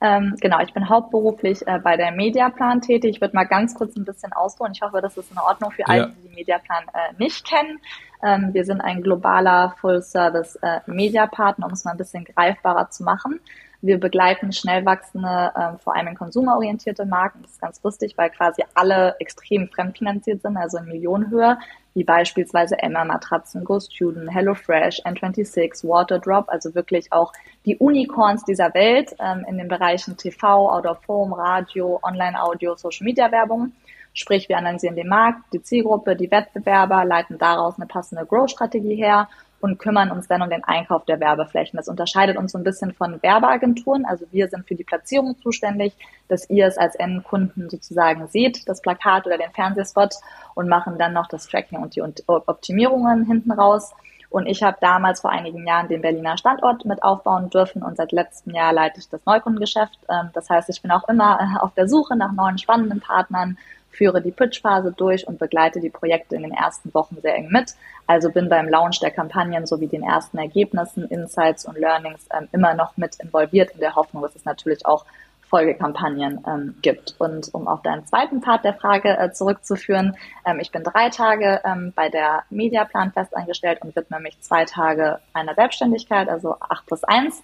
Ähm, 0.03 0.35
genau, 0.41 0.59
ich 0.59 0.73
bin 0.73 0.89
hauptberuflich 0.89 1.65
äh, 1.65 1.79
bei 1.79 1.95
der 1.95 2.11
Mediaplan 2.11 2.81
tätig. 2.81 3.15
Ich 3.15 3.21
würde 3.21 3.33
mal 3.35 3.45
ganz 3.45 3.73
kurz 3.73 3.95
ein 3.95 4.03
bisschen 4.03 4.33
ausholen. 4.33 4.73
Ich 4.75 4.81
hoffe, 4.81 4.99
das 5.01 5.15
ist 5.15 5.31
in 5.31 5.39
Ordnung 5.39 5.71
für 5.71 5.87
alle, 5.87 6.13
die 6.17 6.27
die 6.27 6.35
Mediaplan 6.35 6.83
äh, 6.93 7.13
nicht 7.17 7.47
kennen. 7.47 7.79
Ähm, 8.21 8.53
wir 8.53 8.65
sind 8.65 8.81
ein 8.81 9.01
globaler 9.01 9.75
Full-Service 9.79 10.57
äh, 10.57 10.81
Mediapartner, 10.87 11.65
um 11.65 11.71
es 11.71 11.85
mal 11.85 11.91
ein 11.91 11.97
bisschen 11.97 12.25
greifbarer 12.25 12.89
zu 12.89 13.03
machen. 13.03 13.39
Wir 13.83 13.99
begleiten 13.99 14.53
schnell 14.53 14.85
wachsende, 14.85 15.51
äh, 15.55 15.77
vor 15.77 15.93
allem 15.93 16.07
in 16.07 16.15
konsumerorientierte 16.15 17.05
Marken. 17.05 17.41
Das 17.41 17.51
ist 17.51 17.61
ganz 17.61 17.83
lustig, 17.83 18.13
weil 18.17 18.29
quasi 18.29 18.63
alle 18.73 19.17
extrem 19.19 19.67
fremdfinanziert 19.67 20.41
sind, 20.41 20.55
also 20.55 20.77
in 20.77 20.85
Millionenhöhe 20.85 21.57
wie 21.93 22.03
beispielsweise 22.03 22.79
Emma 22.79 23.05
Matratzen, 23.05 23.63
Go 23.63 23.79
Student, 23.79 24.33
HelloFresh, 24.33 25.01
N26, 25.05 25.87
Waterdrop, 25.87 26.49
also 26.49 26.73
wirklich 26.75 27.11
auch 27.11 27.33
die 27.65 27.77
Unicorns 27.77 28.43
dieser 28.45 28.73
Welt 28.73 29.13
ähm, 29.19 29.45
in 29.47 29.57
den 29.57 29.67
Bereichen 29.67 30.17
TV, 30.17 30.71
Out 30.71 30.85
of 30.85 31.07
Home, 31.07 31.37
Radio, 31.37 31.99
Online-Audio, 32.01 32.75
Social-Media-Werbung. 32.75 33.73
Sprich, 34.13 34.47
wir 34.47 34.57
analysieren 34.57 34.95
den 34.95 35.07
Markt, 35.09 35.41
die 35.53 35.61
Zielgruppe, 35.61 36.15
die 36.15 36.31
Wettbewerber, 36.31 37.03
leiten 37.03 37.37
daraus 37.37 37.75
eine 37.77 37.87
passende 37.87 38.25
Growth-Strategie 38.25 38.95
her 38.95 39.27
und 39.63 39.79
kümmern 39.79 40.11
uns 40.11 40.27
dann 40.27 40.41
um 40.41 40.49
den 40.49 40.65
Einkauf 40.65 41.05
der 41.05 41.21
Werbeflächen. 41.21 41.77
Das 41.77 41.87
unterscheidet 41.87 42.35
uns 42.35 42.51
so 42.51 42.57
ein 42.57 42.65
bisschen 42.65 42.93
von 42.93 43.23
Werbeagenturen. 43.23 44.03
Also 44.03 44.25
wir 44.29 44.49
sind 44.49 44.67
für 44.67 44.75
die 44.75 44.83
Platzierung 44.83 45.37
zuständig, 45.41 45.95
dass 46.27 46.49
ihr 46.49 46.67
es 46.67 46.77
als 46.77 46.95
Endkunden 46.95 47.69
sozusagen 47.69 48.27
seht, 48.27 48.67
das 48.67 48.81
Plakat 48.81 49.25
oder 49.25 49.37
den 49.37 49.51
Fernsehspot 49.51 50.15
und 50.53 50.67
machen 50.67 50.97
dann 50.99 51.13
noch 51.13 51.27
das 51.27 51.47
Tracking 51.47 51.81
und 51.81 51.95
die 51.95 52.01
Optimierungen 52.27 53.25
hinten 53.25 53.53
raus. 53.53 53.93
Und 54.29 54.47
ich 54.47 54.61
habe 54.63 54.75
damals 54.81 55.21
vor 55.21 55.29
einigen 55.29 55.65
Jahren 55.65 55.87
den 55.87 56.01
Berliner 56.01 56.35
Standort 56.37 56.83
mit 56.83 57.01
aufbauen 57.01 57.49
dürfen 57.49 57.83
und 57.83 57.95
seit 57.95 58.11
letztem 58.11 58.53
Jahr 58.53 58.73
leite 58.73 58.99
ich 58.99 59.07
das 59.07 59.25
Neukundengeschäft. 59.25 59.97
Ähm, 60.09 60.29
das 60.33 60.49
heißt, 60.49 60.67
ich 60.67 60.81
bin 60.81 60.91
auch 60.91 61.07
immer 61.07 61.39
äh, 61.39 61.63
auf 61.63 61.73
der 61.73 61.87
Suche 61.87 62.17
nach 62.17 62.33
neuen 62.33 62.57
spannenden 62.57 62.99
Partnern 62.99 63.57
führe 63.93 64.21
die 64.21 64.31
Pitch-Phase 64.31 64.93
durch 64.95 65.27
und 65.27 65.39
begleite 65.39 65.79
die 65.79 65.89
Projekte 65.89 66.35
in 66.35 66.43
den 66.43 66.51
ersten 66.51 66.93
Wochen 66.93 67.17
sehr 67.21 67.35
eng 67.35 67.49
mit. 67.49 67.75
Also 68.07 68.31
bin 68.31 68.49
beim 68.49 68.67
Launch 68.67 68.99
der 68.99 69.11
Kampagnen 69.11 69.65
sowie 69.65 69.87
den 69.87 70.03
ersten 70.03 70.37
Ergebnissen, 70.37 71.05
Insights 71.05 71.65
und 71.65 71.77
Learnings 71.77 72.27
ähm, 72.37 72.49
immer 72.51 72.73
noch 72.73 72.97
mit 72.97 73.15
involviert 73.19 73.71
in 73.71 73.79
der 73.79 73.95
Hoffnung, 73.95 74.23
dass 74.23 74.35
es 74.35 74.45
natürlich 74.45 74.85
auch 74.85 75.05
Folgekampagnen 75.53 76.43
ähm, 76.47 76.75
gibt. 76.81 77.13
Und 77.19 77.53
um 77.53 77.67
auf 77.67 77.83
deinen 77.83 78.07
zweiten 78.07 78.41
Part 78.41 78.65
der 78.65 78.73
Frage 78.73 79.15
äh, 79.15 79.31
zurückzuführen, 79.31 80.17
ähm, 80.47 80.59
ich 80.59 80.71
bin 80.71 80.83
drei 80.83 81.09
Tage 81.09 81.61
ähm, 81.63 81.93
bei 81.95 82.09
der 82.09 82.43
Mediaplan 82.49 83.11
fest 83.11 83.37
eingestellt 83.37 83.79
und 83.83 83.95
widme 83.95 84.19
mich 84.19 84.41
zwei 84.41 84.65
Tage 84.65 85.19
einer 85.31 85.53
Selbstständigkeit, 85.53 86.27
also 86.27 86.55
acht 86.59 86.87
plus 86.87 87.03
eins 87.03 87.43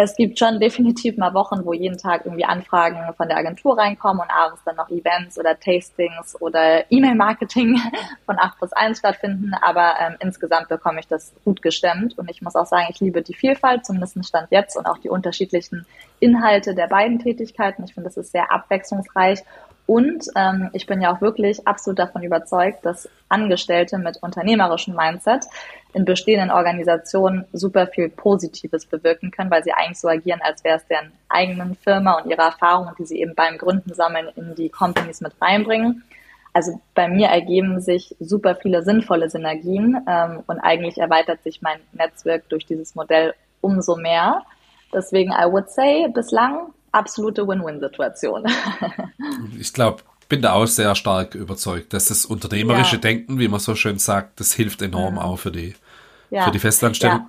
es 0.00 0.14
gibt 0.14 0.38
schon 0.38 0.60
definitiv 0.60 1.16
mal 1.16 1.34
Wochen, 1.34 1.64
wo 1.64 1.72
jeden 1.72 1.98
Tag 1.98 2.24
irgendwie 2.24 2.44
Anfragen 2.44 3.12
von 3.16 3.26
der 3.26 3.36
Agentur 3.36 3.76
reinkommen 3.76 4.22
und 4.22 4.30
abends 4.30 4.62
dann 4.64 4.76
noch 4.76 4.88
Events 4.90 5.36
oder 5.40 5.58
Tastings 5.58 6.40
oder 6.40 6.84
E-Mail-Marketing 6.88 7.80
von 8.24 8.38
8 8.38 8.58
plus 8.58 8.72
1 8.72 9.00
stattfinden. 9.00 9.54
Aber 9.60 9.94
ähm, 9.98 10.14
insgesamt 10.20 10.68
bekomme 10.68 11.00
ich 11.00 11.08
das 11.08 11.34
gut 11.44 11.62
gestemmt 11.62 12.16
und 12.16 12.30
ich 12.30 12.42
muss 12.42 12.54
auch 12.54 12.66
sagen, 12.66 12.86
ich 12.90 13.00
liebe 13.00 13.22
die 13.22 13.34
Vielfalt, 13.34 13.84
zumindest 13.84 14.24
Stand 14.24 14.46
jetzt 14.52 14.76
und 14.76 14.86
auch 14.86 14.98
die 14.98 15.08
unterschiedlichen 15.08 15.84
Inhalte 16.20 16.76
der 16.76 16.86
beiden 16.86 17.18
Tätigkeiten. 17.18 17.82
Ich 17.82 17.94
finde, 17.94 18.08
das 18.08 18.16
ist 18.16 18.30
sehr 18.30 18.52
abwechslungsreich 18.52 19.42
und 19.88 20.26
ähm, 20.36 20.68
ich 20.74 20.84
bin 20.84 21.00
ja 21.00 21.10
auch 21.10 21.22
wirklich 21.22 21.66
absolut 21.66 21.98
davon 21.98 22.22
überzeugt, 22.22 22.84
dass 22.84 23.08
Angestellte 23.30 23.96
mit 23.96 24.22
unternehmerischem 24.22 24.94
Mindset 24.94 25.46
in 25.94 26.04
bestehenden 26.04 26.50
Organisationen 26.50 27.46
super 27.54 27.86
viel 27.86 28.10
Positives 28.10 28.84
bewirken 28.84 29.30
können, 29.30 29.50
weil 29.50 29.64
sie 29.64 29.72
eigentlich 29.72 29.98
so 29.98 30.08
agieren, 30.08 30.42
als 30.42 30.62
wäre 30.62 30.76
es 30.76 30.86
deren 30.88 31.10
eigenen 31.30 31.74
Firma 31.74 32.18
und 32.18 32.28
ihre 32.28 32.42
Erfahrungen, 32.42 32.92
die 32.98 33.06
sie 33.06 33.18
eben 33.18 33.34
beim 33.34 33.56
Gründen 33.56 33.94
sammeln, 33.94 34.28
in 34.36 34.54
die 34.54 34.68
Companies 34.68 35.22
mit 35.22 35.32
reinbringen. 35.40 36.04
Also 36.52 36.82
bei 36.94 37.08
mir 37.08 37.28
ergeben 37.28 37.80
sich 37.80 38.14
super 38.20 38.56
viele 38.56 38.82
sinnvolle 38.82 39.30
Synergien 39.30 40.04
ähm, 40.06 40.42
und 40.46 40.60
eigentlich 40.60 40.98
erweitert 40.98 41.42
sich 41.42 41.62
mein 41.62 41.80
Netzwerk 41.94 42.46
durch 42.50 42.66
dieses 42.66 42.94
Modell 42.94 43.32
umso 43.62 43.96
mehr. 43.96 44.42
Deswegen, 44.92 45.30
I 45.30 45.50
would 45.50 45.70
say, 45.70 46.08
bislang 46.08 46.74
absolute 46.98 47.46
Win-Win-Situation. 47.46 48.44
ich 49.58 49.72
glaube, 49.72 50.02
bin 50.28 50.42
da 50.42 50.52
auch 50.52 50.66
sehr 50.66 50.94
stark 50.94 51.34
überzeugt, 51.34 51.92
dass 51.92 52.06
das 52.06 52.26
unternehmerische 52.26 52.96
ja. 52.96 53.00
Denken, 53.00 53.38
wie 53.38 53.48
man 53.48 53.60
so 53.60 53.74
schön 53.74 53.98
sagt, 53.98 54.40
das 54.40 54.52
hilft 54.52 54.82
enorm 54.82 55.18
auch 55.18 55.38
für 55.38 55.50
die, 55.50 55.74
ja. 56.30 56.44
für 56.44 56.50
die 56.50 56.58
Festanstellung. 56.58 57.26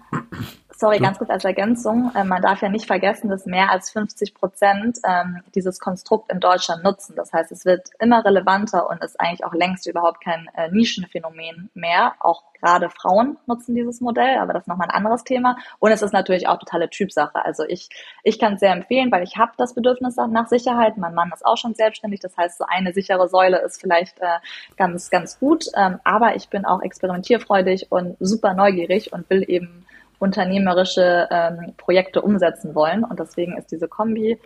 Sorry, 0.79 0.99
ganz 0.99 1.17
kurz 1.17 1.29
als 1.29 1.43
Ergänzung. 1.43 2.09
Äh, 2.15 2.23
man 2.23 2.41
darf 2.41 2.61
ja 2.61 2.69
nicht 2.69 2.85
vergessen, 2.85 3.29
dass 3.29 3.45
mehr 3.45 3.69
als 3.69 3.89
50 3.91 4.33
Prozent 4.33 4.97
ähm, 5.05 5.41
dieses 5.53 5.77
Konstrukt 5.77 6.31
in 6.31 6.39
Deutschland 6.39 6.85
nutzen. 6.85 7.17
Das 7.17 7.33
heißt, 7.33 7.51
es 7.51 7.65
wird 7.65 7.89
immer 7.99 8.23
relevanter 8.23 8.89
und 8.89 9.03
ist 9.03 9.19
eigentlich 9.19 9.43
auch 9.43 9.53
längst 9.53 9.87
überhaupt 9.87 10.23
kein 10.23 10.47
äh, 10.55 10.71
Nischenphänomen 10.71 11.69
mehr. 11.73 12.13
Auch 12.21 12.43
gerade 12.61 12.89
Frauen 12.89 13.37
nutzen 13.45 13.75
dieses 13.75 13.99
Modell, 13.99 14.37
aber 14.37 14.53
das 14.53 14.63
ist 14.63 14.67
nochmal 14.67 14.87
ein 14.87 14.95
anderes 14.95 15.25
Thema. 15.25 15.57
Und 15.79 15.91
es 15.91 16.01
ist 16.01 16.13
natürlich 16.13 16.47
auch 16.47 16.59
totale 16.59 16.89
Typsache. 16.89 17.43
Also 17.43 17.65
ich, 17.65 17.89
ich 18.23 18.39
kann 18.39 18.53
es 18.53 18.61
sehr 18.61 18.71
empfehlen, 18.71 19.11
weil 19.11 19.23
ich 19.23 19.35
habe 19.35 19.51
das 19.57 19.73
Bedürfnis 19.73 20.15
nach 20.15 20.47
Sicherheit. 20.47 20.97
Mein 20.97 21.13
Mann 21.13 21.29
ist 21.33 21.45
auch 21.45 21.57
schon 21.57 21.75
selbstständig. 21.75 22.21
Das 22.21 22.37
heißt, 22.37 22.57
so 22.57 22.63
eine 22.65 22.93
sichere 22.93 23.27
Säule 23.27 23.57
ist 23.65 23.81
vielleicht 23.81 24.17
äh, 24.21 24.37
ganz, 24.77 25.09
ganz 25.09 25.39
gut. 25.39 25.65
Ähm, 25.75 25.99
aber 26.05 26.37
ich 26.37 26.47
bin 26.47 26.63
auch 26.63 26.81
experimentierfreudig 26.81 27.91
und 27.91 28.15
super 28.21 28.53
neugierig 28.53 29.11
und 29.11 29.29
will 29.29 29.43
eben 29.45 29.85
unternehmerische 30.19 31.27
ähm, 31.31 31.73
Projekte 31.77 32.21
umsetzen 32.21 32.75
wollen. 32.75 33.03
Und 33.03 33.19
deswegen 33.19 33.57
ist 33.57 33.71
diese 33.71 33.87
Kombi 33.87 34.39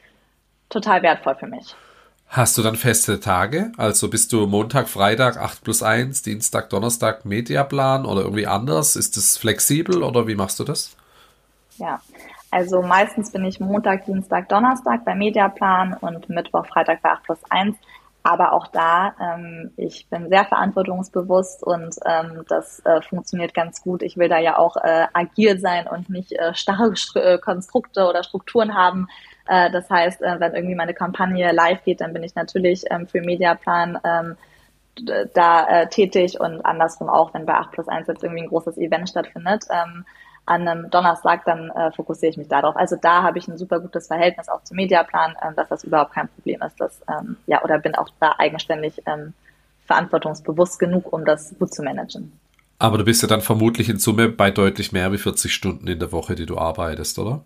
total 0.70 1.04
wertvoll 1.04 1.36
für 1.36 1.48
mich. 1.48 1.76
Hast 2.28 2.58
du 2.58 2.64
dann 2.64 2.76
feste 2.76 3.20
Tage? 3.20 3.72
Also 3.78 4.10
bist 4.10 4.34
du 4.34 4.48
Montag, 4.48 4.90
Freitag 4.90 5.38
8 5.38 5.64
plus 5.64 5.84
1, 5.84 6.24
Dienstag, 6.24 6.70
Donnerstag 6.70 7.26
Mediaplan 7.26 8.06
oder 8.06 8.22
irgendwie 8.22 8.48
anders? 8.48 8.96
Ist 8.96 9.18
es 9.18 9.38
flexibel 9.38 10.02
oder 10.02 10.28
wie 10.28 10.34
machst 10.34 10.60
du 10.60 10.64
das? 10.64 10.96
Ja, 11.78 12.02
also 12.50 12.82
meistens 12.82 13.32
bin 13.32 13.46
ich 13.46 13.60
Montag, 13.60 14.06
Dienstag, 14.06 14.50
Donnerstag 14.50 15.06
bei 15.06 15.14
Mediaplan 15.14 15.96
und 16.02 16.30
Mittwoch, 16.30 16.66
Freitag 16.66 17.02
bei 17.02 17.10
8 17.10 17.24
plus 17.24 17.40
1. 17.50 17.76
Aber 18.26 18.54
auch 18.54 18.68
da, 18.68 19.16
ähm, 19.20 19.72
ich 19.76 20.08
bin 20.10 20.30
sehr 20.30 20.46
verantwortungsbewusst 20.46 21.62
und 21.62 21.96
ähm, 22.06 22.46
das 22.48 22.80
äh, 22.86 23.02
funktioniert 23.02 23.54
ganz 23.54 23.82
gut. 23.82 24.02
Ich 24.02 24.16
will 24.16 24.30
da 24.30 24.40
ja 24.40 24.58
auch 24.58 24.78
äh, 24.78 25.08
agil 25.12 25.60
sein 25.60 25.88
und 25.88 26.10
nicht 26.10 26.32
äh, 26.32 26.56
starre 26.56 26.94
äh, 27.16 27.38
Konstrukte 27.38 28.08
oder 28.08 28.24
Strukturen 28.24 28.76
haben. 28.76 29.10
Äh, 29.48 29.72
das 29.72 29.90
heißt, 29.90 30.22
äh, 30.22 30.40
wenn 30.40 30.56
irgendwie 30.56 30.76
meine 30.76 30.94
Kampagne 30.94 31.52
live 31.52 31.84
geht, 31.84 32.00
dann 32.00 32.14
bin 32.14 32.24
ich 32.24 32.34
natürlich 32.34 32.86
ähm, 32.90 33.08
für 33.08 33.20
Mediaplan 33.20 34.00
ähm, 34.06 34.38
da 35.34 35.68
äh, 35.68 35.90
tätig 35.90 36.40
und 36.40 36.66
andersrum 36.66 37.10
auch, 37.10 37.34
wenn 37.34 37.46
bei 37.46 37.56
8 37.56 37.72
plus 37.72 37.88
1 37.88 38.08
jetzt 38.08 38.24
irgendwie 38.24 38.44
ein 38.44 38.50
großes 38.50 38.78
Event 38.78 39.10
stattfindet. 39.10 39.66
Ähm, 39.70 40.06
an 40.46 40.68
einem 40.68 40.90
Donnerstag, 40.90 41.46
dann 41.46 41.70
äh, 41.70 41.92
fokussiere 41.92 42.32
ich 42.32 42.38
mich 42.38 42.50
darauf. 42.50 42.76
Also 42.76 42.98
da 43.02 43.24
habe 43.24 43.38
ich 43.38 43.48
ein 43.48 43.58
super 43.58 43.80
gutes 43.80 44.08
Verhältnis 44.08 44.50
auch 44.50 44.64
zum 44.64 44.76
Mediaplan, 44.76 45.36
äh, 45.42 45.54
dass 45.56 45.70
das 45.70 45.84
überhaupt 45.84 46.14
kein 46.14 46.28
Problem 46.28 46.62
ist. 46.62 46.80
Dass, 46.80 47.02
ähm, 47.10 47.38
ja, 47.48 47.64
oder 47.64 47.80
bin 47.80 47.96
auch 47.96 48.10
da 48.20 48.36
eigenständig 48.38 49.02
ähm, 49.06 49.34
verantwortungsbewusst 49.86 50.80
genug, 50.80 51.12
um 51.14 51.26
das 51.26 51.56
gut 51.58 51.74
zu 51.74 51.84
managen. 51.84 52.38
Aber 52.80 52.98
du 52.98 53.06
bist 53.06 53.22
ja 53.22 53.28
dann 53.28 53.42
vermutlich 53.42 53.88
in 53.88 54.00
Summe 54.00 54.30
bei 54.30 54.52
deutlich 54.52 54.92
mehr 54.92 55.12
wie 55.14 55.18
40 55.18 55.54
Stunden 55.54 55.88
in 55.88 56.00
der 56.00 56.12
Woche, 56.12 56.36
die 56.36 56.46
du 56.46 56.58
arbeitest, 56.58 57.20
oder? 57.20 57.46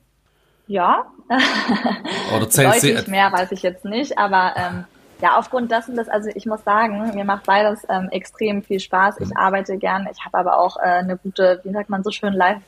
Ja. 0.65 1.05
Oder 2.35 2.49
zählst 2.49 2.83
deutlich 2.83 3.07
mehr 3.07 3.31
weiß 3.31 3.51
ich 3.51 3.61
jetzt 3.61 3.85
nicht, 3.85 4.17
aber 4.17 4.53
ähm, 4.57 4.85
ja, 5.21 5.37
aufgrund 5.37 5.71
dessen, 5.71 5.95
dass, 5.95 6.09
also 6.09 6.29
ich 6.33 6.45
muss 6.45 6.63
sagen, 6.63 7.15
mir 7.15 7.25
macht 7.25 7.45
beides 7.45 7.85
ähm, 7.89 8.09
extrem 8.11 8.61
viel 8.61 8.79
Spaß. 8.79 9.19
Ich 9.19 9.29
mhm. 9.29 9.37
arbeite 9.37 9.77
gern. 9.77 10.07
Ich 10.11 10.23
habe 10.23 10.37
aber 10.37 10.59
auch 10.59 10.77
äh, 10.77 10.81
eine 10.81 11.17
gute, 11.17 11.59
wie 11.63 11.71
sagt 11.71 11.89
man 11.89 12.03
so 12.03 12.11
schön, 12.11 12.33
Life 12.33 12.61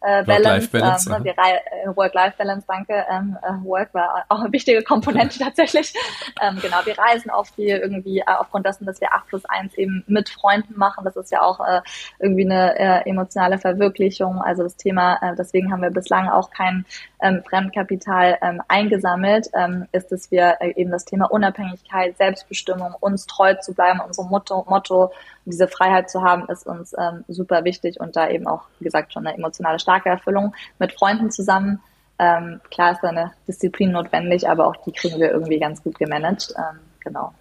äh, 0.00 0.24
Balance. 0.24 0.68
Balance 0.68 1.10
ähm, 1.14 1.26
äh, 1.26 1.96
Work-Life-Balance, 1.96 2.66
danke. 2.66 3.04
Ähm, 3.10 3.36
äh, 3.42 3.64
Work 3.64 3.94
war 3.94 4.24
auch 4.28 4.40
eine 4.40 4.52
wichtige 4.52 4.82
Komponente 4.82 5.38
tatsächlich. 5.44 5.94
Ähm, 6.42 6.58
genau, 6.60 6.78
wir 6.84 6.98
reisen 6.98 7.30
auch 7.30 7.46
viel 7.46 7.76
irgendwie 7.76 8.18
äh, 8.18 8.24
aufgrund 8.26 8.66
dessen, 8.66 8.84
dass 8.84 9.00
wir 9.00 9.12
8 9.12 9.28
plus 9.28 9.44
1 9.44 9.74
eben 9.74 10.02
mit 10.08 10.28
Freunden 10.28 10.76
machen. 10.76 11.04
Das 11.04 11.16
ist 11.16 11.30
ja 11.30 11.42
auch 11.42 11.60
äh, 11.60 11.80
irgendwie 12.18 12.44
eine 12.44 12.78
äh, 12.78 13.08
emotionale 13.08 13.58
Verwirklichung. 13.58 14.42
Also 14.42 14.62
das 14.62 14.76
Thema, 14.76 15.18
äh, 15.22 15.36
deswegen 15.36 15.72
haben 15.72 15.82
wir 15.82 15.90
bislang 15.90 16.28
auch 16.28 16.50
kein 16.50 16.84
ähm, 17.22 17.42
Fremdkapital 17.48 18.38
ähm, 18.42 18.62
eingesammelt, 18.68 19.48
ähm, 19.54 19.86
ist, 19.92 20.10
dass 20.12 20.30
wir 20.30 20.56
äh, 20.60 20.72
eben 20.76 20.90
das 20.90 21.04
Thema 21.04 21.30
unabhängig 21.30 21.75
Unabhängigkeit, 21.76 22.16
Selbstbestimmung, 22.16 22.94
uns 23.00 23.26
treu 23.26 23.54
zu 23.54 23.74
bleiben, 23.74 24.00
unserem 24.00 24.28
Motto, 24.28 24.64
Motto 24.68 25.12
diese 25.44 25.68
Freiheit 25.68 26.10
zu 26.10 26.22
haben, 26.22 26.48
ist 26.48 26.66
uns 26.66 26.94
ähm, 26.98 27.24
super 27.28 27.64
wichtig 27.64 28.00
und 28.00 28.16
da 28.16 28.28
eben 28.28 28.46
auch, 28.46 28.62
wie 28.78 28.84
gesagt, 28.84 29.12
schon 29.12 29.26
eine 29.26 29.36
emotionale 29.36 29.78
starke 29.78 30.08
Erfüllung 30.08 30.54
mit 30.78 30.92
Freunden 30.92 31.30
zusammen. 31.30 31.80
Ähm, 32.18 32.60
klar 32.70 32.92
ist 32.92 33.00
da 33.02 33.08
eine 33.08 33.32
Disziplin 33.46 33.92
notwendig, 33.92 34.48
aber 34.48 34.66
auch 34.66 34.76
die 34.84 34.92
kriegen 34.92 35.20
wir 35.20 35.30
irgendwie 35.30 35.58
ganz 35.58 35.82
gut 35.82 35.98
gemanagt. 35.98 36.54
Ähm, 36.56 36.78
genau. 37.00 37.34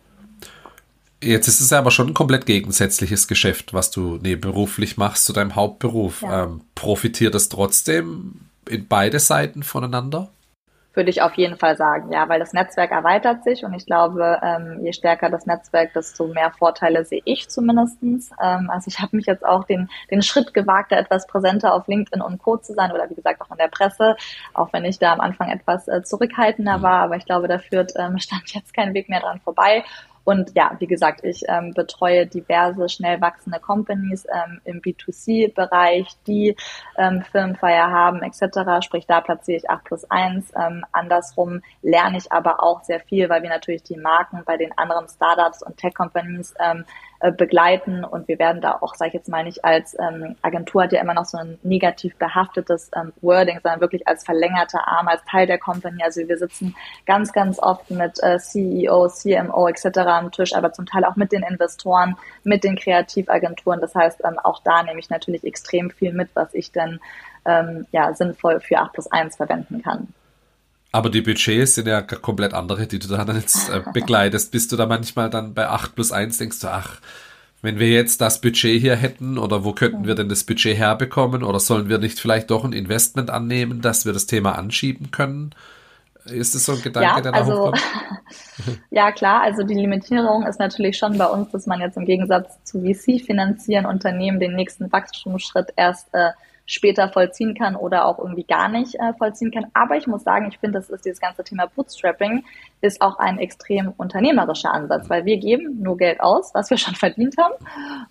Jetzt 1.24 1.48
ist 1.48 1.62
es 1.62 1.74
aber 1.74 1.92
schon 1.92 2.10
ein 2.10 2.14
komplett 2.14 2.46
gegensätzliches 2.46 3.28
Geschäft, 3.28 3.74
was 3.74 3.90
du 3.90 4.18
nebenberuflich 4.18 4.98
machst 4.98 5.26
zu 5.26 5.34
deinem 5.34 5.56
Hauptberuf. 5.56 6.22
Ja. 6.22 6.44
Ähm, 6.44 6.62
profitiert 6.76 7.34
es 7.36 7.50
trotzdem 7.50 8.42
in 8.70 8.88
beide 8.88 9.20
Seiten 9.20 9.64
voneinander? 9.64 10.30
Würde 10.96 11.10
ich 11.10 11.22
auf 11.22 11.34
jeden 11.36 11.58
Fall 11.58 11.76
sagen, 11.76 12.12
ja, 12.12 12.28
weil 12.30 12.40
das 12.40 12.54
Netzwerk 12.54 12.92
erweitert 12.92 13.44
sich 13.44 13.64
und 13.64 13.74
ich 13.74 13.86
glaube, 13.86 14.40
ähm, 14.42 14.80
je 14.82 14.94
stärker 14.94 15.30
das 15.30 15.46
Netzwerk, 15.46 15.94
desto 15.94 16.28
mehr 16.28 16.52
Vorteile 16.52 17.06
sehe 17.06 17.22
ich 17.26 17.50
zumindestens. 17.50 18.32
Ähm, 18.42 18.70
also 18.70 18.88
ich 18.88 19.00
habe 19.00 19.16
mich 19.16 19.26
jetzt 19.26 19.46
auch 19.46 19.66
den, 19.66 19.90
den 20.10 20.22
Schritt 20.22 20.54
gewagt, 20.54 20.92
da 20.92 20.98
etwas 20.98 21.28
präsenter 21.28 21.74
auf 21.74 21.88
LinkedIn 21.88 22.22
und 22.22 22.40
Co. 22.40 22.58
zu 22.58 22.74
sein 22.74 22.92
oder 22.92 23.10
wie 23.10 23.16
gesagt 23.16 23.42
auch 23.42 23.52
in 23.52 23.58
der 23.58 23.68
Presse, 23.68 24.16
auch 24.54 24.72
wenn 24.74 24.86
ich 24.86 24.98
da 24.98 25.14
am 25.14 25.22
Anfang 25.22 25.50
etwas 25.50 25.88
äh, 25.88 26.02
zurückhaltender 26.04 26.78
mhm. 26.78 26.84
war, 26.84 27.02
aber 27.02 27.18
ich 27.18 27.26
glaube, 27.26 27.48
da 27.48 27.60
führt 27.60 27.94
ähm, 27.98 28.18
stand 28.20 28.54
jetzt 28.54 28.74
kein 28.74 28.94
Weg 28.94 29.10
mehr 29.10 29.20
dran 29.20 29.40
vorbei. 29.42 29.84
Und 30.26 30.52
ja, 30.56 30.76
wie 30.80 30.88
gesagt, 30.88 31.24
ich 31.24 31.44
ähm, 31.48 31.74
betreue 31.74 32.26
diverse 32.28 32.90
schnell 32.90 33.22
wachsende 33.22 33.60
Companies 33.60 34.26
ähm, 34.26 34.60
im 34.66 34.82
B2C-Bereich, 34.82 36.08
die 36.28 36.56
ähm, 36.98 37.24
Firmenfeier 37.32 37.90
haben 37.92 38.22
etc. 38.24 38.84
Sprich, 38.84 39.06
da 39.06 39.22
platziere 39.22 39.58
ich 39.58 39.70
8 39.70 39.84
plus 39.84 40.04
1. 40.10 40.52
Ähm, 40.56 40.84
andersrum 40.92 41.62
lerne 41.82 42.18
ich 42.18 42.32
aber 42.32 42.62
auch 42.62 42.84
sehr 42.84 43.00
viel, 43.00 43.30
weil 43.30 43.44
wir 43.44 43.50
natürlich 43.50 43.84
die 43.84 43.98
Marken 43.98 44.42
bei 44.46 44.58
den 44.58 44.76
anderen 44.78 45.08
Startups 45.08 45.62
und 45.62 45.78
Tech-Companies 45.78 46.56
ähm, 46.60 46.86
äh, 47.20 47.32
begleiten 47.32 48.04
und 48.04 48.28
wir 48.28 48.40
werden 48.40 48.62
da 48.62 48.78
auch, 48.82 48.96
sage 48.96 49.10
ich 49.10 49.14
jetzt 49.14 49.30
mal 49.30 49.44
nicht 49.44 49.64
als 49.64 49.96
ähm, 50.00 50.36
Agentur 50.42 50.84
hat 50.84 50.92
ja 50.92 51.02
immer 51.02 51.14
noch 51.14 51.26
so 51.26 51.38
ein 51.38 51.58
negativ 51.64 52.16
behaftetes 52.18 52.92
ähm, 52.96 53.14
Wording, 53.22 53.60
sondern 53.64 53.80
wirklich 53.80 54.08
als 54.08 54.26
verlängerter 54.26 54.88
Arm, 54.88 55.08
als 55.08 55.24
Teil 55.24 55.48
der 55.48 55.58
Company. 55.58 56.04
Also 56.04 56.28
wir 56.28 56.38
sitzen 56.38 56.76
ganz, 57.06 57.32
ganz 57.32 57.60
oft 57.60 57.90
mit 57.90 58.22
äh, 58.22 58.38
CEO, 58.38 59.08
CMO 59.08 59.68
etc. 59.68 60.00
am 60.00 60.32
Tisch, 60.32 60.54
aber 60.54 60.74
zum 60.74 60.86
Teil 60.86 61.06
auch 61.06 61.16
mit 61.16 61.32
den 61.32 61.44
Investoren, 61.44 62.16
mit 62.44 62.64
den 62.64 62.76
Kreativagenturen. 62.76 63.80
Das 63.80 63.96
heißt, 63.96 64.22
ähm, 64.26 64.38
auch 64.44 64.62
da 64.64 64.84
nehme 64.84 65.00
ich 65.00 65.10
natürlich 65.10 65.44
extrem 65.46 65.92
viel 65.92 66.14
mit, 66.14 66.30
was 66.34 66.54
ich 66.54 66.72
denn 66.72 67.00
ähm, 67.46 67.86
ja, 67.92 68.14
sinnvoll 68.14 68.60
für 68.60 68.80
8 68.80 68.94
plus 68.94 69.08
1 69.12 69.38
verwenden 69.38 69.82
kann. 69.82 70.14
Aber 70.96 71.10
die 71.10 71.20
Budgets 71.20 71.76
sind 71.76 71.90
ja 71.90 72.02
komplett 72.02 72.54
andere, 72.54 72.88
die 72.88 73.00
du 73.00 73.10
da 73.10 73.26
dann 73.26 73.36
jetzt 73.36 73.68
äh, 73.68 73.82
begleitest. 73.94 74.50
Bist 74.54 74.72
du 74.72 74.78
da 74.78 74.86
manchmal 74.86 75.30
dann 75.30 75.54
bei 75.54 75.68
8 75.68 75.94
plus 75.94 76.14
1, 76.14 76.38
denkst 76.38 76.62
du, 76.62 76.68
ach, 76.70 77.02
wenn 77.62 77.80
wir 77.80 77.90
jetzt 77.90 78.22
das 78.22 78.40
Budget 78.40 78.80
hier 78.80 78.96
hätten 78.96 79.38
oder 79.38 79.66
wo 79.66 79.74
könnten 79.74 80.08
wir 80.08 80.16
denn 80.16 80.30
das 80.30 80.46
Budget 80.46 80.78
herbekommen 80.78 81.44
oder 81.44 81.60
sollen 81.60 81.90
wir 81.90 81.98
nicht 81.98 82.18
vielleicht 82.18 82.50
doch 82.50 82.64
ein 82.64 82.72
Investment 82.72 83.30
annehmen, 83.30 83.82
dass 83.82 84.06
wir 84.06 84.14
das 84.14 84.26
Thema 84.26 84.58
anschieben 84.58 85.12
können? 85.12 85.54
Ist 86.24 86.56
das 86.56 86.64
so 86.64 86.72
ein 86.72 86.82
Gedanke, 86.82 87.10
ja, 87.10 87.20
der 87.20 87.34
da 87.34 87.40
also, 87.40 87.58
hochkommt? 87.58 87.82
ja, 88.90 89.12
klar. 89.12 89.42
Also 89.42 89.64
die 89.64 89.74
Limitierung 89.74 90.48
ist 90.48 90.62
natürlich 90.62 90.98
schon 90.98 91.18
bei 91.18 91.26
uns, 91.26 91.52
dass 91.52 91.66
man 91.66 91.82
jetzt 91.82 91.98
im 91.98 92.06
Gegensatz 92.06 92.64
zu 92.64 92.80
VC 92.80 93.20
finanzieren 93.20 93.86
Unternehmen 93.86 94.40
den 94.40 94.56
nächsten 94.56 94.90
Wachstumsschritt 94.94 95.74
erst 95.76 96.08
äh, 96.14 96.30
später 96.66 97.10
vollziehen 97.10 97.56
kann 97.56 97.76
oder 97.76 98.06
auch 98.06 98.18
irgendwie 98.18 98.44
gar 98.44 98.70
nicht 98.70 98.96
äh, 98.96 99.14
vollziehen 99.18 99.52
kann. 99.52 99.68
Aber 99.74 99.98
ich 99.98 100.08
muss 100.08 100.24
sagen, 100.24 100.48
ich 100.50 100.58
finde, 100.58 100.80
das 100.80 100.90
ist 100.90 101.06
dieses 101.06 101.20
ganze 101.20 101.44
Thema 101.44 101.68
Bootstrapping 101.68 102.44
ist 102.82 103.02
auch 103.02 103.18
ein 103.18 103.40
extrem 103.40 103.94
unternehmerischer 103.98 104.72
Ansatz, 104.72 105.10
weil 105.10 105.26
wir 105.26 105.38
geben 105.38 105.82
nur 105.82 105.98
Geld 105.98 106.20
aus, 106.22 106.54
was 106.54 106.70
wir 106.70 106.78
schon 106.78 106.96
verdient 106.96 107.36
haben. 107.38 107.54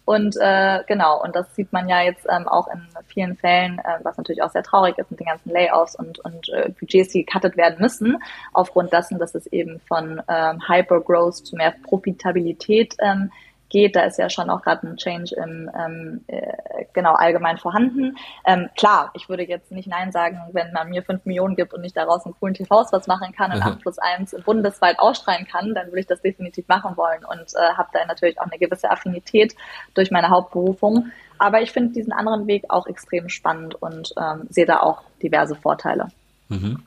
Und 0.05 0.37
äh, 0.41 0.83
genau, 0.87 1.23
und 1.23 1.35
das 1.35 1.55
sieht 1.55 1.73
man 1.73 1.89
ja 1.89 2.03
jetzt 2.03 2.27
ähm, 2.29 2.49
auch 2.49 2.69
in 2.69 2.81
vielen 3.07 3.37
Fällen, 3.37 3.79
äh, 3.79 3.99
was 4.03 4.17
natürlich 4.17 4.43
auch 4.43 4.51
sehr 4.51 4.63
traurig 4.63 4.99
ist 4.99 5.11
mit 5.11 5.21
den 5.21 5.27
ganzen 5.27 5.51
Layoffs 5.51 5.95
und, 5.97 6.19
und 6.21 6.49
äh, 6.51 6.71
Budgets, 6.79 7.13
die 7.13 7.25
gecuttet 7.25 7.57
werden 7.57 7.77
müssen, 7.81 8.19
aufgrund 8.53 8.93
dessen, 8.93 9.19
dass 9.19 9.35
es 9.35 9.47
eben 9.49 9.81
von 9.81 10.23
ähm, 10.29 10.61
Hypergrowth 10.69 11.47
zu 11.47 11.57
mehr 11.57 11.75
Profitabilität 11.85 12.95
ähm, 13.01 13.31
geht. 13.75 13.97
Da 13.97 14.03
ist 14.03 14.19
ja 14.19 14.31
schon 14.31 14.51
auch 14.51 14.63
gerade 14.63 14.87
ein 14.87 14.97
Change 14.97 15.35
im 15.35 15.69
ähm, 15.77 16.25
äh, 16.29 16.85
genau 16.93 17.15
allgemein 17.15 17.59
vorhanden. 17.59 18.17
Ähm, 18.47 18.69
klar, 18.77 19.11
ich 19.15 19.29
würde 19.29 19.43
jetzt 19.43 19.73
nicht 19.73 19.89
Nein 19.89 20.13
sagen, 20.13 20.39
wenn 20.53 20.73
man 20.73 20.91
mir 20.91 21.03
fünf 21.03 21.25
Millionen 21.25 21.57
gibt 21.57 21.75
und 21.75 21.83
ich 21.83 21.93
daraus 21.93 22.25
einen 22.25 22.37
coolen 22.39 22.55
TV 22.55 22.87
was 22.93 23.09
machen 23.09 23.35
kann 23.37 23.51
und 23.51 23.59
mhm. 23.65 23.73
8 23.73 23.81
plus 23.81 23.99
1 23.99 24.37
bundesweit 24.45 25.01
ausstrahlen 25.01 25.49
kann, 25.49 25.75
dann 25.75 25.89
würde 25.89 26.01
ich 26.01 26.07
das 26.07 26.23
definitiv 26.23 26.69
machen 26.69 26.97
wollen 26.97 27.25
und 27.25 27.53
äh, 27.55 27.75
habe 27.77 27.89
da 27.93 28.05
natürlich 28.07 28.41
auch 28.41 28.47
eine 28.47 28.61
gewisse 28.61 28.89
Affinität 28.91 29.57
durch 29.95 30.13
meine 30.13 30.31
Hauptberufung. 30.31 31.11
Aber 31.39 31.61
ich 31.61 31.73
finde 31.73 31.95
diesen 31.95 32.13
anderen 32.13 32.47
Weg 32.47 32.67
auch 32.69 32.87
extrem 32.87 33.29
spannend 33.29 33.75
und 33.75 34.15
ähm, 34.17 34.47
sehe 34.51 34.67
da 34.67 34.81
auch 34.83 35.03
diverse 35.21 35.57
Vorteile. 35.57 36.09
Mhm. 36.49 36.81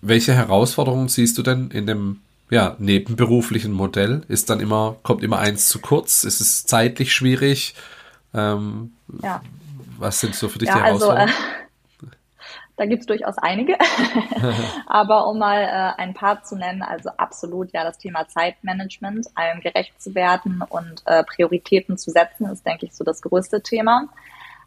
Welche 0.00 0.34
Herausforderungen 0.34 1.08
siehst 1.08 1.38
du 1.38 1.42
denn 1.42 1.70
in 1.70 1.86
dem 1.86 2.22
ja, 2.52 2.76
nebenberuflichen 2.78 3.72
Modell 3.72 4.26
ist 4.28 4.50
dann 4.50 4.60
immer, 4.60 4.96
kommt 5.02 5.22
immer 5.22 5.38
eins 5.38 5.70
zu 5.70 5.80
kurz, 5.80 6.22
ist 6.22 6.42
es 6.42 6.66
zeitlich 6.66 7.14
schwierig. 7.14 7.74
Ähm, 8.34 8.92
ja. 9.22 9.40
Was 9.96 10.20
sind 10.20 10.34
so 10.34 10.50
für 10.50 10.58
dich 10.58 10.68
ja, 10.68 10.74
die 10.74 10.82
Herausforderungen? 10.82 11.30
Also, 11.30 12.06
äh, 12.06 12.10
da 12.76 12.84
gibt 12.84 13.00
es 13.00 13.06
durchaus 13.06 13.38
einige. 13.38 13.78
Aber 14.86 15.28
um 15.28 15.38
mal 15.38 15.62
äh, 15.62 16.02
ein 16.02 16.12
paar 16.12 16.42
zu 16.42 16.56
nennen, 16.56 16.82
also 16.82 17.08
absolut 17.16 17.72
ja 17.72 17.84
das 17.84 17.96
Thema 17.96 18.28
Zeitmanagement, 18.28 19.28
allem 19.34 19.60
gerecht 19.60 20.02
zu 20.02 20.14
werden 20.14 20.62
und 20.68 21.02
äh, 21.06 21.24
Prioritäten 21.24 21.96
zu 21.96 22.10
setzen, 22.10 22.44
ist, 22.50 22.66
denke 22.66 22.84
ich, 22.84 22.92
so 22.92 23.02
das 23.02 23.22
größte 23.22 23.62
Thema 23.62 24.08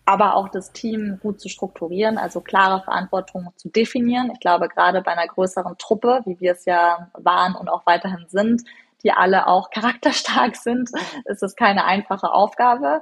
aber 0.05 0.35
auch 0.35 0.49
das 0.49 0.71
Team 0.71 1.19
gut 1.21 1.41
zu 1.41 1.49
strukturieren, 1.49 2.17
also 2.17 2.39
klare 2.41 2.81
Verantwortung 2.83 3.49
zu 3.55 3.69
definieren. 3.69 4.29
Ich 4.31 4.39
glaube, 4.39 4.69
gerade 4.69 5.01
bei 5.01 5.11
einer 5.11 5.27
größeren 5.27 5.77
Truppe, 5.77 6.21
wie 6.25 6.39
wir 6.39 6.51
es 6.53 6.65
ja 6.65 7.09
waren 7.13 7.55
und 7.55 7.69
auch 7.69 7.85
weiterhin 7.85 8.25
sind, 8.27 8.63
die 9.03 9.11
alle 9.11 9.47
auch 9.47 9.69
charakterstark 9.71 10.55
sind, 10.55 10.89
ist 11.25 11.43
es 11.43 11.55
keine 11.55 11.85
einfache 11.85 12.31
Aufgabe. 12.31 13.01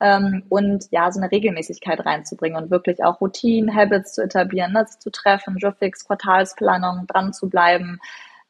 Ähm, 0.00 0.44
und 0.48 0.86
ja, 0.90 1.10
so 1.12 1.20
eine 1.20 1.30
Regelmäßigkeit 1.30 2.04
reinzubringen 2.04 2.62
und 2.62 2.70
wirklich 2.70 3.04
auch 3.04 3.20
Routinen, 3.20 3.74
Habits 3.74 4.14
zu 4.14 4.22
etablieren, 4.22 4.72
ne, 4.72 4.86
zu 4.86 5.10
treffen, 5.10 5.56
Jofix, 5.58 6.04
Quartalsplanung, 6.04 7.06
dran 7.06 7.32
zu 7.32 7.48
bleiben 7.48 8.00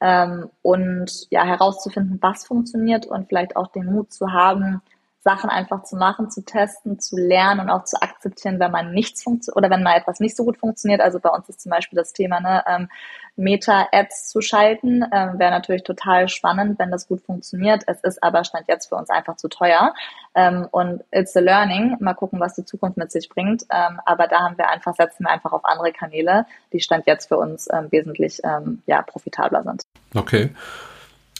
ähm, 0.00 0.50
und 0.62 1.26
ja, 1.30 1.44
herauszufinden, 1.44 2.18
was 2.22 2.46
funktioniert 2.46 3.06
und 3.06 3.28
vielleicht 3.28 3.56
auch 3.56 3.68
den 3.68 3.86
Mut 3.86 4.12
zu 4.12 4.32
haben, 4.32 4.80
Sachen 5.24 5.48
einfach 5.48 5.84
zu 5.84 5.96
machen, 5.96 6.30
zu 6.30 6.44
testen, 6.44 7.00
zu 7.00 7.16
lernen 7.16 7.60
und 7.60 7.70
auch 7.70 7.84
zu 7.84 8.00
akzeptieren, 8.00 8.60
wenn 8.60 8.70
man 8.70 8.92
nichts 8.92 9.22
funktioniert 9.22 9.56
oder 9.56 9.70
wenn 9.70 9.82
mal 9.82 9.96
etwas 9.96 10.20
nicht 10.20 10.36
so 10.36 10.44
gut 10.44 10.58
funktioniert. 10.58 11.00
Also 11.00 11.18
bei 11.18 11.30
uns 11.30 11.48
ist 11.48 11.62
zum 11.62 11.70
Beispiel 11.70 11.96
das 11.96 12.12
Thema, 12.12 12.40
ne, 12.40 12.62
ähm, 12.68 12.88
Meta-Ads 13.36 14.28
zu 14.28 14.42
schalten, 14.42 15.02
ähm, 15.10 15.38
wäre 15.38 15.50
natürlich 15.50 15.82
total 15.82 16.28
spannend, 16.28 16.78
wenn 16.78 16.90
das 16.90 17.08
gut 17.08 17.22
funktioniert. 17.22 17.82
Es 17.86 18.00
ist 18.02 18.22
aber 18.22 18.44
stand 18.44 18.68
jetzt 18.68 18.90
für 18.90 18.96
uns 18.96 19.08
einfach 19.08 19.36
zu 19.36 19.48
teuer. 19.48 19.94
Ähm, 20.34 20.68
und 20.70 21.02
it's 21.10 21.34
a 21.36 21.40
learning. 21.40 21.96
Mal 22.00 22.14
gucken, 22.14 22.38
was 22.38 22.54
die 22.54 22.64
Zukunft 22.64 22.98
mit 22.98 23.10
sich 23.10 23.28
bringt. 23.30 23.62
Ähm, 23.70 24.00
aber 24.04 24.28
da 24.28 24.40
haben 24.40 24.58
wir 24.58 24.68
einfach, 24.68 24.94
setzen 24.94 25.24
wir 25.24 25.30
einfach 25.30 25.52
auf 25.52 25.64
andere 25.64 25.92
Kanäle, 25.92 26.44
die 26.72 26.80
stand 26.80 27.06
jetzt 27.06 27.28
für 27.28 27.38
uns 27.38 27.66
ähm, 27.72 27.90
wesentlich 27.90 28.40
ähm, 28.44 28.82
ja, 28.86 29.00
profitabler 29.00 29.62
sind. 29.62 29.82
Okay. 30.14 30.50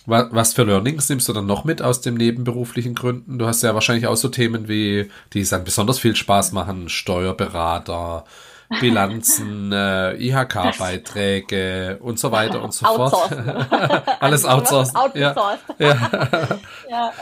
Was 0.07 0.53
für 0.53 0.65
Learnings 0.65 1.09
nimmst 1.09 1.29
du 1.29 1.33
dann 1.33 1.47
noch 1.47 1.65
mit 1.65 1.81
aus 1.81 2.03
den 2.03 2.15
nebenberuflichen 2.15 2.95
Gründen? 2.95 3.39
Du 3.39 3.47
hast 3.47 3.63
ja 3.63 3.73
wahrscheinlich 3.73 4.07
auch 4.07 4.17
so 4.17 4.29
Themen 4.29 4.69
wie, 4.69 5.11
die 5.33 5.45
dann 5.45 5.65
besonders 5.65 5.99
viel 5.99 6.15
Spaß 6.15 6.53
machen, 6.53 6.91
Steuerberater, 6.91 8.25
Bilanzen, 8.81 9.73
äh, 9.73 10.15
IHK-Beiträge 10.17 11.99
und 12.01 12.19
so 12.19 12.33
weiter 12.33 12.63
und 12.63 12.75
so 12.75 12.85
fort. 12.85 13.33
Alles 14.21 14.45
outsourced. 14.47 14.95
outsourced. 14.95 15.65
Ja. 15.79 15.95
ja. 15.97 16.59
ja. 16.91 17.13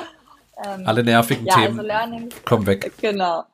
Ähm, 0.65 0.83
Alle 0.85 1.03
nervigen 1.05 1.47
ja, 1.47 1.55
Themen. 1.55 1.91
Also 1.91 2.29
kommen 2.45 2.67
weg. 2.67 2.93
Genau. 3.01 3.45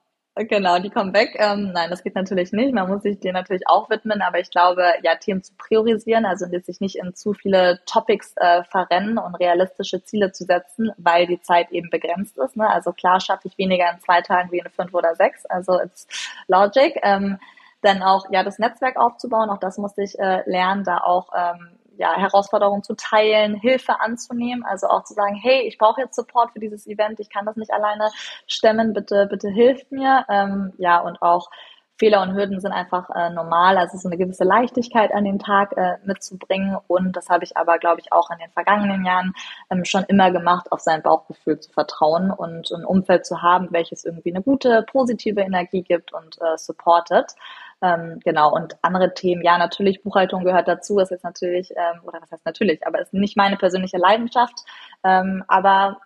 Genau, 0.45 0.79
die 0.79 0.91
kommen 0.91 1.13
weg. 1.15 1.35
Ähm, 1.39 1.73
nein, 1.73 1.91
das 1.91 2.05
geht 2.05 2.15
natürlich 2.15 2.53
nicht. 2.53 2.73
Man 2.73 2.89
muss 2.89 3.03
sich 3.03 3.19
dir 3.19 3.33
natürlich 3.33 3.67
auch 3.67 3.91
widmen, 3.91 4.23
aber 4.23 4.39
ich 4.39 4.51
glaube, 4.51 4.85
ja, 5.03 5.17
Themen 5.17 5.43
zu 5.43 5.53
priorisieren, 5.59 6.25
also 6.27 6.47
sich 6.47 6.81
nicht 6.81 6.97
in 6.97 7.15
zu 7.15 7.33
viele 7.33 7.81
Topics 7.87 8.35
äh, 8.37 8.63
verrennen 8.65 9.19
und 9.19 9.35
realistische 9.35 10.05
Ziele 10.05 10.31
zu 10.31 10.45
setzen, 10.45 10.93
weil 10.97 11.27
die 11.27 11.41
Zeit 11.41 11.73
eben 11.73 11.91
begrenzt 11.91 12.39
ist. 12.39 12.57
Ne? 12.57 12.69
Also 12.69 12.93
klar 12.93 13.21
schaffe 13.21 13.49
ich 13.49 13.59
weniger 13.59 13.91
in 13.91 14.01
zwei 14.01 14.21
Tagen 14.23 14.53
wie 14.53 14.59
in 14.59 14.71
fünf 14.71 14.95
oder 14.95 15.17
sechs. 15.17 15.45
Also 15.47 15.81
it's 15.81 16.07
logic. 16.47 17.01
Ähm, 17.03 17.39
dann 17.81 18.03
auch 18.03 18.27
ja 18.31 18.43
das 18.43 18.59
Netzwerk 18.59 18.97
aufzubauen, 18.97 19.51
auch 19.51 19.59
das 19.59 19.79
musste 19.79 20.03
ich 20.03 20.19
äh, 20.19 20.43
lernen, 20.51 20.85
da 20.85 20.99
auch 20.99 21.31
ähm, 21.37 21.78
ja, 21.99 22.15
Herausforderungen 22.15 22.83
zu 22.83 22.95
teilen, 22.95 23.57
Hilfe 23.57 24.01
anzunehmen, 24.01 24.65
also 24.65 24.87
auch 24.87 25.05
zu 25.05 25.15
sagen, 25.15 25.35
hey, 25.35 25.67
ich 25.67 25.79
brauche 25.79 26.01
jetzt 26.01 26.17
Support 26.17 26.53
für 26.53 26.61
dieses 26.61 26.87
Event, 26.87 27.21
ich 27.21 27.29
kann 27.29 27.45
das 27.45 27.57
nicht 27.57 27.73
alleine 27.73 28.11
stemmen, 28.47 28.93
bitte, 28.93 29.27
bitte 29.27 29.49
hilft 29.49 29.91
mir. 29.91 30.25
Ähm, 30.29 30.73
ja, 30.79 31.01
und 31.01 31.21
auch 31.21 31.51
Fehler 31.99 32.23
und 32.23 32.35
Hürden 32.35 32.61
sind 32.61 32.71
einfach 32.71 33.11
äh, 33.11 33.31
normal, 33.31 33.77
also 33.77 33.99
so 33.99 34.09
eine 34.09 34.17
gewisse 34.17 34.45
Leichtigkeit 34.45 35.13
an 35.13 35.25
den 35.25 35.41
Tag 35.41 35.77
äh, 35.77 35.97
mitzubringen. 36.05 36.77
Und 36.87 37.17
das 37.17 37.29
habe 37.29 37.43
ich 37.43 37.57
aber, 37.57 37.79
glaube 37.79 38.01
ich, 38.01 38.13
auch 38.13 38.31
in 38.31 38.39
den 38.39 38.51
vergangenen 38.53 39.05
Jahren 39.05 39.33
ähm, 39.69 39.85
schon 39.85 40.05
immer 40.05 40.31
gemacht, 40.31 40.71
auf 40.71 40.79
sein 40.79 41.03
Bauchgefühl 41.03 41.59
zu 41.59 41.73
vertrauen 41.73 42.31
und 42.31 42.71
ein 42.71 42.85
Umfeld 42.85 43.27
zu 43.27 43.43
haben, 43.43 43.69
welches 43.73 44.05
irgendwie 44.05 44.33
eine 44.33 44.43
gute, 44.43 44.85
positive 44.85 45.41
Energie 45.41 45.83
gibt 45.83 46.13
und 46.13 46.41
äh, 46.41 46.57
supportet. 46.57 47.35
Ähm, 47.81 48.19
genau, 48.25 48.53
und 48.53 48.77
andere 48.83 49.15
Themen, 49.15 49.43
ja, 49.43 49.57
natürlich, 49.57 50.03
Buchhaltung 50.03 50.45
gehört 50.45 50.67
dazu, 50.67 50.99
ist 50.99 51.11
jetzt 51.11 51.25
natürlich, 51.25 51.71
ähm, 51.71 52.01
oder 52.05 52.21
was 52.21 52.31
heißt 52.33 52.45
natürlich, 52.45 52.87
aber 52.87 53.01
ist 53.01 53.15
nicht 53.15 53.37
meine 53.37 53.57
persönliche 53.57 53.99
Leidenschaft. 53.99 54.65
Ähm, 55.05 55.45
aber 55.47 55.99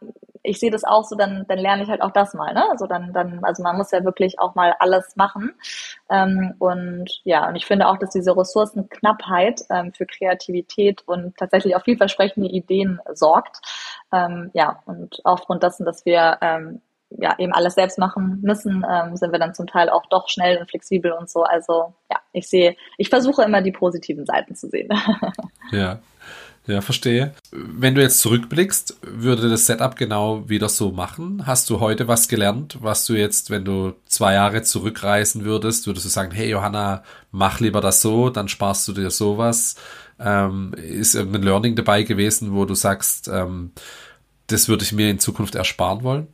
ich 0.43 0.59
sehe 0.59 0.71
das 0.71 0.85
auch 0.85 1.05
so, 1.05 1.17
dann, 1.17 1.47
dann 1.49 1.59
lerne 1.59 1.83
ich 1.83 1.89
halt 1.89 2.03
auch 2.03 2.11
das 2.11 2.35
mal, 2.35 2.53
ne? 2.53 2.69
Also 2.71 2.87
dann, 2.87 3.13
dann, 3.13 3.45
also 3.45 3.63
man 3.63 3.77
muss 3.77 3.93
ja 3.93 4.05
wirklich 4.05 4.39
auch 4.41 4.55
mal 4.55 4.75
alles 4.81 5.17
machen. 5.17 5.55
Ähm, 6.11 6.55
und 6.59 7.21
ja, 7.25 7.49
und 7.49 7.57
ich 7.57 7.67
finde 7.67 7.89
auch, 7.89 7.97
dass 7.97 8.11
diese 8.11 8.37
Ressourcenknappheit 8.37 9.63
ähm, 9.71 9.93
für 9.93 10.07
Kreativität 10.07 11.03
und 11.07 11.37
tatsächlich 11.37 11.77
auch 11.77 11.85
vielversprechende 11.85 12.49
Ideen 12.49 13.01
sorgt. 13.15 13.59
Ähm, 14.13 14.51
ja, 14.53 14.83
und 14.87 15.21
aufgrund 15.25 15.63
dessen, 15.63 15.87
dass 15.87 16.05
wir 16.05 16.39
ähm, 16.41 16.83
ja 17.19 17.35
eben 17.39 17.53
alles 17.53 17.75
selbst 17.75 17.99
machen 17.99 18.41
müssen, 18.43 18.85
ähm, 18.89 19.17
sind 19.17 19.33
wir 19.33 19.39
dann 19.39 19.55
zum 19.55 19.67
Teil 19.67 19.89
auch 19.91 20.07
doch 20.07 20.29
schnell 20.29 20.59
und 20.59 20.69
flexibel 20.69 21.13
und 21.13 21.31
so. 21.31 21.43
Also 21.43 21.95
ja, 22.11 22.19
ich 22.33 22.49
sehe, 22.49 22.77
ich 22.99 23.09
versuche 23.09 23.43
immer 23.43 23.63
die 23.63 23.73
positiven 23.73 24.27
Seiten 24.27 24.55
zu 24.55 24.69
sehen. 24.69 24.89
ja. 25.73 25.99
Ja, 26.67 26.81
verstehe. 26.81 27.35
Wenn 27.51 27.97
du 27.97 28.03
jetzt 28.03 28.21
zurückblickst, 28.21 28.99
würde 29.03 29.51
das 29.51 29.67
Setup 29.67 29.97
genau 29.97 30.49
wieder 30.49 30.69
so 30.69 30.93
machen? 30.93 31.45
Hast 31.45 31.69
du 31.69 31.81
heute 31.81 32.07
was 32.07 32.29
gelernt, 32.29 32.79
was 32.81 33.05
du 33.05 33.15
jetzt, 33.15 33.51
wenn 33.51 33.65
du 33.65 33.95
zwei 34.07 34.35
Jahre 34.35 34.63
zurückreisen 34.63 35.45
würdest, 35.45 35.89
würdest 35.89 36.07
du 36.07 36.11
sagen, 36.11 36.31
hey 36.31 36.49
Johanna, 36.49 37.03
mach 37.33 37.59
lieber 37.59 37.81
das 37.81 38.01
so, 38.01 38.31
dann 38.31 38.47
sparst 38.47 38.87
du 38.87 38.93
dir 38.93 39.11
sowas? 39.11 39.75
Ähm, 40.21 40.73
ist 40.75 41.17
irgendein 41.17 41.43
Learning 41.43 41.75
dabei 41.75 42.05
gewesen, 42.05 42.55
wo 42.55 42.65
du 42.65 42.75
sagst, 42.75 43.27
ähm, 43.27 43.73
das 44.47 44.69
würde 44.69 44.85
ich 44.85 44.93
mir 44.93 45.11
in 45.11 45.19
Zukunft 45.19 45.57
ersparen 45.57 46.05
wollen? 46.05 46.29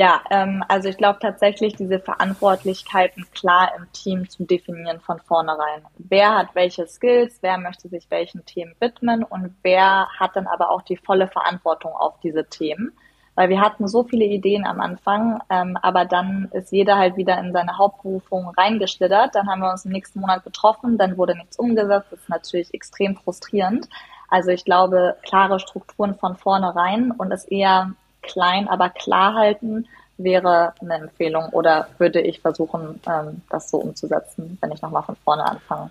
Ja, 0.00 0.22
ähm, 0.30 0.64
also 0.66 0.88
ich 0.88 0.96
glaube 0.96 1.18
tatsächlich, 1.20 1.76
diese 1.76 2.00
Verantwortlichkeiten 2.00 3.26
klar 3.34 3.72
im 3.76 3.92
Team 3.92 4.30
zu 4.30 4.44
definieren 4.46 4.98
von 4.98 5.20
vornherein. 5.20 5.82
Wer 5.98 6.38
hat 6.38 6.54
welche 6.54 6.86
Skills, 6.86 7.36
wer 7.42 7.58
möchte 7.58 7.86
sich 7.88 8.10
welchen 8.10 8.42
Themen 8.46 8.74
widmen 8.80 9.24
und 9.24 9.54
wer 9.60 10.08
hat 10.18 10.36
dann 10.36 10.46
aber 10.46 10.70
auch 10.70 10.80
die 10.80 10.96
volle 10.96 11.28
Verantwortung 11.28 11.92
auf 11.92 12.18
diese 12.20 12.46
Themen. 12.48 12.92
Weil 13.34 13.50
wir 13.50 13.60
hatten 13.60 13.88
so 13.88 14.02
viele 14.02 14.24
Ideen 14.24 14.64
am 14.64 14.80
Anfang, 14.80 15.42
ähm, 15.50 15.76
aber 15.82 16.06
dann 16.06 16.48
ist 16.52 16.72
jeder 16.72 16.96
halt 16.96 17.18
wieder 17.18 17.36
in 17.36 17.52
seine 17.52 17.76
Hauptberufung 17.76 18.48
reingeschlittert. 18.56 19.34
Dann 19.34 19.50
haben 19.50 19.60
wir 19.60 19.70
uns 19.70 19.84
im 19.84 19.92
nächsten 19.92 20.20
Monat 20.20 20.44
getroffen, 20.44 20.96
dann 20.96 21.18
wurde 21.18 21.36
nichts 21.36 21.58
umgesetzt. 21.58 22.06
Das 22.10 22.20
ist 22.20 22.28
natürlich 22.30 22.72
extrem 22.72 23.16
frustrierend. 23.16 23.86
Also 24.30 24.50
ich 24.50 24.64
glaube, 24.64 25.16
klare 25.22 25.60
Strukturen 25.60 26.14
von 26.14 26.36
vornherein 26.36 27.10
und 27.10 27.32
es 27.32 27.44
eher 27.44 27.92
klein, 28.22 28.68
aber 28.68 28.90
klar 28.90 29.34
halten 29.34 29.86
wäre 30.18 30.74
eine 30.80 30.94
Empfehlung 30.94 31.48
oder 31.50 31.88
würde 31.98 32.20
ich 32.20 32.40
versuchen, 32.40 33.00
ähm, 33.06 33.42
das 33.48 33.70
so 33.70 33.78
umzusetzen, 33.78 34.58
wenn 34.60 34.72
ich 34.72 34.82
nochmal 34.82 35.02
von 35.02 35.16
vorne 35.24 35.44
anfangen 35.44 35.90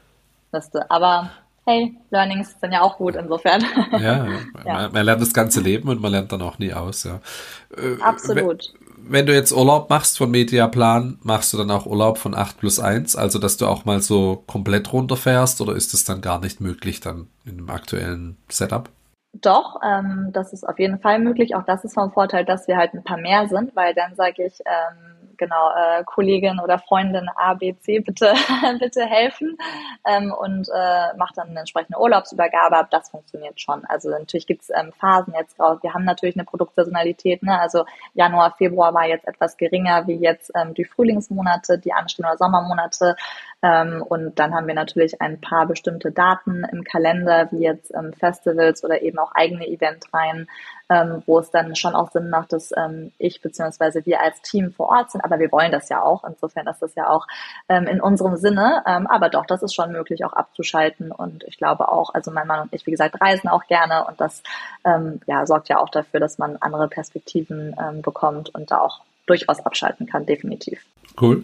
müsste. 0.51 0.89
Aber 0.89 1.32
hey, 1.65 1.95
Learnings 2.09 2.55
sind 2.59 2.71
ja 2.71 2.82
auch 2.82 2.97
gut 2.97 3.15
insofern. 3.15 3.63
Ja, 3.93 3.99
ja. 4.65 4.73
Man, 4.73 4.91
man, 4.91 5.05
lernt 5.05 5.21
das 5.21 5.34
ganze 5.34 5.61
Leben 5.61 5.89
und 5.89 6.01
man 6.01 6.11
lernt 6.11 6.32
dann 6.32 6.41
auch 6.41 6.59
nie 6.59 6.73
aus, 6.73 7.03
ja. 7.03 7.21
Äh, 7.75 8.01
Absolut. 8.01 8.73
Wenn, 8.97 9.11
wenn, 9.13 9.25
du 9.25 9.34
jetzt 9.34 9.51
Urlaub 9.51 9.89
machst 9.89 10.17
von 10.17 10.32
Mediaplan, 10.32 11.19
machst 11.21 11.53
du 11.53 11.57
dann 11.57 11.71
auch 11.71 11.86
Urlaub 11.86 12.17
von 12.17 12.36
8 12.36 12.57
plus 12.57 12.80
1, 12.80 13.15
also 13.15 13.39
dass 13.39 13.57
du 13.57 13.67
auch 13.67 13.86
mal 13.86 14.01
so 14.01 14.43
komplett 14.47 14.91
runterfährst 14.91 15.61
oder 15.61 15.75
ist 15.75 15.93
es 15.93 16.05
dann 16.05 16.21
gar 16.21 16.39
nicht 16.39 16.61
möglich 16.61 16.99
dann 16.99 17.27
in 17.45 17.57
dem 17.57 17.69
aktuellen 17.69 18.38
Setup? 18.49 18.89
Doch, 19.41 19.79
ähm, 19.83 20.29
das 20.33 20.53
ist 20.53 20.67
auf 20.67 20.79
jeden 20.79 20.99
Fall 20.99 21.19
möglich. 21.19 21.55
Auch 21.55 21.63
das 21.63 21.83
ist 21.83 21.93
vom 21.93 22.11
Vorteil, 22.11 22.45
dass 22.45 22.67
wir 22.67 22.77
halt 22.77 22.93
ein 22.93 23.03
paar 23.03 23.17
mehr 23.17 23.47
sind, 23.47 23.75
weil 23.75 23.93
dann 23.93 24.15
sage 24.15 24.45
ich, 24.45 24.59
ähm, 24.65 25.19
genau, 25.39 25.71
äh, 25.71 26.03
Kollegin 26.03 26.59
oder 26.59 26.77
Freundin 26.77 27.27
A, 27.35 27.55
B, 27.55 27.73
C, 27.79 27.99
bitte, 27.99 28.33
bitte 28.79 29.05
helfen 29.05 29.57
ähm, 30.05 30.31
und 30.31 30.69
äh, 30.69 31.17
macht 31.17 31.37
dann 31.37 31.49
eine 31.49 31.61
entsprechende 31.61 31.99
Urlaubsübergabe. 31.99 32.77
Aber 32.77 32.87
das 32.91 33.09
funktioniert 33.09 33.59
schon. 33.59 33.83
Also 33.85 34.09
natürlich 34.09 34.45
gibt's 34.45 34.69
ähm, 34.69 34.91
Phasen 34.99 35.33
jetzt 35.33 35.59
raus. 35.59 35.79
Wir 35.81 35.93
haben 35.93 36.03
natürlich 36.03 36.35
eine 36.35 36.45
Produktsaisonalität. 36.45 37.41
Ne? 37.41 37.59
Also 37.59 37.85
Januar, 38.13 38.53
Februar 38.57 38.93
war 38.93 39.07
jetzt 39.07 39.27
etwas 39.27 39.57
geringer 39.57 40.05
wie 40.05 40.15
jetzt 40.15 40.51
ähm, 40.55 40.73
die 40.75 40.85
Frühlingsmonate, 40.85 41.79
die 41.79 41.93
anstehen 41.93 42.25
oder 42.25 42.37
Sommermonate. 42.37 43.15
Ähm, 43.62 44.01
und 44.07 44.39
dann 44.39 44.53
haben 44.53 44.68
wir 44.68 44.74
natürlich 44.74 45.22
ein 45.22 45.41
paar 45.41 45.66
bestimmte 45.66 46.12
Daten 46.12 46.64
im 46.72 46.84
Kalender, 46.84 47.49
wie 47.51 47.64
jetzt 47.64 47.93
ähm, 47.93 48.14
Festivals 48.14 48.84
oder 48.86 49.01
eben 49.01 49.20
auch 49.20 49.34
eigene 49.34 49.68
Eventreihen, 49.68 50.47
ähm, 50.89 51.24
wo 51.26 51.39
es 51.39 51.51
dann 51.51 51.76
schon 51.76 51.93
auch 51.93 52.10
Sinn 52.12 52.30
macht, 52.30 52.53
dass 52.53 52.72
ich 53.18 53.41
beziehungsweise 53.41 54.05
wir 54.05 54.22
als 54.22 54.41
Team 54.41 54.72
vor 54.72 54.89
Ort 54.89 55.12
sind. 55.12 55.24
Aber 55.24 55.39
wir 55.39 55.51
wollen 55.51 55.72
das 55.72 55.89
ja 55.89 56.01
auch. 56.01 56.24
Insofern 56.24 56.68
ist 56.68 56.82
das 56.82 56.95
ja 56.95 57.10
auch 57.10 57.28
in 57.68 58.01
unserem 58.01 58.38
Sinne. 58.38 58.82
Aber 58.86 59.30
doch, 59.30 59.45
das 59.45 59.62
ist 59.62 59.76
schon 59.76 59.91
möglich, 59.91 60.26
auch 60.26 60.34
abzuschalten. 60.34 61.12
Und 61.12 61.43
ich 61.43 61.57
glaube 61.57 61.89
auch, 61.89 62.14
also 62.14 62.32
mein 62.32 62.47
Mann 62.47 62.62
und 62.62 62.74
ich, 62.74 62.88
wie 62.88 62.91
gesagt, 62.91 63.22
reisen 63.22 63.49
auch 63.49 63.68
gerne. 63.68 64.05
Und 64.05 64.20
das 64.20 64.41
ja, 65.28 65.45
sorgt 65.45 65.70
ja 65.70 65.78
auch 65.78 65.89
dafür, 65.89 66.20
dass 66.20 66.39
man 66.39 66.57
andere 66.57 66.88
Perspektiven 66.88 67.76
bekommt 68.01 68.53
und 68.55 68.72
da 68.72 68.80
auch 68.80 69.01
durchaus 69.28 69.64
abschalten 69.64 70.07
kann, 70.07 70.26
definitiv. 70.26 70.84
Cool. 71.20 71.43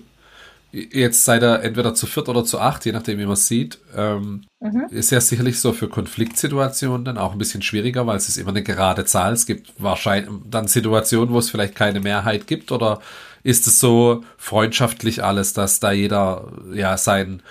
Jetzt 0.71 1.23
seid 1.23 1.41
ihr 1.41 1.61
entweder 1.61 1.93
zu 1.93 2.05
viert 2.05 2.27
oder 2.27 2.43
zu 2.43 2.59
acht, 2.59 2.85
je 2.85 2.91
nachdem, 2.91 3.17
wie 3.17 3.25
man 3.25 3.33
es 3.33 3.47
sieht. 3.47 3.79
Ähm, 3.95 4.43
mhm. 4.59 4.87
Ist 4.89 5.11
ja 5.11 5.21
sicherlich 5.21 5.61
so 5.61 5.71
für 5.71 5.87
Konfliktsituationen 5.87 7.05
dann 7.05 7.17
auch 7.17 7.31
ein 7.31 7.37
bisschen 7.37 7.61
schwieriger, 7.61 8.05
weil 8.07 8.17
es 8.17 8.27
ist 8.27 8.37
immer 8.37 8.49
eine 8.49 8.61
gerade 8.61 9.05
Zahl. 9.05 9.31
Es 9.33 9.45
gibt 9.45 9.73
wahrscheinlich 9.77 10.29
dann 10.49 10.67
Situationen, 10.67 11.33
wo 11.33 11.39
es 11.39 11.49
vielleicht 11.49 11.75
keine 11.75 12.01
Mehrheit 12.01 12.47
gibt 12.47 12.73
oder 12.73 12.99
ist 13.43 13.67
es 13.67 13.79
so 13.79 14.23
freundschaftlich 14.37 15.23
alles, 15.23 15.53
dass 15.53 15.79
da 15.79 15.91
jeder 15.91 16.51
ja 16.73 16.97
sein 16.97 17.41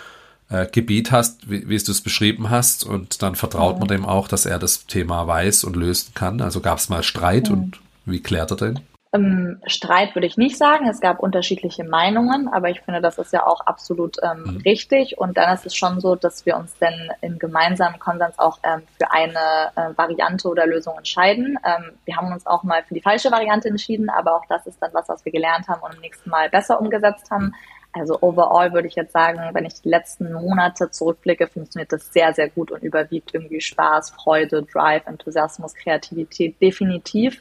äh, 0.51 0.67
Gebiet 0.71 1.11
hast, 1.11 1.49
wie, 1.51 1.69
wie 1.69 1.79
du 1.79 1.93
es 1.93 2.01
beschrieben 2.01 2.51
hast 2.51 2.85
und 2.85 3.23
dann 3.23 3.37
vertraut 3.37 3.77
mhm. 3.77 3.81
man 3.81 3.89
dem 3.89 4.05
auch, 4.05 4.29
dass 4.29 4.45
er 4.45 4.59
das 4.59 4.87
Thema 4.87 5.27
weiß 5.27 5.65
und 5.65 5.77
lösen 5.77 6.13
kann. 6.15 6.41
Also 6.41 6.61
gab 6.61 6.79
es 6.79 6.89
mal 6.89 7.03
Streit 7.03 7.49
mhm. 7.49 7.55
und 7.55 7.81
wie 8.05 8.21
klärt 8.21 8.51
er 8.51 8.57
den? 8.57 8.81
Ähm, 9.15 9.61
Streit 9.67 10.15
würde 10.17 10.27
ich 10.27 10.37
nicht 10.37 10.59
sagen. 10.59 10.89
Es 10.89 11.01
gab 11.01 11.21
unterschiedliche 11.21 11.85
Meinungen, 11.85 12.49
aber 12.53 12.69
ich 12.69 12.81
finde, 12.81 13.01
das 13.01 13.19
ist 13.19 13.33
ja 13.33 13.47
auch 13.47 13.61
absolut 13.61 14.17
ähm, 14.23 14.43
mhm. 14.43 14.57
richtig. 14.63 15.19
Und 15.19 15.37
dann 15.37 15.55
ist 15.55 15.65
es 15.67 15.75
schon 15.77 16.01
so, 16.01 16.17
dass 16.17 16.45
wir 16.45 16.57
uns 16.57 16.77
dann 16.79 17.11
im 17.21 17.39
gemeinsamen 17.39 18.01
Konsens 18.01 18.39
auch 18.39 18.59
ähm, 18.65 18.83
für 18.99 19.11
eine 19.13 19.71
äh, 19.77 19.97
Variante 19.97 20.49
oder 20.49 20.67
Lösung 20.67 20.99
entscheiden. 20.99 21.57
Ähm, 21.65 21.93
wir 22.05 22.17
haben 22.17 22.33
uns 22.33 22.45
auch 22.45 22.65
mal 22.65 22.83
für 22.83 22.95
die 22.95 23.03
falsche 23.03 23.31
Variante 23.31 23.69
entschieden, 23.69 24.11
aber 24.11 24.35
auch 24.35 24.47
das 24.49 24.67
ist 24.67 24.83
dann 24.83 24.93
was, 24.93 25.09
was 25.09 25.25
wir 25.25 25.33
gelernt 25.33 25.69
haben 25.69 25.83
und 25.83 25.95
im 25.95 26.01
nächsten 26.01 26.29
Mal 26.29 26.51
besser 26.51 26.81
umgesetzt 26.81 27.31
haben. 27.31 27.55
Also 27.93 28.19
overall 28.21 28.73
würde 28.73 28.89
ich 28.89 28.97
jetzt 28.97 29.13
sagen, 29.13 29.39
wenn 29.53 29.65
ich 29.65 29.81
die 29.81 29.89
letzten 29.89 30.33
Monate 30.33 30.91
zurückblicke, 30.91 31.47
funktioniert 31.47 31.93
das 31.93 32.13
sehr, 32.13 32.35
sehr 32.35 32.49
gut 32.51 32.73
und 32.73 32.83
überwiegt 32.83 33.33
irgendwie 33.33 33.61
Spaß, 33.61 34.11
Freude, 34.11 34.65
Drive, 34.65 35.07
Enthusiasmus, 35.07 35.75
Kreativität 35.75 36.61
definitiv 36.61 37.41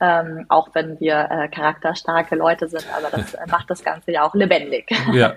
ähm, 0.00 0.46
auch 0.48 0.68
wenn 0.74 0.98
wir 1.00 1.28
äh, 1.30 1.48
charakterstarke 1.48 2.36
Leute 2.36 2.68
sind, 2.68 2.84
aber 2.96 3.10
das 3.16 3.34
äh, 3.34 3.46
macht 3.50 3.68
das 3.70 3.82
Ganze 3.82 4.12
ja 4.12 4.22
auch 4.22 4.34
lebendig. 4.34 4.90
Ja, 5.12 5.34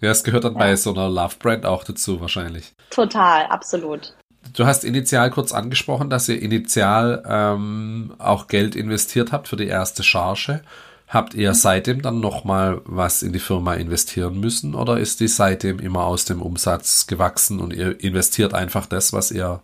ja 0.00 0.10
es 0.10 0.24
gehört 0.24 0.44
dann 0.44 0.54
ja. 0.54 0.58
bei 0.58 0.76
so 0.76 0.92
einer 0.92 1.08
Love-Brand 1.08 1.64
auch 1.64 1.84
dazu 1.84 2.20
wahrscheinlich. 2.20 2.74
Total, 2.90 3.46
absolut. 3.46 4.14
Du 4.52 4.66
hast 4.66 4.84
initial 4.84 5.30
kurz 5.30 5.52
angesprochen, 5.52 6.10
dass 6.10 6.28
ihr 6.28 6.40
initial 6.40 7.22
ähm, 7.28 8.14
auch 8.18 8.46
Geld 8.48 8.76
investiert 8.76 9.32
habt 9.32 9.48
für 9.48 9.56
die 9.56 9.66
erste 9.66 10.02
Charge. 10.02 10.60
Habt 11.08 11.34
ihr 11.34 11.50
mhm. 11.50 11.54
seitdem 11.54 12.02
dann 12.02 12.20
nochmal 12.20 12.80
was 12.84 13.22
in 13.22 13.32
die 13.32 13.38
Firma 13.38 13.74
investieren 13.74 14.40
müssen 14.40 14.74
oder 14.74 14.98
ist 14.98 15.20
die 15.20 15.28
seitdem 15.28 15.78
immer 15.78 16.04
aus 16.04 16.24
dem 16.24 16.42
Umsatz 16.42 17.06
gewachsen 17.06 17.60
und 17.60 17.72
ihr 17.72 17.98
investiert 18.02 18.52
einfach 18.52 18.86
das, 18.86 19.12
was 19.12 19.30
ihr 19.30 19.60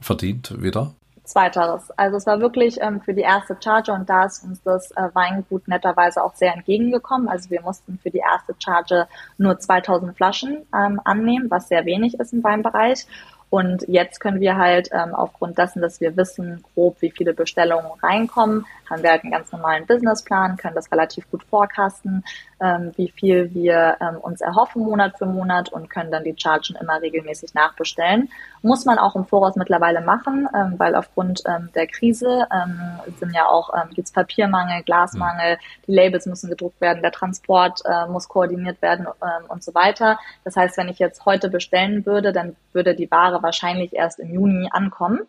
verdient, 0.00 0.54
wieder? 0.62 0.94
Zweiteres. 1.28 1.90
Also 1.96 2.16
es 2.16 2.26
war 2.26 2.40
wirklich 2.40 2.78
ähm, 2.80 3.00
für 3.02 3.12
die 3.12 3.20
erste 3.20 3.56
Charge 3.62 3.92
und 3.92 4.08
da 4.08 4.24
ist 4.24 4.42
uns 4.42 4.62
das 4.62 4.90
äh, 4.92 5.10
Weingut 5.12 5.68
netterweise 5.68 6.22
auch 6.22 6.34
sehr 6.34 6.54
entgegengekommen. 6.54 7.28
Also 7.28 7.50
wir 7.50 7.60
mussten 7.60 7.98
für 8.02 8.10
die 8.10 8.18
erste 8.18 8.54
Charge 8.58 9.06
nur 9.36 9.58
2000 9.58 10.16
Flaschen 10.16 10.66
ähm, 10.74 11.00
annehmen, 11.04 11.50
was 11.50 11.68
sehr 11.68 11.84
wenig 11.84 12.18
ist 12.18 12.32
im 12.32 12.42
Weinbereich. 12.42 13.06
Und 13.50 13.86
jetzt 13.88 14.20
können 14.20 14.40
wir 14.40 14.56
halt 14.56 14.90
ähm, 14.92 15.14
aufgrund 15.14 15.58
dessen, 15.58 15.80
dass 15.80 16.00
wir 16.00 16.16
wissen 16.16 16.62
grob, 16.74 16.96
wie 17.00 17.10
viele 17.10 17.32
Bestellungen 17.32 17.90
reinkommen, 18.02 18.66
haben 18.90 19.02
wir 19.02 19.10
halt 19.10 19.22
einen 19.22 19.32
ganz 19.32 19.52
normalen 19.52 19.86
Businessplan, 19.86 20.56
können 20.56 20.74
das 20.74 20.90
relativ 20.92 21.30
gut 21.30 21.44
forecasten, 21.44 22.24
ähm, 22.60 22.92
wie 22.96 23.10
viel 23.10 23.52
wir 23.54 23.96
ähm, 24.00 24.16
uns 24.18 24.40
erhoffen 24.40 24.82
Monat 24.82 25.16
für 25.18 25.26
Monat 25.26 25.72
und 25.72 25.90
können 25.90 26.10
dann 26.10 26.24
die 26.24 26.34
Chargen 26.36 26.76
immer 26.80 27.00
regelmäßig 27.00 27.54
nachbestellen. 27.54 28.30
Muss 28.62 28.84
man 28.84 28.98
auch 28.98 29.14
im 29.14 29.26
Voraus 29.26 29.56
mittlerweile 29.56 30.00
machen, 30.00 30.48
ähm, 30.54 30.74
weil 30.78 30.94
aufgrund 30.94 31.42
ähm, 31.46 31.70
der 31.74 31.86
Krise 31.86 32.46
ähm, 32.52 32.80
sind 33.18 33.34
ja 33.34 33.46
auch 33.46 33.70
ähm, 33.74 33.90
gibt's 33.94 34.12
Papiermangel, 34.12 34.82
Glasmangel, 34.82 35.58
die 35.86 35.92
Labels 35.92 36.26
müssen 36.26 36.50
gedruckt 36.50 36.80
werden, 36.80 37.02
der 37.02 37.12
Transport 37.12 37.82
äh, 37.84 38.06
muss 38.06 38.28
koordiniert 38.28 38.82
werden 38.82 39.06
ähm, 39.22 39.46
und 39.48 39.62
so 39.62 39.74
weiter. 39.74 40.18
Das 40.44 40.56
heißt, 40.56 40.76
wenn 40.76 40.88
ich 40.88 40.98
jetzt 40.98 41.24
heute 41.24 41.48
bestellen 41.48 42.04
würde, 42.06 42.32
dann 42.32 42.56
würde 42.72 42.94
die 42.94 43.10
Ware 43.10 43.37
wahrscheinlich 43.42 43.94
erst 43.94 44.18
im 44.18 44.32
Juni 44.32 44.68
ankommen. 44.70 45.20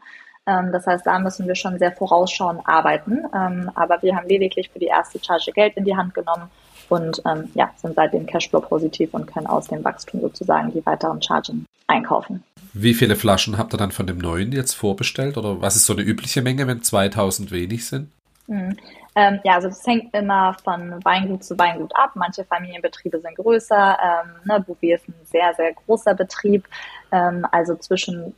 Ähm, 0.45 0.72
das 0.72 0.88
heißt, 0.88 1.05
da 1.05 1.20
müssen 1.20 1.47
wir 1.47 1.55
schon 1.55 1.78
sehr 1.80 1.91
vorausschauend 1.91 2.62
arbeiten. 2.66 3.20
Ähm, 3.34 3.72
aber 3.76 4.01
wir 4.01 4.16
haben 4.16 4.28
lediglich 4.28 4.70
für 4.70 4.80
die 4.80 4.88
erste 4.88 5.24
Charge 5.24 5.51
Geld 5.53 5.78
in 5.78 5.86
die 5.86 5.95
Hand 5.95 6.14
genommen 6.14 6.49
und 6.89 7.22
ähm, 7.26 7.49
ja, 7.53 7.72
sind 7.78 7.95
seitdem 7.95 8.26
Cashflow 8.26 8.62
positiv 8.62 9.14
und 9.14 9.28
können 9.28 9.47
aus 9.47 9.68
dem 9.68 9.84
Wachstum 9.84 10.22
sozusagen 10.22 10.72
die 10.72 10.86
weiteren 10.86 11.22
Chargen 11.22 11.66
einkaufen. 11.88 12.43
Wie 12.74 12.93
viele 12.93 13.16
Flaschen 13.16 13.57
habt 13.57 13.74
ihr 13.74 13.78
dann 13.78 13.91
von 13.91 14.07
dem 14.07 14.20
neuen 14.20 14.51
jetzt 14.51 14.74
vorbestellt? 14.74 15.38
Oder 15.38 15.62
was 15.62 15.76
ist 15.76 15.86
so 15.86 15.93
eine 15.93 16.03
übliche 16.03 16.41
Menge, 16.41 16.68
wenn 16.68 16.84
2000 16.84 17.51
wenig 17.51 17.86
sind? 17.88 18.10
Mhm. 18.47 18.78
Ähm, 19.20 19.41
ja, 19.43 19.55
also 19.55 19.67
es 19.67 19.86
hängt 19.86 20.13
immer 20.13 20.55
von 20.63 21.03
Weingut 21.03 21.43
zu 21.43 21.59
Weingut 21.59 21.93
ab. 21.93 22.11
Manche 22.15 22.45
Familienbetriebe 22.45 23.20
sind 23.20 23.36
größer. 23.36 23.97
Ähm, 24.01 24.30
ne, 24.45 24.63
Bouvier 24.65 24.95
ist 24.95 25.09
ein 25.09 25.15
sehr, 25.26 25.53
sehr 25.55 25.74
großer 25.74 26.13
Betrieb. 26.13 26.65
Ähm, 27.11 27.45
also 27.51 27.76
zwischen 27.76 28.34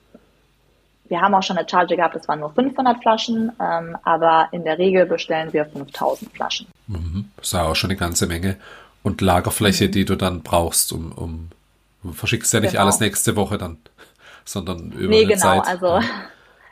wir 1.07 1.19
haben 1.19 1.35
auch 1.35 1.43
schon 1.43 1.57
eine 1.57 1.67
Charge 1.67 1.97
gehabt, 1.97 2.15
das 2.15 2.25
waren 2.29 2.39
nur 2.39 2.53
500 2.53 3.01
Flaschen, 3.01 3.51
ähm, 3.59 3.97
aber 4.05 4.47
in 4.53 4.63
der 4.63 4.77
Regel 4.77 5.05
bestellen 5.05 5.51
wir 5.51 5.65
5000 5.65 6.31
Flaschen. 6.31 6.67
Mhm. 6.87 7.29
Das 7.35 7.47
ist 7.47 7.53
ja 7.53 7.63
auch 7.63 7.75
schon 7.75 7.89
eine 7.89 7.99
ganze 7.99 8.27
Menge. 8.27 8.55
Und 9.03 9.19
Lagerfläche, 9.19 9.87
mhm. 9.87 9.91
die 9.91 10.05
du 10.05 10.15
dann 10.15 10.41
brauchst, 10.41 10.93
um, 10.93 11.11
um 11.11 11.49
du 12.01 12.13
verschickst 12.13 12.53
ja 12.53 12.61
nicht 12.61 12.71
genau. 12.71 12.83
alles 12.83 13.01
nächste 13.01 13.35
Woche 13.35 13.57
dann, 13.57 13.77
sondern 14.45 14.93
über 14.93 15.09
nee, 15.09 15.25
eine 15.25 15.33
genau, 15.33 15.61
Zeit. 15.61 15.67
Also 15.67 15.99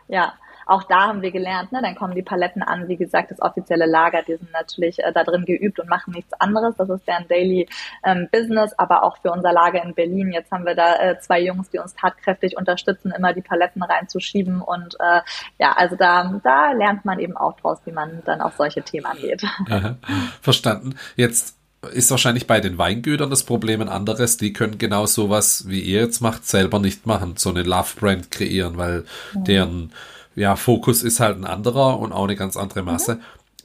ja, 0.08 0.34
auch 0.70 0.84
da 0.84 1.08
haben 1.08 1.24
wir 1.24 1.32
gelernt, 1.32 1.72
ne, 1.72 1.82
dann 1.82 1.96
kommen 1.96 2.14
die 2.14 2.22
Paletten 2.22 2.62
an, 2.62 2.88
wie 2.88 2.96
gesagt, 2.96 3.32
das 3.32 3.42
offizielle 3.42 3.88
Lager, 3.88 4.22
die 4.22 4.36
sind 4.36 4.52
natürlich 4.52 5.00
äh, 5.00 5.12
da 5.12 5.24
drin 5.24 5.44
geübt 5.44 5.80
und 5.80 5.90
machen 5.90 6.14
nichts 6.14 6.32
anderes. 6.34 6.76
Das 6.78 6.90
ist 6.90 7.08
deren 7.08 7.28
Daily 7.28 7.68
ähm, 8.06 8.30
Business, 8.32 8.74
aber 8.78 9.04
auch 9.04 9.18
für 9.18 9.32
unser 9.32 9.52
Lager 9.52 9.84
in 9.84 9.96
Berlin. 9.96 10.32
Jetzt 10.32 10.52
haben 10.52 10.66
wir 10.66 10.76
da 10.76 10.96
äh, 10.98 11.20
zwei 11.20 11.42
Jungs, 11.42 11.72
die 11.72 11.80
uns 11.80 11.96
tatkräftig 11.96 12.56
unterstützen, 12.56 13.12
immer 13.18 13.34
die 13.34 13.42
Paletten 13.42 13.82
reinzuschieben 13.82 14.62
und 14.62 14.96
äh, 15.00 15.22
ja, 15.58 15.72
also 15.76 15.96
da, 15.96 16.40
da 16.44 16.72
lernt 16.74 17.04
man 17.04 17.20
eben 17.20 17.36
auch 17.36 17.60
draus, 17.60 17.80
wie 17.86 17.92
man 17.92 18.22
dann 18.26 18.42
auf 18.42 18.56
solche 18.56 18.84
Themen 18.84 19.08
angeht. 19.08 19.44
Aha, 19.70 19.96
verstanden. 20.42 20.96
Jetzt 21.16 21.58
ist 21.94 22.12
wahrscheinlich 22.12 22.46
bei 22.46 22.60
den 22.60 22.78
Weingütern 22.78 23.30
das 23.32 23.44
Problem 23.44 23.82
ein 23.82 23.90
anderes. 23.90 24.38
Die 24.38 24.54
können 24.54 24.78
genau 24.78 25.08
sowas, 25.08 25.66
wie 25.68 25.80
ihr 25.80 26.02
jetzt 26.02 26.22
macht, 26.22 26.46
selber 26.46 26.78
nicht 26.80 27.08
machen. 27.08 27.36
So 27.38 27.50
eine 27.50 27.64
Love-Brand 27.64 28.30
kreieren, 28.30 28.78
weil 28.78 29.06
mhm. 29.34 29.44
deren 29.46 29.94
ja, 30.36 30.56
Fokus 30.56 31.04
ist 31.04 31.20
halt 31.20 31.38
ein 31.38 31.46
anderer 31.46 32.00
und 32.00 32.12
auch 32.12 32.26
eine 32.26 32.36
ganz 32.36 32.58
andere 32.58 32.84
Masse. 32.84 33.16
Mhm. 33.16 33.22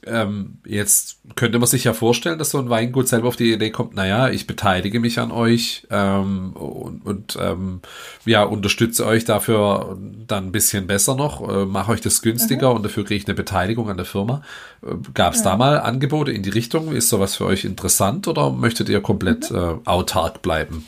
Ähm, 0.07 0.57
jetzt 0.65 1.17
könnte 1.35 1.57
man 1.57 1.67
sich 1.67 1.83
ja 1.85 1.93
vorstellen, 1.93 2.37
dass 2.37 2.51
so 2.51 2.59
ein 2.59 2.69
Weingut 2.69 3.07
selber 3.07 3.27
auf 3.27 3.37
die 3.37 3.51
Idee 3.51 3.71
kommt, 3.71 3.95
naja, 3.95 4.29
ich 4.29 4.45
beteilige 4.45 4.99
mich 4.99 5.19
an 5.19 5.31
euch 5.31 5.87
ähm, 5.89 6.53
und, 6.53 7.03
und 7.05 7.37
ähm, 7.41 7.81
ja, 8.23 8.43
unterstütze 8.43 9.05
euch 9.07 9.25
dafür 9.25 9.97
dann 10.27 10.47
ein 10.47 10.51
bisschen 10.51 10.85
besser 10.85 11.15
noch, 11.15 11.47
äh, 11.49 11.65
mache 11.65 11.91
euch 11.91 12.01
das 12.01 12.21
günstiger 12.21 12.69
mhm. 12.69 12.75
und 12.77 12.83
dafür 12.83 13.03
kriege 13.03 13.17
ich 13.17 13.27
eine 13.27 13.33
Beteiligung 13.33 13.89
an 13.89 13.97
der 13.97 14.05
Firma. 14.05 14.43
Äh, 14.83 14.93
Gab 15.15 15.33
es 15.33 15.39
ja. 15.39 15.51
da 15.51 15.57
mal 15.57 15.79
Angebote 15.79 16.31
in 16.31 16.43
die 16.43 16.51
Richtung? 16.51 16.91
Ist 16.91 17.09
sowas 17.09 17.35
für 17.35 17.45
euch 17.45 17.65
interessant 17.65 18.27
oder 18.27 18.51
möchtet 18.51 18.89
ihr 18.89 19.01
komplett 19.01 19.49
mhm. 19.49 19.57
äh, 19.57 19.89
autark 19.89 20.43
bleiben? 20.43 20.85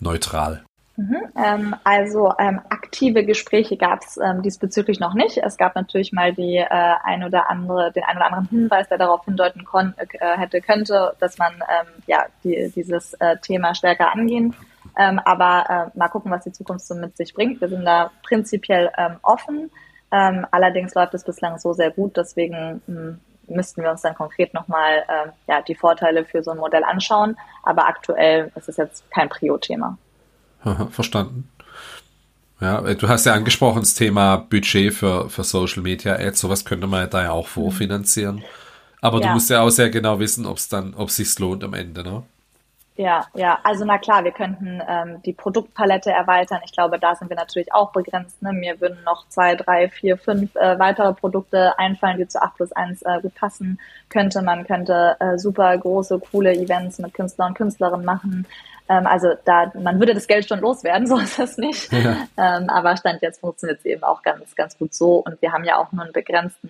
Neutral? 0.00 0.64
Mhm, 1.00 1.32
ähm, 1.34 1.74
also 1.82 2.34
ähm, 2.38 2.60
aktive 2.68 3.24
Gespräche 3.24 3.78
gab 3.78 4.02
es 4.02 4.18
ähm, 4.18 4.42
diesbezüglich 4.42 5.00
noch 5.00 5.14
nicht. 5.14 5.38
Es 5.38 5.56
gab 5.56 5.74
natürlich 5.74 6.12
mal 6.12 6.34
die 6.34 6.56
äh, 6.56 6.66
ein 6.68 7.24
oder 7.24 7.48
andere, 7.48 7.90
den 7.90 8.04
ein 8.04 8.16
oder 8.16 8.26
anderen 8.26 8.48
Hinweis, 8.48 8.86
der 8.88 8.98
darauf 8.98 9.24
hindeuten 9.24 9.64
kon 9.64 9.94
äh, 9.96 10.36
hätte 10.36 10.60
könnte, 10.60 11.14
dass 11.18 11.38
man 11.38 11.54
ähm, 11.54 11.86
ja 12.06 12.26
die, 12.44 12.70
dieses 12.76 13.14
äh, 13.14 13.38
Thema 13.38 13.74
stärker 13.74 14.12
angehen. 14.12 14.54
Ähm, 14.98 15.18
aber 15.20 15.90
äh, 15.94 15.98
mal 15.98 16.08
gucken, 16.08 16.30
was 16.30 16.44
die 16.44 16.52
Zukunft 16.52 16.84
so 16.86 16.94
mit 16.94 17.16
sich 17.16 17.32
bringt. 17.32 17.62
Wir 17.62 17.68
sind 17.70 17.86
da 17.86 18.10
prinzipiell 18.22 18.90
ähm, 18.98 19.16
offen. 19.22 19.70
Ähm, 20.12 20.46
allerdings 20.50 20.94
läuft 20.94 21.14
es 21.14 21.24
bislang 21.24 21.58
so 21.58 21.72
sehr 21.72 21.92
gut, 21.92 22.18
deswegen 22.18 22.82
mh, 22.86 22.94
hm, 22.94 23.20
müssten 23.46 23.82
wir 23.82 23.90
uns 23.90 24.02
dann 24.02 24.14
konkret 24.14 24.54
nochmal 24.54 25.04
ja, 25.48 25.60
die 25.60 25.74
Vorteile 25.74 26.24
für 26.24 26.40
so 26.40 26.52
ein 26.52 26.58
Modell 26.58 26.84
anschauen. 26.84 27.36
Aber 27.64 27.88
aktuell 27.88 28.52
ist 28.54 28.68
es 28.68 28.76
jetzt 28.76 29.10
kein 29.10 29.28
Prio-Thema. 29.28 29.98
Verstanden. 30.90 31.48
Ja, 32.60 32.82
du 32.82 33.08
hast 33.08 33.24
ja 33.24 33.32
angesprochen, 33.32 33.80
das 33.80 33.94
Thema 33.94 34.36
Budget 34.36 34.92
für, 34.92 35.30
für 35.30 35.44
Social 35.44 35.82
Media 35.82 36.16
Ads, 36.16 36.40
sowas 36.40 36.64
könnte 36.64 36.86
man 36.86 37.08
da 37.08 37.22
ja 37.22 37.30
auch 37.30 37.46
mhm. 37.46 37.62
vorfinanzieren. 37.62 38.44
Aber 39.00 39.20
ja. 39.20 39.28
du 39.28 39.34
musst 39.34 39.48
ja 39.48 39.62
auch 39.62 39.70
sehr 39.70 39.88
genau 39.88 40.18
wissen, 40.18 40.44
ob 40.44 40.58
es 40.58 40.68
dann, 40.68 40.94
ob 40.94 41.08
es 41.08 41.16
sich 41.16 41.38
lohnt 41.38 41.64
am 41.64 41.72
Ende, 41.72 42.02
ne? 42.02 42.22
Ja, 43.00 43.24
ja, 43.32 43.58
also 43.62 43.86
na 43.86 43.96
klar, 43.96 44.24
wir 44.24 44.32
könnten 44.32 44.82
ähm, 44.86 45.22
die 45.24 45.32
Produktpalette 45.32 46.10
erweitern. 46.10 46.60
Ich 46.66 46.72
glaube, 46.72 46.98
da 46.98 47.14
sind 47.14 47.30
wir 47.30 47.36
natürlich 47.36 47.72
auch 47.72 47.92
begrenzt. 47.92 48.42
Ne? 48.42 48.52
Mir 48.52 48.78
würden 48.78 48.98
noch 49.06 49.26
zwei, 49.28 49.54
drei, 49.54 49.88
vier, 49.88 50.18
fünf 50.18 50.54
äh, 50.56 50.78
weitere 50.78 51.14
Produkte 51.14 51.78
einfallen, 51.78 52.18
die 52.18 52.28
zu 52.28 52.42
8 52.42 52.56
plus 52.56 52.72
1 52.72 53.00
äh, 53.00 53.20
gut 53.22 53.34
passen 53.36 53.80
könnte. 54.10 54.42
Man 54.42 54.66
könnte 54.66 55.16
äh, 55.18 55.38
super 55.38 55.78
große, 55.78 56.20
coole 56.30 56.52
Events 56.52 56.98
mit 56.98 57.14
Künstler 57.14 57.46
und 57.46 57.54
Künstlerinnen 57.54 58.04
machen. 58.04 58.46
Ähm, 58.90 59.06
also 59.06 59.28
da, 59.44 59.72
man 59.80 60.00
würde 60.00 60.14
das 60.14 60.26
Geld 60.26 60.48
schon 60.48 60.60
loswerden, 60.60 61.06
so 61.06 61.16
ist 61.16 61.38
das 61.38 61.56
nicht. 61.56 61.90
Ja. 61.92 62.26
Ähm, 62.36 62.68
aber 62.68 62.96
Stand 62.96 63.22
jetzt 63.22 63.40
funktioniert 63.40 63.78
es 63.78 63.84
eben 63.86 64.02
auch 64.02 64.22
ganz, 64.22 64.54
ganz 64.56 64.76
gut 64.76 64.92
so. 64.92 65.18
Und 65.18 65.40
wir 65.40 65.52
haben 65.52 65.64
ja 65.64 65.78
auch 65.78 65.92
nur 65.92 66.04
einen 66.04 66.12
begrenzten, 66.12 66.68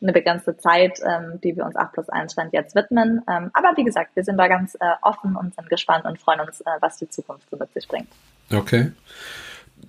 eine 0.00 0.12
begrenzte 0.12 0.56
Zeit, 0.56 0.98
ähm, 1.04 1.40
die 1.42 1.56
wir 1.56 1.66
uns 1.66 1.76
8 1.76 1.92
plus 1.92 2.08
1 2.08 2.32
Stand 2.32 2.52
jetzt 2.54 2.74
widmen. 2.74 3.22
Ähm, 3.28 3.50
aber 3.52 3.76
wie 3.76 3.84
gesagt, 3.84 4.16
wir 4.16 4.24
sind 4.24 4.38
da 4.38 4.48
ganz 4.48 4.76
äh, 4.76 4.78
offen 5.02 5.36
und 5.36 5.54
sind 5.54 5.68
gespannt 5.68 6.06
und 6.06 6.18
freuen 6.18 6.40
uns, 6.40 6.62
äh, 6.62 6.64
was 6.80 6.96
die 6.96 7.08
Zukunft 7.08 7.48
so 7.50 7.56
mit 7.56 7.72
sich 7.74 7.86
bringt. 7.86 8.08
Okay. 8.52 8.92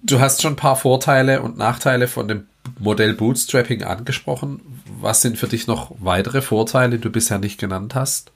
Du 0.03 0.19
hast 0.19 0.41
schon 0.41 0.53
ein 0.53 0.57
paar 0.57 0.75
Vorteile 0.75 1.41
und 1.41 1.57
Nachteile 1.57 2.07
von 2.07 2.27
dem 2.27 2.47
Modell 2.77 3.13
Bootstrapping 3.13 3.83
angesprochen. 3.83 4.83
Was 4.99 5.21
sind 5.21 5.37
für 5.37 5.47
dich 5.47 5.65
noch 5.65 5.91
weitere 5.99 6.41
Vorteile, 6.41 6.97
die 6.97 7.01
du 7.01 7.09
bisher 7.09 7.39
nicht 7.39 7.59
genannt 7.59 7.95
hast? 7.95 8.31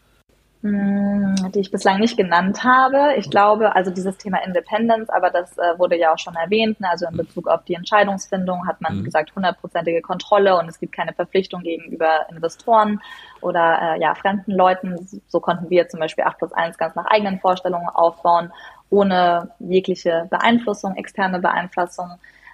Hm, 0.64 1.52
die 1.54 1.60
ich 1.60 1.72
bislang 1.72 2.00
nicht 2.00 2.16
genannt 2.16 2.64
habe. 2.64 3.16
Ich 3.18 3.30
glaube, 3.30 3.76
also 3.76 3.92
dieses 3.92 4.18
Thema 4.18 4.38
Independence, 4.46 5.10
aber 5.10 5.30
das 5.30 5.58
äh, 5.58 5.78
wurde 5.78 5.98
ja 5.98 6.14
auch 6.14 6.18
schon 6.18 6.36
erwähnt. 6.36 6.80
Ne? 6.80 6.90
Also 6.90 7.06
in 7.06 7.18
Bezug 7.18 7.50
auf 7.50 7.66
die 7.66 7.74
Entscheidungsfindung 7.74 8.66
hat 8.66 8.80
man 8.80 9.00
mhm. 9.00 9.04
gesagt 9.04 9.36
hundertprozentige 9.36 10.02
Kontrolle 10.02 10.58
und 10.58 10.70
es 10.70 10.80
gibt 10.80 10.94
keine 10.96 11.12
Verpflichtung 11.12 11.64
gegenüber 11.64 12.28
Investoren 12.30 13.02
oder 13.42 13.78
äh, 13.82 14.00
ja 14.00 14.16
fremden 14.16 14.54
Leuten. 14.54 15.06
So 15.28 15.42
konnten 15.42 15.70
wir 15.70 15.90
zum 15.90 16.00
Beispiel 16.00 16.24
8 16.24 16.38
plus 16.38 16.54
1 16.54 16.78
ganz 16.78 16.96
nach 16.96 17.08
eigenen 17.08 17.42
Vorstellungen 17.42 17.90
aufbauen, 17.90 18.54
ohne 18.90 19.50
jegliche 19.60 20.28
Beeinflussung, 20.30 20.96
externe 20.96 21.40
Beeinflussung 21.40 22.12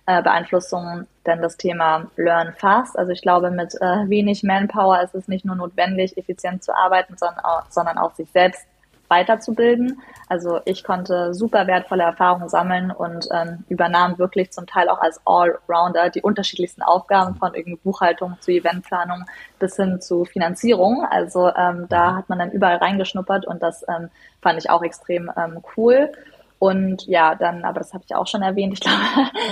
äh, 0.10 0.24
Beeinflussung, 0.24 1.06
denn 1.28 1.40
das 1.40 1.56
Thema 1.56 2.08
Learn 2.16 2.54
Fast. 2.58 2.98
Also 2.98 3.12
ich 3.12 3.22
glaube, 3.22 3.52
mit 3.52 3.76
äh, 3.76 4.10
wenig 4.10 4.42
Manpower 4.42 5.04
ist 5.04 5.14
es 5.14 5.28
nicht 5.28 5.46
nur 5.46 5.56
notwendig, 5.56 6.18
effizient 6.18 6.64
zu 6.64 6.76
arbeiten, 6.76 7.16
sondern 7.16 7.46
auch, 7.46 7.70
sondern 7.70 8.00
auch 8.00 8.16
sich 8.16 8.28
selbst 8.32 8.66
weiterzubilden. 9.08 10.02
Also 10.28 10.62
ich 10.66 10.84
konnte 10.84 11.36
super 11.36 11.68
wertvolle 11.68 12.04
Erfahrungen 12.04 12.50
sammeln 12.50 12.90
und 12.90 13.28
ähm, 13.32 13.66
übernahm 13.70 14.18
wirklich 14.18 14.52
zum 14.52 14.66
Teil 14.66 14.90
auch 14.90 15.00
als 15.00 15.22
Allrounder 15.26 16.10
die 16.10 16.24
unterschiedlichsten 16.24 16.82
Aufgaben 16.82 17.36
von 17.36 17.54
irgendwie 17.54 17.80
Buchhaltung 17.84 18.38
zu 18.40 18.52
Eventplanung 18.52 19.26
bis 19.60 19.76
hin 19.76 20.02
zu 20.02 20.26
Finanzierung. 20.26 21.06
Also 21.08 21.52
ähm, 21.56 21.86
da 21.88 22.16
hat 22.16 22.30
man 22.30 22.40
dann 22.40 22.52
überall 22.52 22.78
reingeschnuppert 22.78 23.46
und 23.46 23.62
das 23.62 23.86
ähm, 23.88 24.10
fand 24.42 24.58
ich 24.58 24.72
auch 24.72 24.82
extrem 24.82 25.32
ähm, 25.38 25.62
cool. 25.78 26.12
Und 26.60 27.08
ja, 27.08 27.36
dann, 27.36 27.64
aber 27.64 27.80
das 27.80 27.94
habe 27.94 28.04
ich 28.06 28.14
auch 28.14 28.28
schon 28.28 28.42
erwähnt, 28.42 28.74
ich 28.74 28.82
glaube, 28.82 29.00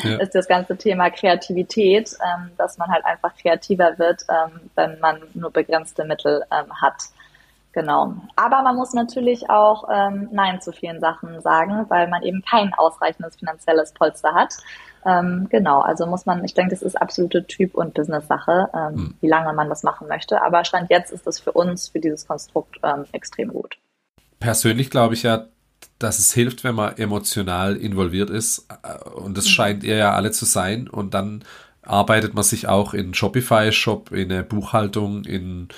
ja. 0.03 0.17
ist 0.19 0.35
das 0.35 0.47
ganze 0.47 0.75
Thema 0.75 1.09
Kreativität, 1.09 2.11
ähm, 2.21 2.51
dass 2.57 2.77
man 2.77 2.89
halt 2.89 3.05
einfach 3.05 3.33
kreativer 3.37 3.97
wird, 3.97 4.23
ähm, 4.29 4.69
wenn 4.75 4.99
man 4.99 5.21
nur 5.33 5.49
begrenzte 5.51 6.03
Mittel 6.03 6.43
ähm, 6.51 6.69
hat. 6.81 6.95
Genau. 7.71 8.13
Aber 8.35 8.61
man 8.61 8.75
muss 8.75 8.93
natürlich 8.93 9.49
auch 9.49 9.87
ähm, 9.89 10.27
Nein 10.31 10.59
zu 10.59 10.73
vielen 10.73 10.99
Sachen 10.99 11.41
sagen, 11.41 11.85
weil 11.89 12.09
man 12.09 12.23
eben 12.23 12.43
kein 12.43 12.73
ausreichendes 12.73 13.37
finanzielles 13.37 13.93
Polster 13.93 14.33
hat. 14.33 14.55
Ähm, 15.05 15.47
genau, 15.49 15.79
also 15.79 16.07
muss 16.07 16.25
man, 16.25 16.43
ich 16.43 16.55
denke, 16.55 16.71
das 16.71 16.81
ist 16.81 16.99
absolute 16.99 17.45
Typ- 17.45 17.75
und 17.75 17.93
Business-Sache, 17.93 18.69
ähm, 18.73 18.95
hm. 18.95 19.15
wie 19.21 19.27
lange 19.27 19.53
man 19.53 19.69
das 19.69 19.83
machen 19.83 20.09
möchte. 20.09 20.41
Aber 20.41 20.65
Stand 20.65 20.89
jetzt 20.89 21.13
ist 21.13 21.25
das 21.25 21.39
für 21.39 21.53
uns, 21.53 21.87
für 21.87 21.99
dieses 21.99 22.27
Konstrukt 22.27 22.79
extrem 23.13 23.53
gut. 23.53 23.77
Persönlich 24.39 24.89
glaube 24.89 25.13
ich 25.13 25.23
ja, 25.23 25.45
dass 25.99 26.19
es 26.19 26.33
hilft, 26.33 26.63
wenn 26.63 26.75
man 26.75 26.97
emotional 26.97 27.75
involviert 27.75 28.29
ist. 28.29 28.67
Und 29.15 29.37
das 29.37 29.45
mhm. 29.45 29.49
scheint 29.49 29.83
ihr 29.83 29.97
ja 29.97 30.13
alle 30.13 30.31
zu 30.31 30.45
sein. 30.45 30.87
Und 30.87 31.13
dann 31.13 31.43
arbeitet 31.83 32.33
man 32.33 32.43
sich 32.43 32.67
auch 32.67 32.93
in 32.93 33.13
Shopify-Shop, 33.13 34.11
in 34.11 34.31
eine 34.31 34.43
Buchhaltung, 34.43 35.23
in 35.25 35.69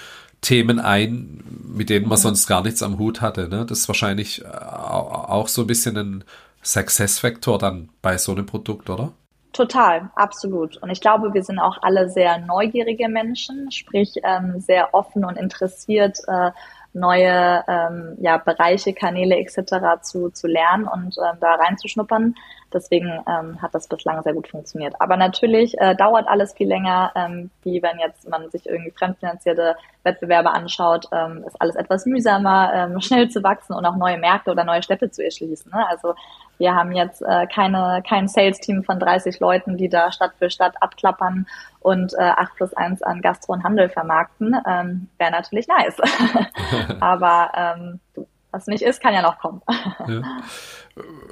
Themen 0.41 0.79
ein, 0.79 1.43
mit 1.63 1.89
denen 1.89 2.07
man 2.07 2.17
mhm. 2.17 2.23
sonst 2.23 2.47
gar 2.47 2.63
nichts 2.63 2.83
am 2.83 2.97
Hut 2.97 3.21
hatte. 3.21 3.47
Ne? 3.47 3.65
Das 3.65 3.79
ist 3.79 3.87
wahrscheinlich 3.87 4.45
auch 4.45 5.47
so 5.47 5.61
ein 5.61 5.67
bisschen 5.67 5.97
ein 5.97 6.23
Success-Faktor 6.63 7.57
dann 7.57 7.89
bei 8.01 8.17
so 8.17 8.31
einem 8.33 8.45
Produkt, 8.45 8.89
oder? 8.89 9.13
Total, 9.53 10.11
absolut. 10.15 10.77
Und 10.77 10.91
ich 10.91 11.01
glaube, 11.01 11.33
wir 11.33 11.43
sind 11.43 11.59
auch 11.59 11.77
alle 11.81 12.09
sehr 12.09 12.37
neugierige 12.37 13.09
Menschen, 13.09 13.71
sprich 13.71 14.13
ähm, 14.23 14.59
sehr 14.59 14.93
offen 14.93 15.25
und 15.25 15.37
interessiert, 15.37 16.19
äh, 16.27 16.51
neue 16.93 17.63
ähm, 17.67 18.17
ja, 18.19 18.37
Bereiche, 18.37 18.93
Kanäle 18.93 19.37
etc. 19.37 20.01
zu, 20.01 20.29
zu 20.29 20.47
lernen 20.47 20.87
und 20.87 21.17
ähm, 21.17 21.37
da 21.39 21.55
reinzuschnuppern. 21.55 22.35
Deswegen 22.73 23.23
ähm, 23.27 23.61
hat 23.61 23.73
das 23.73 23.87
bislang 23.87 24.21
sehr 24.23 24.33
gut 24.33 24.47
funktioniert. 24.47 24.93
Aber 24.99 25.17
natürlich 25.17 25.77
äh, 25.79 25.95
dauert 25.95 26.27
alles 26.27 26.53
viel 26.53 26.67
länger, 26.67 27.11
ähm, 27.15 27.49
wie 27.63 27.81
wenn 27.81 27.99
jetzt 27.99 28.29
man 28.29 28.49
sich 28.49 28.67
irgendwie 28.67 28.91
fremdfinanzierte 28.91 29.75
Wettbewerbe 30.03 30.51
anschaut, 30.51 31.07
ähm, 31.11 31.43
ist 31.47 31.59
alles 31.59 31.75
etwas 31.75 32.05
mühsamer, 32.05 32.71
ähm, 32.73 33.01
schnell 33.01 33.29
zu 33.29 33.43
wachsen 33.43 33.73
und 33.73 33.85
auch 33.85 33.95
neue 33.95 34.17
Märkte 34.17 34.51
oder 34.51 34.63
neue 34.63 34.83
Städte 34.83 35.09
zu 35.09 35.23
erschließen. 35.23 35.71
Ne? 35.71 35.87
Also 35.87 36.13
wir 36.59 36.75
haben 36.75 36.91
jetzt 36.91 37.21
äh, 37.21 37.47
keine, 37.47 38.03
kein 38.07 38.27
Sales-Team 38.27 38.83
von 38.83 38.99
30 38.99 39.39
Leuten, 39.39 39.77
die 39.77 39.89
da 39.89 40.11
Stadt 40.11 40.33
für 40.37 40.49
Stadt 40.49 40.75
abklappern 40.81 41.47
und 41.79 42.13
äh, 42.13 42.21
8 42.21 42.55
plus 42.55 42.73
1 42.73 43.01
an 43.01 43.21
Gastro 43.21 43.53
und 43.53 43.63
Handel 43.63 43.89
vermarkten. 43.89 44.55
Ähm, 44.67 45.07
Wäre 45.17 45.31
natürlich 45.31 45.67
nice. 45.67 45.97
Aber 46.99 47.51
ähm, 47.55 47.99
was 48.51 48.67
nicht 48.67 48.81
ist, 48.81 49.01
kann 49.01 49.13
ja 49.13 49.21
noch 49.21 49.39
kommen. 49.39 49.61
Ja. 50.07 50.21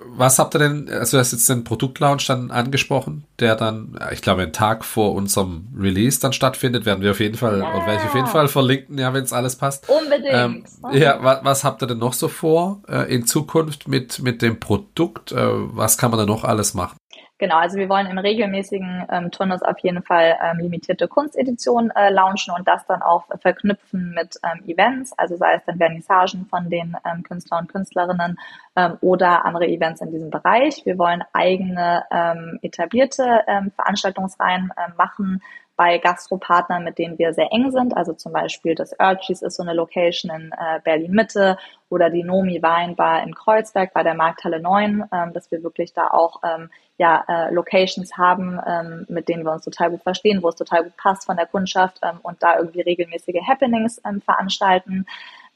Was 0.05 0.39
habt 0.39 0.55
ihr 0.55 0.59
denn, 0.59 0.89
also 0.89 1.17
du 1.17 1.19
hast 1.19 1.31
jetzt 1.31 1.49
den 1.49 1.63
Produktlaunch 1.63 2.25
dann 2.27 2.51
angesprochen, 2.51 3.25
der 3.39 3.55
dann, 3.55 3.99
ich 4.11 4.21
glaube, 4.21 4.43
einen 4.43 4.53
Tag 4.53 4.85
vor 4.85 5.13
unserem 5.13 5.67
Release 5.77 6.19
dann 6.19 6.31
stattfindet, 6.31 6.85
werden 6.85 7.01
wir 7.01 7.11
auf 7.11 7.19
jeden 7.19 7.35
Fall, 7.35 7.59
ja. 7.59 7.85
werde 7.85 7.95
ich 7.95 8.07
auf 8.07 8.15
jeden 8.15 8.27
Fall 8.27 8.47
verlinken, 8.47 8.97
ja, 8.97 9.13
wenn 9.13 9.23
es 9.23 9.33
alles 9.33 9.55
passt. 9.55 9.89
Unbedingt. 9.89 10.29
Ähm, 10.31 10.63
ja, 10.93 11.21
was, 11.21 11.43
was, 11.43 11.63
habt 11.63 11.83
ihr 11.83 11.87
denn 11.87 11.97
noch 11.97 12.13
so 12.13 12.27
vor 12.29 12.81
äh, 12.87 13.13
in 13.13 13.25
Zukunft 13.25 13.87
mit, 13.87 14.19
mit 14.19 14.41
dem 14.41 14.59
Produkt? 14.59 15.31
Äh, 15.31 15.37
was 15.37 15.97
kann 15.97 16.11
man 16.11 16.19
da 16.19 16.25
noch 16.25 16.43
alles 16.43 16.73
machen? 16.73 16.97
Genau, 17.39 17.57
also 17.57 17.77
wir 17.77 17.87
wollen 17.87 18.07
im 18.07 18.17
regelmäßigen 18.17 19.05
ähm, 19.11 19.29
Turnus 19.29 19.61
auf 19.61 19.77
jeden 19.79 20.01
Fall 20.01 20.37
ähm, 20.41 20.57
limitierte 20.57 21.07
Kunsteditionen 21.07 21.91
äh, 21.91 22.09
launchen 22.09 22.51
und 22.57 22.67
das 22.67 22.83
dann 22.87 23.03
auch 23.03 23.25
verknüpfen 23.41 24.11
mit 24.15 24.39
ähm, 24.43 24.67
Events, 24.67 25.13
also 25.13 25.37
sei 25.37 25.53
es 25.53 25.65
dann 25.65 25.77
Vernissagen 25.77 26.47
von 26.47 26.69
den 26.71 26.97
ähm, 27.05 27.21
Künstlern 27.21 27.65
und 27.65 27.71
Künstlerinnen 27.71 28.39
ähm, 28.75 28.97
oder 29.01 29.45
andere 29.45 29.67
Events 29.67 30.01
in 30.01 30.11
diesem 30.11 30.31
Bereich. 30.31 30.83
Wir 30.85 30.97
wollen 30.97 31.23
eigene 31.31 32.05
ähm, 32.09 32.57
etablierte 32.63 33.43
ähm, 33.45 33.71
Veranstaltungsreihen 33.75 34.71
äh, 34.75 34.95
machen, 34.97 35.43
bei 35.77 35.99
Gastropartnern, 35.99 36.83
mit 36.83 36.97
denen 36.97 37.17
wir 37.17 37.33
sehr 37.33 37.53
eng 37.53 37.71
sind. 37.71 37.95
Also 37.95 38.13
zum 38.13 38.33
Beispiel 38.33 38.75
das 38.75 38.93
Urchis 38.99 39.41
ist 39.43 39.55
so 39.55 39.63
eine 39.63 39.73
Location 39.73 40.31
in 40.35 40.51
äh, 40.51 40.79
Berlin 40.83 41.11
Mitte 41.11 41.57
oder 41.89 42.09
die 42.09 42.23
Nomi 42.23 42.61
Weinbar 42.61 43.23
in 43.23 43.33
Kreuzberg 43.33 43.93
bei 43.93 44.03
der 44.03 44.15
Markthalle 44.15 44.59
9, 44.59 45.05
ähm, 45.13 45.33
dass 45.33 45.51
wir 45.51 45.63
wirklich 45.63 45.93
da 45.93 46.07
auch 46.07 46.41
ähm, 46.43 46.69
ja, 46.97 47.23
äh, 47.27 47.53
Locations 47.53 48.17
haben, 48.17 48.59
ähm, 48.67 49.05
mit 49.07 49.29
denen 49.29 49.45
wir 49.45 49.53
uns 49.53 49.63
total 49.63 49.91
gut 49.91 50.01
verstehen, 50.01 50.41
wo 50.41 50.49
es 50.49 50.55
total 50.55 50.83
gut 50.83 50.97
passt 50.97 51.25
von 51.25 51.37
der 51.37 51.45
Kundschaft 51.45 51.99
ähm, 52.01 52.19
und 52.23 52.41
da 52.41 52.57
irgendwie 52.57 52.81
regelmäßige 52.81 53.47
Happenings 53.47 54.01
ähm, 54.03 54.19
veranstalten 54.19 55.05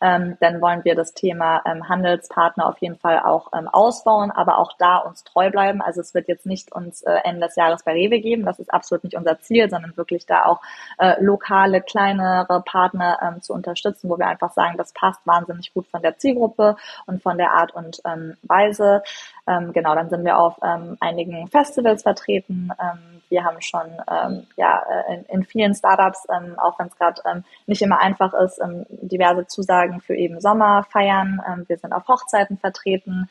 ähm, 0.01 0.37
dann 0.39 0.61
wollen 0.61 0.83
wir 0.83 0.95
das 0.95 1.13
Thema 1.13 1.61
ähm, 1.65 1.87
Handelspartner 1.87 2.67
auf 2.67 2.79
jeden 2.79 2.97
Fall 2.97 3.19
auch 3.19 3.51
ähm, 3.55 3.67
ausbauen, 3.67 4.31
aber 4.31 4.57
auch 4.57 4.73
da 4.77 4.97
uns 4.97 5.23
treu 5.23 5.49
bleiben. 5.51 5.81
Also 5.81 6.01
es 6.01 6.13
wird 6.13 6.27
jetzt 6.27 6.45
nicht 6.45 6.71
uns 6.71 7.03
äh, 7.03 7.19
Ende 7.23 7.47
des 7.47 7.55
Jahres 7.55 7.83
bei 7.83 7.93
Rewe 7.93 8.19
geben, 8.19 8.45
das 8.45 8.59
ist 8.59 8.73
absolut 8.73 9.03
nicht 9.03 9.15
unser 9.15 9.39
Ziel, 9.39 9.69
sondern 9.69 9.95
wirklich 9.97 10.25
da 10.25 10.45
auch 10.45 10.61
äh, 10.97 11.21
lokale, 11.21 11.81
kleinere 11.81 12.61
Partner 12.65 13.19
ähm, 13.21 13.41
zu 13.41 13.53
unterstützen, 13.53 14.09
wo 14.09 14.17
wir 14.17 14.27
einfach 14.27 14.51
sagen, 14.53 14.77
das 14.77 14.93
passt 14.93 15.25
wahnsinnig 15.25 15.73
gut 15.73 15.87
von 15.87 16.01
der 16.01 16.17
Zielgruppe 16.17 16.75
und 17.05 17.21
von 17.21 17.37
der 17.37 17.51
Art 17.51 17.73
und 17.73 18.01
ähm, 18.05 18.37
Weise. 18.43 19.03
Ähm, 19.47 19.73
genau, 19.73 19.95
dann 19.95 20.09
sind 20.09 20.23
wir 20.23 20.37
auf 20.37 20.57
ähm, 20.63 20.97
einigen 20.99 21.47
Festivals 21.47 22.03
vertreten. 22.03 22.69
Ähm, 22.79 23.21
wir 23.29 23.43
haben 23.43 23.61
schon 23.61 23.87
ähm, 24.09 24.45
ja, 24.57 24.83
äh, 25.07 25.15
in, 25.15 25.25
in 25.25 25.43
vielen 25.43 25.73
Startups, 25.73 26.27
ähm, 26.29 26.59
auch 26.59 26.77
wenn 26.79 26.87
es 26.87 26.97
gerade 26.97 27.21
ähm, 27.25 27.43
nicht 27.65 27.81
immer 27.81 27.99
einfach 27.99 28.33
ist, 28.33 28.61
diverse 29.01 29.47
Zusagen 29.47 30.01
für 30.01 30.15
eben 30.15 30.39
Sommer 30.41 30.83
feiern. 30.83 31.41
Ähm, 31.47 31.65
wir 31.67 31.77
sind 31.77 31.93
auf 31.93 32.07
Hochzeiten 32.07 32.57
vertreten. 32.57 33.29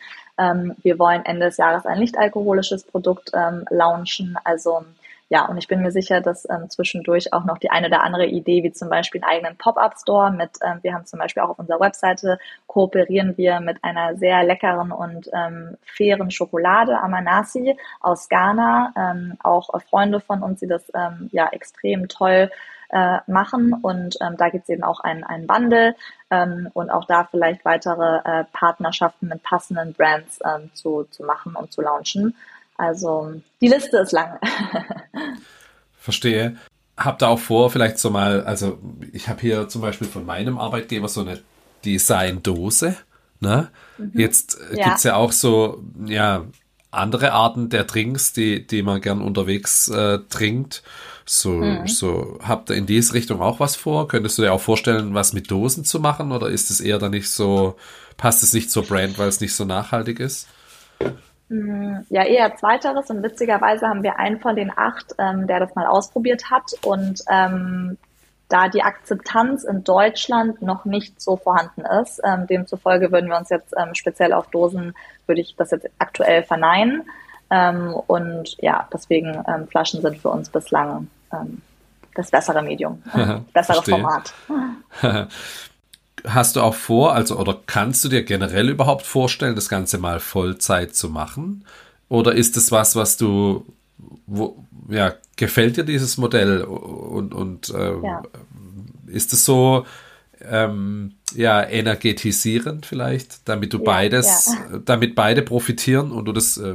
Wir 0.82 0.98
wollen 0.98 1.26
Ende 1.26 1.46
des 1.46 1.58
Jahres 1.58 1.84
ein 1.84 1.98
nicht 1.98 2.16
alkoholisches 2.16 2.84
Produkt 2.84 3.32
launchen. 3.68 4.38
Also 4.42 4.84
ja, 5.32 5.46
und 5.46 5.56
ich 5.58 5.68
bin 5.68 5.80
mir 5.80 5.92
sicher, 5.92 6.20
dass 6.20 6.44
ähm, 6.50 6.68
zwischendurch 6.68 7.32
auch 7.32 7.44
noch 7.44 7.58
die 7.58 7.70
eine 7.70 7.86
oder 7.86 8.02
andere 8.02 8.26
Idee, 8.26 8.64
wie 8.64 8.72
zum 8.72 8.88
Beispiel 8.88 9.22
einen 9.22 9.30
eigenen 9.30 9.56
Pop-up-Store 9.56 10.32
mit, 10.32 10.50
ähm, 10.60 10.80
wir 10.82 10.92
haben 10.92 11.06
zum 11.06 11.20
Beispiel 11.20 11.44
auch 11.44 11.50
auf 11.50 11.58
unserer 11.60 11.78
Webseite, 11.78 12.40
kooperieren 12.66 13.36
wir 13.36 13.60
mit 13.60 13.82
einer 13.84 14.16
sehr 14.16 14.42
leckeren 14.42 14.90
und 14.90 15.30
ähm, 15.32 15.76
fairen 15.84 16.32
Schokolade, 16.32 16.98
Amanasi 16.98 17.76
aus 18.00 18.28
Ghana. 18.28 18.92
Ähm, 18.96 19.36
auch 19.44 19.70
Freunde 19.88 20.18
von 20.18 20.42
uns, 20.42 20.58
die 20.58 20.66
das 20.66 20.90
ähm, 20.94 21.30
ja 21.30 21.48
extrem 21.52 22.08
toll 22.08 22.50
äh, 22.88 23.18
machen. 23.28 23.72
Und 23.72 24.16
ähm, 24.20 24.36
da 24.36 24.48
gibt 24.48 24.64
es 24.64 24.68
eben 24.68 24.82
auch 24.82 24.98
einen, 24.98 25.22
einen 25.22 25.46
Bundle 25.46 25.94
ähm, 26.32 26.70
und 26.74 26.90
auch 26.90 27.04
da 27.04 27.28
vielleicht 27.30 27.64
weitere 27.64 28.18
äh, 28.24 28.44
Partnerschaften 28.52 29.28
mit 29.28 29.44
passenden 29.44 29.92
Brands 29.92 30.40
ähm, 30.44 30.70
zu, 30.74 31.04
zu 31.04 31.22
machen 31.22 31.54
und 31.54 31.70
zu 31.70 31.82
launchen. 31.82 32.34
Also 32.80 33.34
die 33.60 33.68
Liste 33.68 33.98
ist 33.98 34.12
lang. 34.12 34.38
Verstehe. 35.98 36.56
Habt 36.96 37.22
ihr 37.22 37.28
auch 37.28 37.38
vor, 37.38 37.70
vielleicht 37.70 37.98
so 37.98 38.08
mal, 38.10 38.42
also 38.44 38.78
ich 39.12 39.28
habe 39.28 39.40
hier 39.42 39.68
zum 39.68 39.82
Beispiel 39.82 40.08
von 40.08 40.24
meinem 40.24 40.58
Arbeitgeber 40.58 41.08
so 41.08 41.20
eine 41.20 41.40
Design-Dose. 41.84 42.96
Ne? 43.40 43.68
Mhm. 43.98 44.12
Jetzt 44.14 44.58
äh, 44.72 44.78
ja. 44.78 44.84
gibt's 44.86 45.02
ja 45.02 45.16
auch 45.16 45.32
so, 45.32 45.82
ja, 46.06 46.46
andere 46.90 47.32
Arten 47.32 47.68
der 47.68 47.84
Drinks, 47.84 48.32
die, 48.32 48.66
die 48.66 48.82
man 48.82 49.02
gern 49.02 49.20
unterwegs 49.20 49.88
äh, 49.88 50.20
trinkt. 50.30 50.82
So, 51.26 51.50
mhm. 51.50 51.86
so, 51.86 52.38
habt 52.42 52.70
ihr 52.70 52.76
in 52.76 52.86
diese 52.86 53.12
Richtung 53.12 53.42
auch 53.42 53.60
was 53.60 53.76
vor? 53.76 54.08
Könntest 54.08 54.38
du 54.38 54.42
dir 54.42 54.54
auch 54.54 54.60
vorstellen, 54.60 55.12
was 55.12 55.34
mit 55.34 55.50
Dosen 55.50 55.84
zu 55.84 56.00
machen? 56.00 56.32
Oder 56.32 56.48
ist 56.48 56.70
es 56.70 56.80
eher 56.80 56.98
dann 56.98 57.10
nicht 57.10 57.28
so, 57.28 57.76
passt 58.16 58.42
es 58.42 58.54
nicht 58.54 58.70
zur 58.70 58.84
Brand, 58.84 59.18
weil 59.18 59.28
es 59.28 59.40
nicht 59.42 59.54
so 59.54 59.66
nachhaltig 59.66 60.18
ist? 60.18 60.48
Mm, 61.50 61.98
ja, 62.08 62.24
eher 62.24 62.56
zweiteres. 62.56 63.10
Und 63.10 63.22
witzigerweise 63.22 63.88
haben 63.88 64.02
wir 64.02 64.18
einen 64.18 64.40
von 64.40 64.56
den 64.56 64.72
acht, 64.74 65.14
ähm, 65.18 65.46
der 65.46 65.60
das 65.60 65.74
mal 65.74 65.86
ausprobiert 65.86 66.50
hat. 66.50 66.72
Und 66.84 67.22
ähm, 67.28 67.98
da 68.48 68.68
die 68.68 68.82
Akzeptanz 68.82 69.64
in 69.64 69.84
Deutschland 69.84 70.62
noch 70.62 70.84
nicht 70.84 71.20
so 71.20 71.36
vorhanden 71.36 71.82
ist, 72.02 72.20
ähm, 72.24 72.46
demzufolge 72.46 73.12
würden 73.12 73.28
wir 73.28 73.36
uns 73.36 73.48
jetzt 73.48 73.74
ähm, 73.76 73.94
speziell 73.94 74.32
auf 74.32 74.48
Dosen, 74.48 74.94
würde 75.26 75.40
ich 75.40 75.54
das 75.56 75.72
jetzt 75.72 75.88
aktuell 75.98 76.44
verneinen. 76.44 77.02
Ähm, 77.50 77.94
und 78.06 78.56
ja, 78.58 78.88
deswegen 78.92 79.44
ähm, 79.48 79.66
Flaschen 79.68 80.02
sind 80.02 80.18
für 80.18 80.30
uns 80.30 80.48
bislang 80.48 81.08
ähm, 81.32 81.62
das 82.14 82.30
bessere 82.30 82.62
Medium, 82.62 83.02
bessere 83.52 83.82
Format. 83.82 84.32
hast 86.26 86.56
du 86.56 86.60
auch 86.60 86.74
vor, 86.74 87.14
also 87.14 87.38
oder 87.38 87.58
kannst 87.66 88.04
du 88.04 88.08
dir 88.08 88.22
generell 88.22 88.68
überhaupt 88.68 89.06
vorstellen, 89.06 89.54
das 89.54 89.68
Ganze 89.68 89.98
mal 89.98 90.20
Vollzeit 90.20 90.94
zu 90.94 91.08
machen? 91.08 91.64
Oder 92.08 92.34
ist 92.34 92.56
es 92.56 92.72
was, 92.72 92.96
was 92.96 93.16
du, 93.16 93.64
wo, 94.26 94.64
ja, 94.88 95.14
gefällt 95.36 95.76
dir 95.76 95.84
dieses 95.84 96.18
Modell 96.18 96.62
und, 96.62 97.34
und 97.34 97.70
äh, 97.70 97.92
ja. 98.02 98.22
ist 99.06 99.32
es 99.32 99.44
so, 99.44 99.86
ähm, 100.48 101.12
ja, 101.34 101.62
energetisierend 101.62 102.86
vielleicht, 102.86 103.48
damit 103.48 103.72
du 103.72 103.78
ja, 103.78 103.84
beides, 103.84 104.46
ja. 104.46 104.78
damit 104.84 105.14
beide 105.14 105.42
profitieren 105.42 106.10
und 106.10 106.24
du 106.24 106.32
das, 106.32 106.56
äh, 106.56 106.74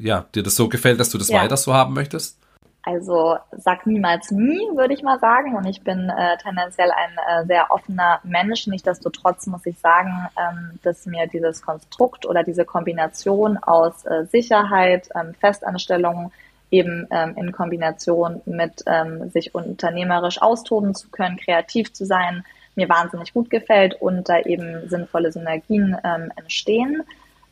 ja, 0.00 0.26
dir 0.34 0.42
das 0.42 0.56
so 0.56 0.68
gefällt, 0.68 0.98
dass 0.98 1.10
du 1.10 1.18
das 1.18 1.30
weiter 1.30 1.56
so 1.56 1.74
haben 1.74 1.94
möchtest? 1.94 2.38
Also 2.86 3.36
sag 3.50 3.84
niemals 3.84 4.30
nie, 4.30 4.60
würde 4.76 4.94
ich 4.94 5.02
mal 5.02 5.18
sagen. 5.18 5.56
Und 5.56 5.66
ich 5.66 5.82
bin 5.82 6.08
äh, 6.08 6.38
tendenziell 6.38 6.92
ein 6.92 7.16
äh, 7.42 7.44
sehr 7.44 7.72
offener 7.72 8.20
Mensch. 8.22 8.68
Nichtsdestotrotz 8.68 9.48
muss 9.48 9.66
ich 9.66 9.76
sagen, 9.80 10.28
ähm, 10.38 10.78
dass 10.84 11.04
mir 11.04 11.26
dieses 11.26 11.62
Konstrukt 11.62 12.26
oder 12.26 12.44
diese 12.44 12.64
Kombination 12.64 13.56
aus 13.58 14.06
äh, 14.06 14.26
Sicherheit, 14.26 15.08
ähm, 15.16 15.34
Festanstellung 15.34 16.30
eben 16.70 17.08
ähm, 17.10 17.34
in 17.36 17.50
Kombination 17.50 18.40
mit 18.44 18.84
ähm, 18.86 19.30
sich 19.30 19.52
unternehmerisch 19.52 20.40
austoben 20.40 20.94
zu 20.94 21.08
können, 21.10 21.38
kreativ 21.38 21.92
zu 21.92 22.06
sein, 22.06 22.44
mir 22.76 22.88
wahnsinnig 22.88 23.32
gut 23.32 23.50
gefällt 23.50 24.00
und 24.00 24.28
da 24.28 24.38
eben 24.38 24.88
sinnvolle 24.88 25.32
Synergien 25.32 25.96
ähm, 26.04 26.30
entstehen. 26.36 27.02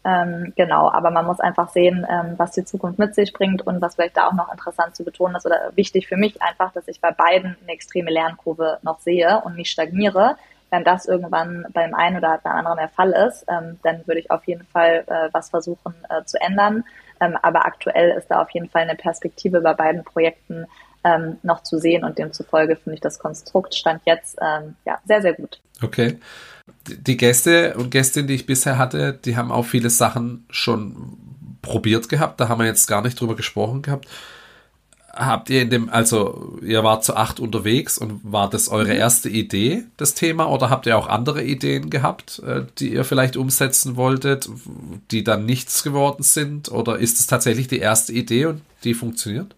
Ähm, 0.05 0.53
genau, 0.55 0.91
aber 0.91 1.11
man 1.11 1.25
muss 1.25 1.41
einfach 1.41 1.71
sehen, 1.71 2.07
ähm, 2.11 2.35
was 2.37 2.51
die 2.51 2.65
Zukunft 2.65 2.99
mit 2.99 3.15
sich 3.15 3.33
bringt 3.33 3.67
und 3.67 3.81
was 3.81 3.95
vielleicht 3.95 4.17
da 4.17 4.29
auch 4.29 4.35
noch 4.35 4.53
interessant 4.53 4.95
zu 4.95 5.03
betonen 5.03 5.37
ist 5.37 5.47
oder 5.47 5.73
wichtig 5.77 6.07
für 6.07 6.17
mich 6.17 6.43
einfach, 6.43 6.73
dass 6.73 6.89
ich 6.89 7.01
bei 7.01 7.11
beiden 7.11 7.57
eine 7.63 7.73
extreme 7.73 8.11
Lernkurve 8.11 8.79
noch 8.83 9.01
sehe 9.01 9.41
und 9.45 9.57
nicht 9.57 9.71
stagniere, 9.71 10.37
wenn 10.71 10.85
das 10.85 11.07
irgendwann 11.07 11.67
beim 11.73 11.95
einen 11.95 12.19
oder 12.19 12.41
beim 12.43 12.57
anderen 12.57 12.79
der 12.79 12.89
Fall 12.89 13.13
ist, 13.13 13.47
ähm, 13.49 13.79
dann 13.83 14.07
würde 14.07 14.21
ich 14.21 14.31
auf 14.31 14.45
jeden 14.47 14.67
Fall 14.67 15.05
äh, 15.07 15.29
was 15.33 15.51
versuchen 15.51 15.95
äh, 16.11 16.25
zu 16.25 16.41
ändern. 16.41 16.85
Ähm, 17.21 17.39
aber 17.41 17.65
aktuell 17.65 18.11
ist 18.11 18.29
da 18.29 18.43
auf 18.43 18.51
jeden 18.51 18.69
Fall 18.69 18.83
eine 18.83 18.97
Perspektive 18.97 19.61
bei 19.61 19.73
beiden 19.73 20.05
Projekten 20.05 20.67
ähm, 21.05 21.39
noch 21.43 21.63
zu 21.63 21.79
sehen 21.79 22.05
und 22.05 22.19
demzufolge 22.19 22.77
finde 22.77 22.95
ich 22.95 23.01
das 23.01 23.19
Konstrukt 23.19 23.75
stand 23.75 24.03
jetzt 24.05 24.39
ähm, 24.41 24.77
ja 24.85 24.99
sehr, 25.05 25.23
sehr 25.23 25.35
gut. 25.35 25.61
Okay. 25.83 26.19
Die 26.87 27.17
Gäste 27.17 27.75
und 27.77 27.91
Gästinnen, 27.91 28.29
die 28.29 28.35
ich 28.35 28.47
bisher 28.47 28.79
hatte, 28.79 29.19
die 29.25 29.37
haben 29.37 29.53
auch 29.53 29.65
viele 29.65 29.91
Sachen 29.91 30.45
schon 30.51 31.19
probiert 31.63 32.09
gehabt. 32.09 32.41
Da 32.41 32.49
haben 32.49 32.61
wir 32.61 32.67
jetzt 32.67 32.87
gar 32.87 33.03
nicht 33.03 33.21
drüber 33.21 33.37
gesprochen 33.37 33.83
gehabt. 33.83 34.09
Habt 35.13 35.49
ihr 35.49 35.63
in 35.63 35.71
dem, 35.71 35.89
also 35.91 36.59
ihr 36.63 36.83
wart 36.83 37.05
zu 37.05 37.15
acht 37.17 37.39
unterwegs 37.39 37.99
und 37.99 38.21
war 38.25 38.51
das 38.51 38.69
eure 38.69 38.93
mhm. 38.93 38.99
erste 38.99 39.29
Idee, 39.29 39.85
das 39.97 40.15
Thema, 40.15 40.51
oder 40.51 40.71
habt 40.71 40.87
ihr 40.87 40.99
auch 40.99 41.07
andere 41.07 41.45
Ideen 41.45 41.89
gehabt, 41.89 42.41
äh, 42.41 42.65
die 42.79 42.93
ihr 42.93 43.05
vielleicht 43.05 43.37
umsetzen 43.37 43.95
wolltet, 43.97 44.49
die 45.13 45.23
dann 45.23 45.47
nichts 45.47 45.85
geworden 45.85 46.25
sind? 46.25 46.71
Oder 46.71 46.99
ist 46.99 47.21
es 47.21 47.27
tatsächlich 47.29 47.69
die 47.69 47.79
erste 47.79 48.13
Idee 48.13 48.47
und 48.47 48.63
die 48.83 48.95
funktioniert? 48.95 49.55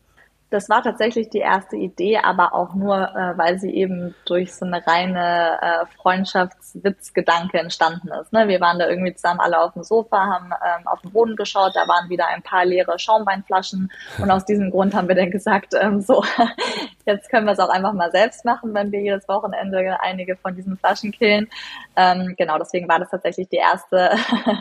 Das 0.57 0.71
war 0.71 0.83
tatsächlich 0.83 1.29
die 1.29 1.41
erste 1.41 1.77
Idee, 1.77 2.17
aber 2.17 2.55
auch 2.55 2.75
nur, 2.75 2.97
äh, 2.97 3.37
weil 3.37 3.59
sie 3.59 3.75
eben 3.75 4.15
durch 4.25 4.55
so 4.55 4.65
eine 4.65 4.87
reine 4.87 5.59
äh, 5.61 5.87
Freundschaftswitzgedanke 6.01 7.59
entstanden 7.59 8.09
ist. 8.09 8.33
Ne? 8.33 8.49
Wir 8.49 8.59
waren 8.63 8.79
da 8.79 8.89
irgendwie 8.89 9.15
zusammen 9.15 9.41
alle 9.41 9.61
auf 9.61 9.75
dem 9.75 9.83
Sofa, 9.83 10.17
haben 10.17 10.47
ähm, 10.47 10.87
auf 10.87 11.03
den 11.03 11.13
Boden 11.13 11.37
geschaut, 11.37 11.73
da 11.75 11.87
waren 11.87 12.09
wieder 12.09 12.29
ein 12.29 12.41
paar 12.41 12.65
leere 12.65 12.99
Schaumweinflaschen 12.99 13.93
und 14.17 14.31
aus 14.31 14.47
diesem 14.47 14.71
Grund 14.71 14.95
haben 14.95 15.09
wir 15.09 15.15
dann 15.15 15.31
gesagt, 15.31 15.75
ähm, 15.79 16.01
so, 16.01 16.25
jetzt 17.05 17.29
können 17.29 17.45
wir 17.45 17.53
es 17.53 17.61
auch 17.61 17.69
einfach 17.69 17.93
mal 17.93 18.11
selbst 18.11 18.47
machen, 18.47 18.73
wenn 18.73 18.91
wir 18.93 19.03
jedes 19.03 19.29
Wochenende 19.29 20.01
einige 20.01 20.37
von 20.37 20.57
diesen 20.57 20.79
Flaschen 20.79 21.13
killen. 21.13 21.51
Ähm, 21.97 22.35
genau, 22.37 22.59
deswegen 22.59 22.89
war 22.89 22.99
das 22.99 23.11
tatsächlich 23.11 23.49
die 23.49 23.57
erste, 23.57 24.11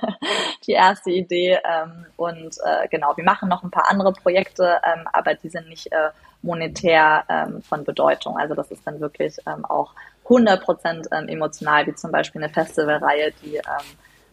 die 0.66 0.72
erste 0.72 1.12
Idee 1.12 1.60
ähm, 1.64 2.06
und 2.16 2.56
äh, 2.64 2.88
genau, 2.90 3.16
wir 3.18 3.26
machen 3.26 3.50
noch 3.50 3.64
ein 3.64 3.72
paar 3.72 3.90
andere 3.90 4.14
Projekte, 4.14 4.80
ähm, 4.84 5.08
aber 5.12 5.34
die 5.36 5.50
sind 5.50 5.68
nicht 5.68 5.92
äh, 5.92 6.10
monetär 6.42 7.26
ähm, 7.28 7.62
von 7.62 7.84
Bedeutung. 7.84 8.38
Also 8.38 8.56
das 8.56 8.72
ist 8.72 8.88
dann 8.88 9.00
wirklich 9.00 9.38
ähm, 9.46 9.66
auch 9.66 9.94
100 10.24 10.64
Prozent 10.64 11.08
ähm, 11.12 11.28
emotional, 11.28 11.86
wie 11.88 11.96
zum 11.96 12.12
Beispiel 12.12 12.42
eine 12.42 12.54
Festivalreihe, 12.54 13.34
die 13.44 13.60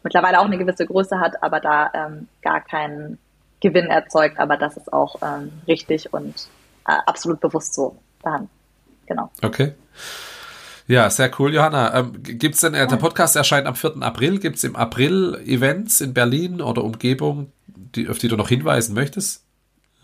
mittlerweile 0.03 0.41
auch 0.41 0.47
eine 0.47 0.59
gewisse 0.59 0.87
Größe 0.87 1.21
hat, 1.21 1.43
aber 1.43 1.61
da 1.61 2.11
gar 2.43 2.61
keinen 2.61 3.19
Gewinn 3.61 3.87
erzeugt. 3.87 4.41
Aber 4.41 4.57
das 4.57 4.77
ist 4.77 4.93
auch 4.93 5.15
richtig 5.69 6.13
und 6.13 6.49
äh, 6.89 6.99
absolut 7.07 7.41
bewusst 7.41 7.75
so. 7.75 7.97
Dann. 8.23 8.49
Genau. 9.07 9.31
Okay. 9.43 9.75
Ja, 10.87 11.09
sehr 11.11 11.31
cool, 11.39 11.55
Johanna. 11.55 11.95
Ähm, 11.95 12.23
Gibt 12.23 12.57
es 12.57 12.61
denn, 12.61 12.75
äh, 12.75 12.87
der 12.87 12.97
Podcast 12.97 13.37
erscheint 13.37 13.67
am 13.67 13.75
4. 13.75 14.03
April. 14.03 14.39
Gibt 14.39 14.57
es 14.57 14.65
im 14.65 14.77
April 14.77 15.41
Events 15.47 16.01
in 16.01 16.13
Berlin 16.13 16.61
oder 16.61 16.85
Umgebung, 16.85 17.53
die, 17.67 18.09
auf 18.09 18.19
die 18.19 18.29
du 18.29 18.37
noch 18.37 18.49
hinweisen 18.49 18.95
möchtest? 18.95 19.45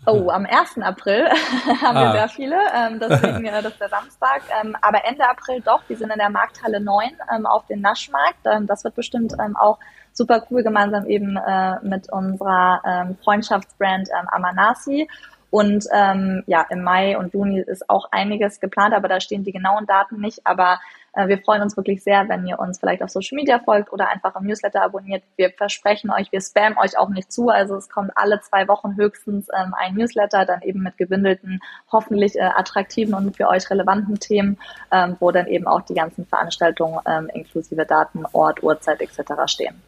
Oh, 0.05 0.29
am 0.29 0.45
1. 0.45 0.77
April 0.81 1.27
haben 1.81 1.97
ah. 1.97 2.01
wir 2.03 2.11
sehr 2.13 2.29
viele, 2.29 2.55
ähm, 2.73 2.99
deswegen 2.99 3.45
äh, 3.45 3.61
das 3.61 3.73
ist 3.73 3.81
der 3.81 3.89
Samstag. 3.89 4.41
Ähm, 4.61 4.75
aber 4.81 5.03
Ende 5.05 5.27
April 5.29 5.61
doch, 5.61 5.81
wir 5.87 5.97
sind 5.97 6.11
in 6.11 6.17
der 6.17 6.29
Markthalle 6.29 6.79
9 6.79 7.09
ähm, 7.35 7.45
auf 7.45 7.65
dem 7.67 7.81
Naschmarkt. 7.81 8.39
Ähm, 8.45 8.65
das 8.65 8.83
wird 8.83 8.95
bestimmt 8.95 9.33
ähm, 9.43 9.57
auch 9.57 9.77
super 10.13 10.45
cool, 10.49 10.63
gemeinsam 10.63 11.05
eben 11.05 11.35
äh, 11.35 11.75
mit 11.81 12.11
unserer 12.11 12.81
ähm, 12.85 13.17
Freundschaftsbrand 13.23 14.09
Amanasi. 14.31 15.07
Und 15.51 15.85
ähm, 15.93 16.43
ja, 16.45 16.65
im 16.69 16.83
Mai 16.83 17.17
und 17.17 17.33
Juni 17.33 17.59
ist 17.59 17.89
auch 17.89 18.11
einiges 18.11 18.59
geplant, 18.59 18.93
aber 18.93 19.07
da 19.07 19.19
stehen 19.19 19.43
die 19.43 19.51
genauen 19.51 19.85
Daten 19.87 20.21
nicht. 20.21 20.45
Aber 20.45 20.79
äh, 21.13 21.27
wir 21.27 21.39
freuen 21.39 21.61
uns 21.61 21.75
wirklich 21.75 22.03
sehr, 22.03 22.27
wenn 22.29 22.45
ihr 22.45 22.59
uns 22.59 22.79
vielleicht 22.79 23.01
auf 23.01 23.09
Social 23.09 23.35
Media 23.35 23.59
folgt 23.59 23.91
oder 23.91 24.09
einfach 24.09 24.35
im 24.35 24.45
Newsletter 24.45 24.83
abonniert. 24.83 25.23
Wir 25.37 25.51
versprechen 25.51 26.11
euch, 26.11 26.31
wir 26.31 26.41
spammen 26.41 26.77
euch 26.77 26.97
auch 26.97 27.09
nicht 27.09 27.31
zu. 27.31 27.49
Also 27.49 27.75
es 27.75 27.89
kommt 27.89 28.11
alle 28.15 28.41
zwei 28.41 28.67
Wochen 28.67 28.95
höchstens 28.95 29.47
ähm, 29.57 29.73
ein 29.77 29.95
Newsletter, 29.95 30.45
dann 30.45 30.61
eben 30.61 30.83
mit 30.83 30.97
gebündelten, 30.97 31.61
hoffentlich 31.91 32.35
äh, 32.35 32.41
attraktiven 32.41 33.13
und 33.13 33.35
für 33.35 33.47
euch 33.47 33.69
relevanten 33.69 34.19
Themen, 34.19 34.57
ähm, 34.91 35.15
wo 35.19 35.31
dann 35.31 35.47
eben 35.47 35.67
auch 35.67 35.81
die 35.81 35.95
ganzen 35.95 36.25
Veranstaltungen 36.25 36.99
ähm, 37.07 37.29
inklusive 37.33 37.85
Daten, 37.85 38.23
Ort, 38.33 38.61
Uhrzeit 38.61 39.01
etc. 39.01 39.21
stehen. 39.47 39.81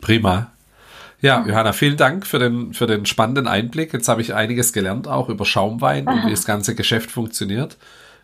Prima. 0.00 0.52
Ja, 1.20 1.44
Johanna, 1.46 1.72
vielen 1.72 1.96
Dank 1.96 2.26
für 2.26 2.38
den, 2.38 2.72
für 2.74 2.86
den 2.86 3.04
spannenden 3.04 3.48
Einblick. 3.48 3.92
Jetzt 3.92 4.08
habe 4.08 4.20
ich 4.20 4.34
einiges 4.34 4.72
gelernt, 4.72 5.08
auch 5.08 5.28
über 5.28 5.44
Schaumwein 5.44 6.06
und 6.06 6.26
wie 6.26 6.30
das 6.38 6.44
ganze 6.44 6.74
Geschäft 6.74 7.10
funktioniert. 7.10 7.76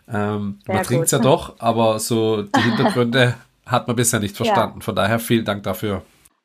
Ähm, 0.08 0.60
man 0.66 0.82
trinkt 0.82 1.06
es 1.06 1.10
ja 1.10 1.18
doch, 1.18 1.56
aber 1.58 1.98
so 1.98 2.42
die 2.42 2.60
Hintergründe 2.60 3.34
hat 3.66 3.88
man 3.88 3.96
bisher 3.96 4.20
nicht 4.20 4.36
verstanden. 4.36 4.78
Ja. 4.80 4.84
Von 4.84 4.94
daher 4.94 5.18
vielen 5.18 5.44
Dank 5.44 5.62
dafür. 5.64 6.02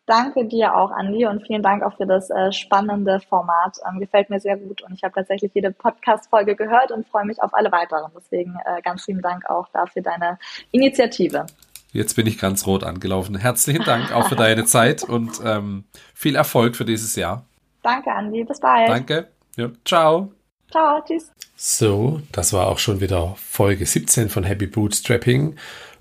Danke 0.10 0.46
dir 0.46 0.76
auch, 0.76 0.90
Andi, 0.90 1.28
und 1.28 1.46
vielen 1.46 1.62
Dank 1.62 1.84
auch 1.84 1.96
für 1.96 2.08
das 2.08 2.32
äh, 2.32 2.52
spannende 2.52 3.20
Format. 3.20 3.78
Ähm, 3.88 4.00
gefällt 4.00 4.32
mir 4.32 4.40
sehr 4.40 4.58
gut 4.58 4.82
und 4.82 4.94
ich 4.94 5.04
habe 5.04 5.14
tatsächlich 5.14 5.52
jede 5.54 5.70
Podcast-Folge 5.70 6.56
gehört 6.56 6.92
und 6.92 7.08
freue 7.08 7.26
mich 7.26 7.40
auf 7.44 7.54
alle 7.54 7.72
weiteren. 7.72 8.12
Deswegen 8.18 8.58
äh, 8.66 8.82
ganz 8.82 9.06
vielen 9.06 9.22
Dank 9.22 9.48
auch 9.48 9.68
dafür 9.72 10.02
deine 10.02 10.40
Initiative. 10.72 11.46
Jetzt 11.92 12.16
bin 12.16 12.28
ich 12.28 12.38
ganz 12.38 12.68
rot 12.68 12.84
angelaufen. 12.84 13.36
Herzlichen 13.36 13.84
Dank 13.84 14.12
auch 14.12 14.30
für 14.30 14.36
deine 14.36 14.66
Zeit 14.66 15.04
und 15.04 15.40
ähm, 15.44 15.86
viel 16.14 16.36
Erfolg 16.36 16.76
für 16.76 16.86
dieses 16.86 17.16
Jahr. 17.16 17.46
Danke, 17.82 18.12
Andi. 18.12 18.44
Bis 18.44 18.60
bald. 18.60 18.90
Danke. 18.90 19.28
Ja, 19.56 19.72
ciao. 19.86 20.32
Ciao, 20.70 21.02
tschüss. 21.06 21.32
So, 21.56 22.22
das 22.32 22.54
war 22.54 22.68
auch 22.68 22.80
schon 22.80 23.02
wieder 23.02 23.36
Folge 23.38 23.86
17 23.86 24.30
von 24.30 24.44
Happy 24.44 24.68
Bootstrapping. 24.68 25.56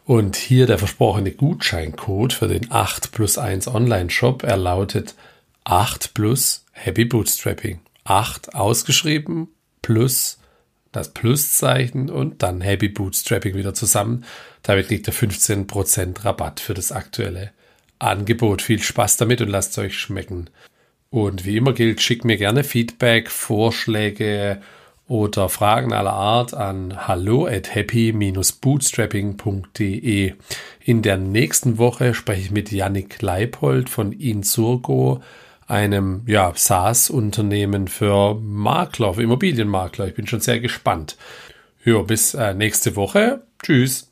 Und 0.04 0.36
hier 0.36 0.66
der 0.66 0.78
versprochene 0.78 1.32
Gutscheincode 1.32 2.32
für 2.32 2.48
den 2.48 2.70
8 2.70 3.12
plus 3.12 3.38
1 3.38 3.68
Online-Shop. 3.68 4.42
Er 4.42 4.56
lautet 4.56 5.14
8 5.64 6.14
plus 6.14 6.64
Happy 6.72 7.04
Bootstrapping. 7.04 7.80
8 8.04 8.54
ausgeschrieben 8.54 9.48
plus 9.82 10.38
das 10.92 11.12
Pluszeichen 11.12 12.10
und 12.10 12.42
dann 12.42 12.60
Happy 12.60 12.88
Bootstrapping 12.88 13.54
wieder 13.54 13.74
zusammen. 13.74 14.24
Damit 14.62 14.88
kriegt 14.88 15.06
ihr 15.06 15.14
15% 15.14 16.24
Rabatt 16.24 16.60
für 16.60 16.74
das 16.74 16.92
aktuelle 16.92 17.52
Angebot. 17.98 18.62
Viel 18.62 18.82
Spaß 18.82 19.16
damit 19.16 19.40
und 19.40 19.48
lasst 19.48 19.72
es 19.72 19.78
euch 19.78 19.98
schmecken. 19.98 20.50
Und 21.10 21.44
wie 21.44 21.56
immer 21.56 21.72
gilt, 21.72 22.00
schickt 22.02 22.24
mir 22.24 22.36
gerne 22.36 22.62
Feedback, 22.64 23.30
Vorschläge 23.30 24.60
oder 25.06 25.48
Fragen 25.48 25.94
aller 25.94 26.12
Art 26.12 26.52
an 26.52 27.08
hallo 27.08 27.46
at 27.46 27.74
happy-bootstrapping.de. 27.74 30.34
In 30.84 31.02
der 31.02 31.16
nächsten 31.16 31.78
Woche 31.78 32.12
spreche 32.12 32.42
ich 32.42 32.50
mit 32.50 32.70
Yannick 32.70 33.22
Leipold 33.22 33.88
von 33.88 34.12
Insurgo, 34.12 35.22
einem 35.66 36.24
ja, 36.26 36.52
SaaS-Unternehmen 36.54 37.88
für 37.88 38.34
Makler, 38.34 39.14
für 39.14 39.22
Immobilienmakler. 39.22 40.08
Ich 40.08 40.14
bin 40.14 40.26
schon 40.26 40.40
sehr 40.40 40.60
gespannt. 40.60 41.16
Ja, 41.84 42.02
bis 42.02 42.34
äh, 42.34 42.52
nächste 42.52 42.96
Woche. 42.96 43.44
Tschüss. 43.62 44.07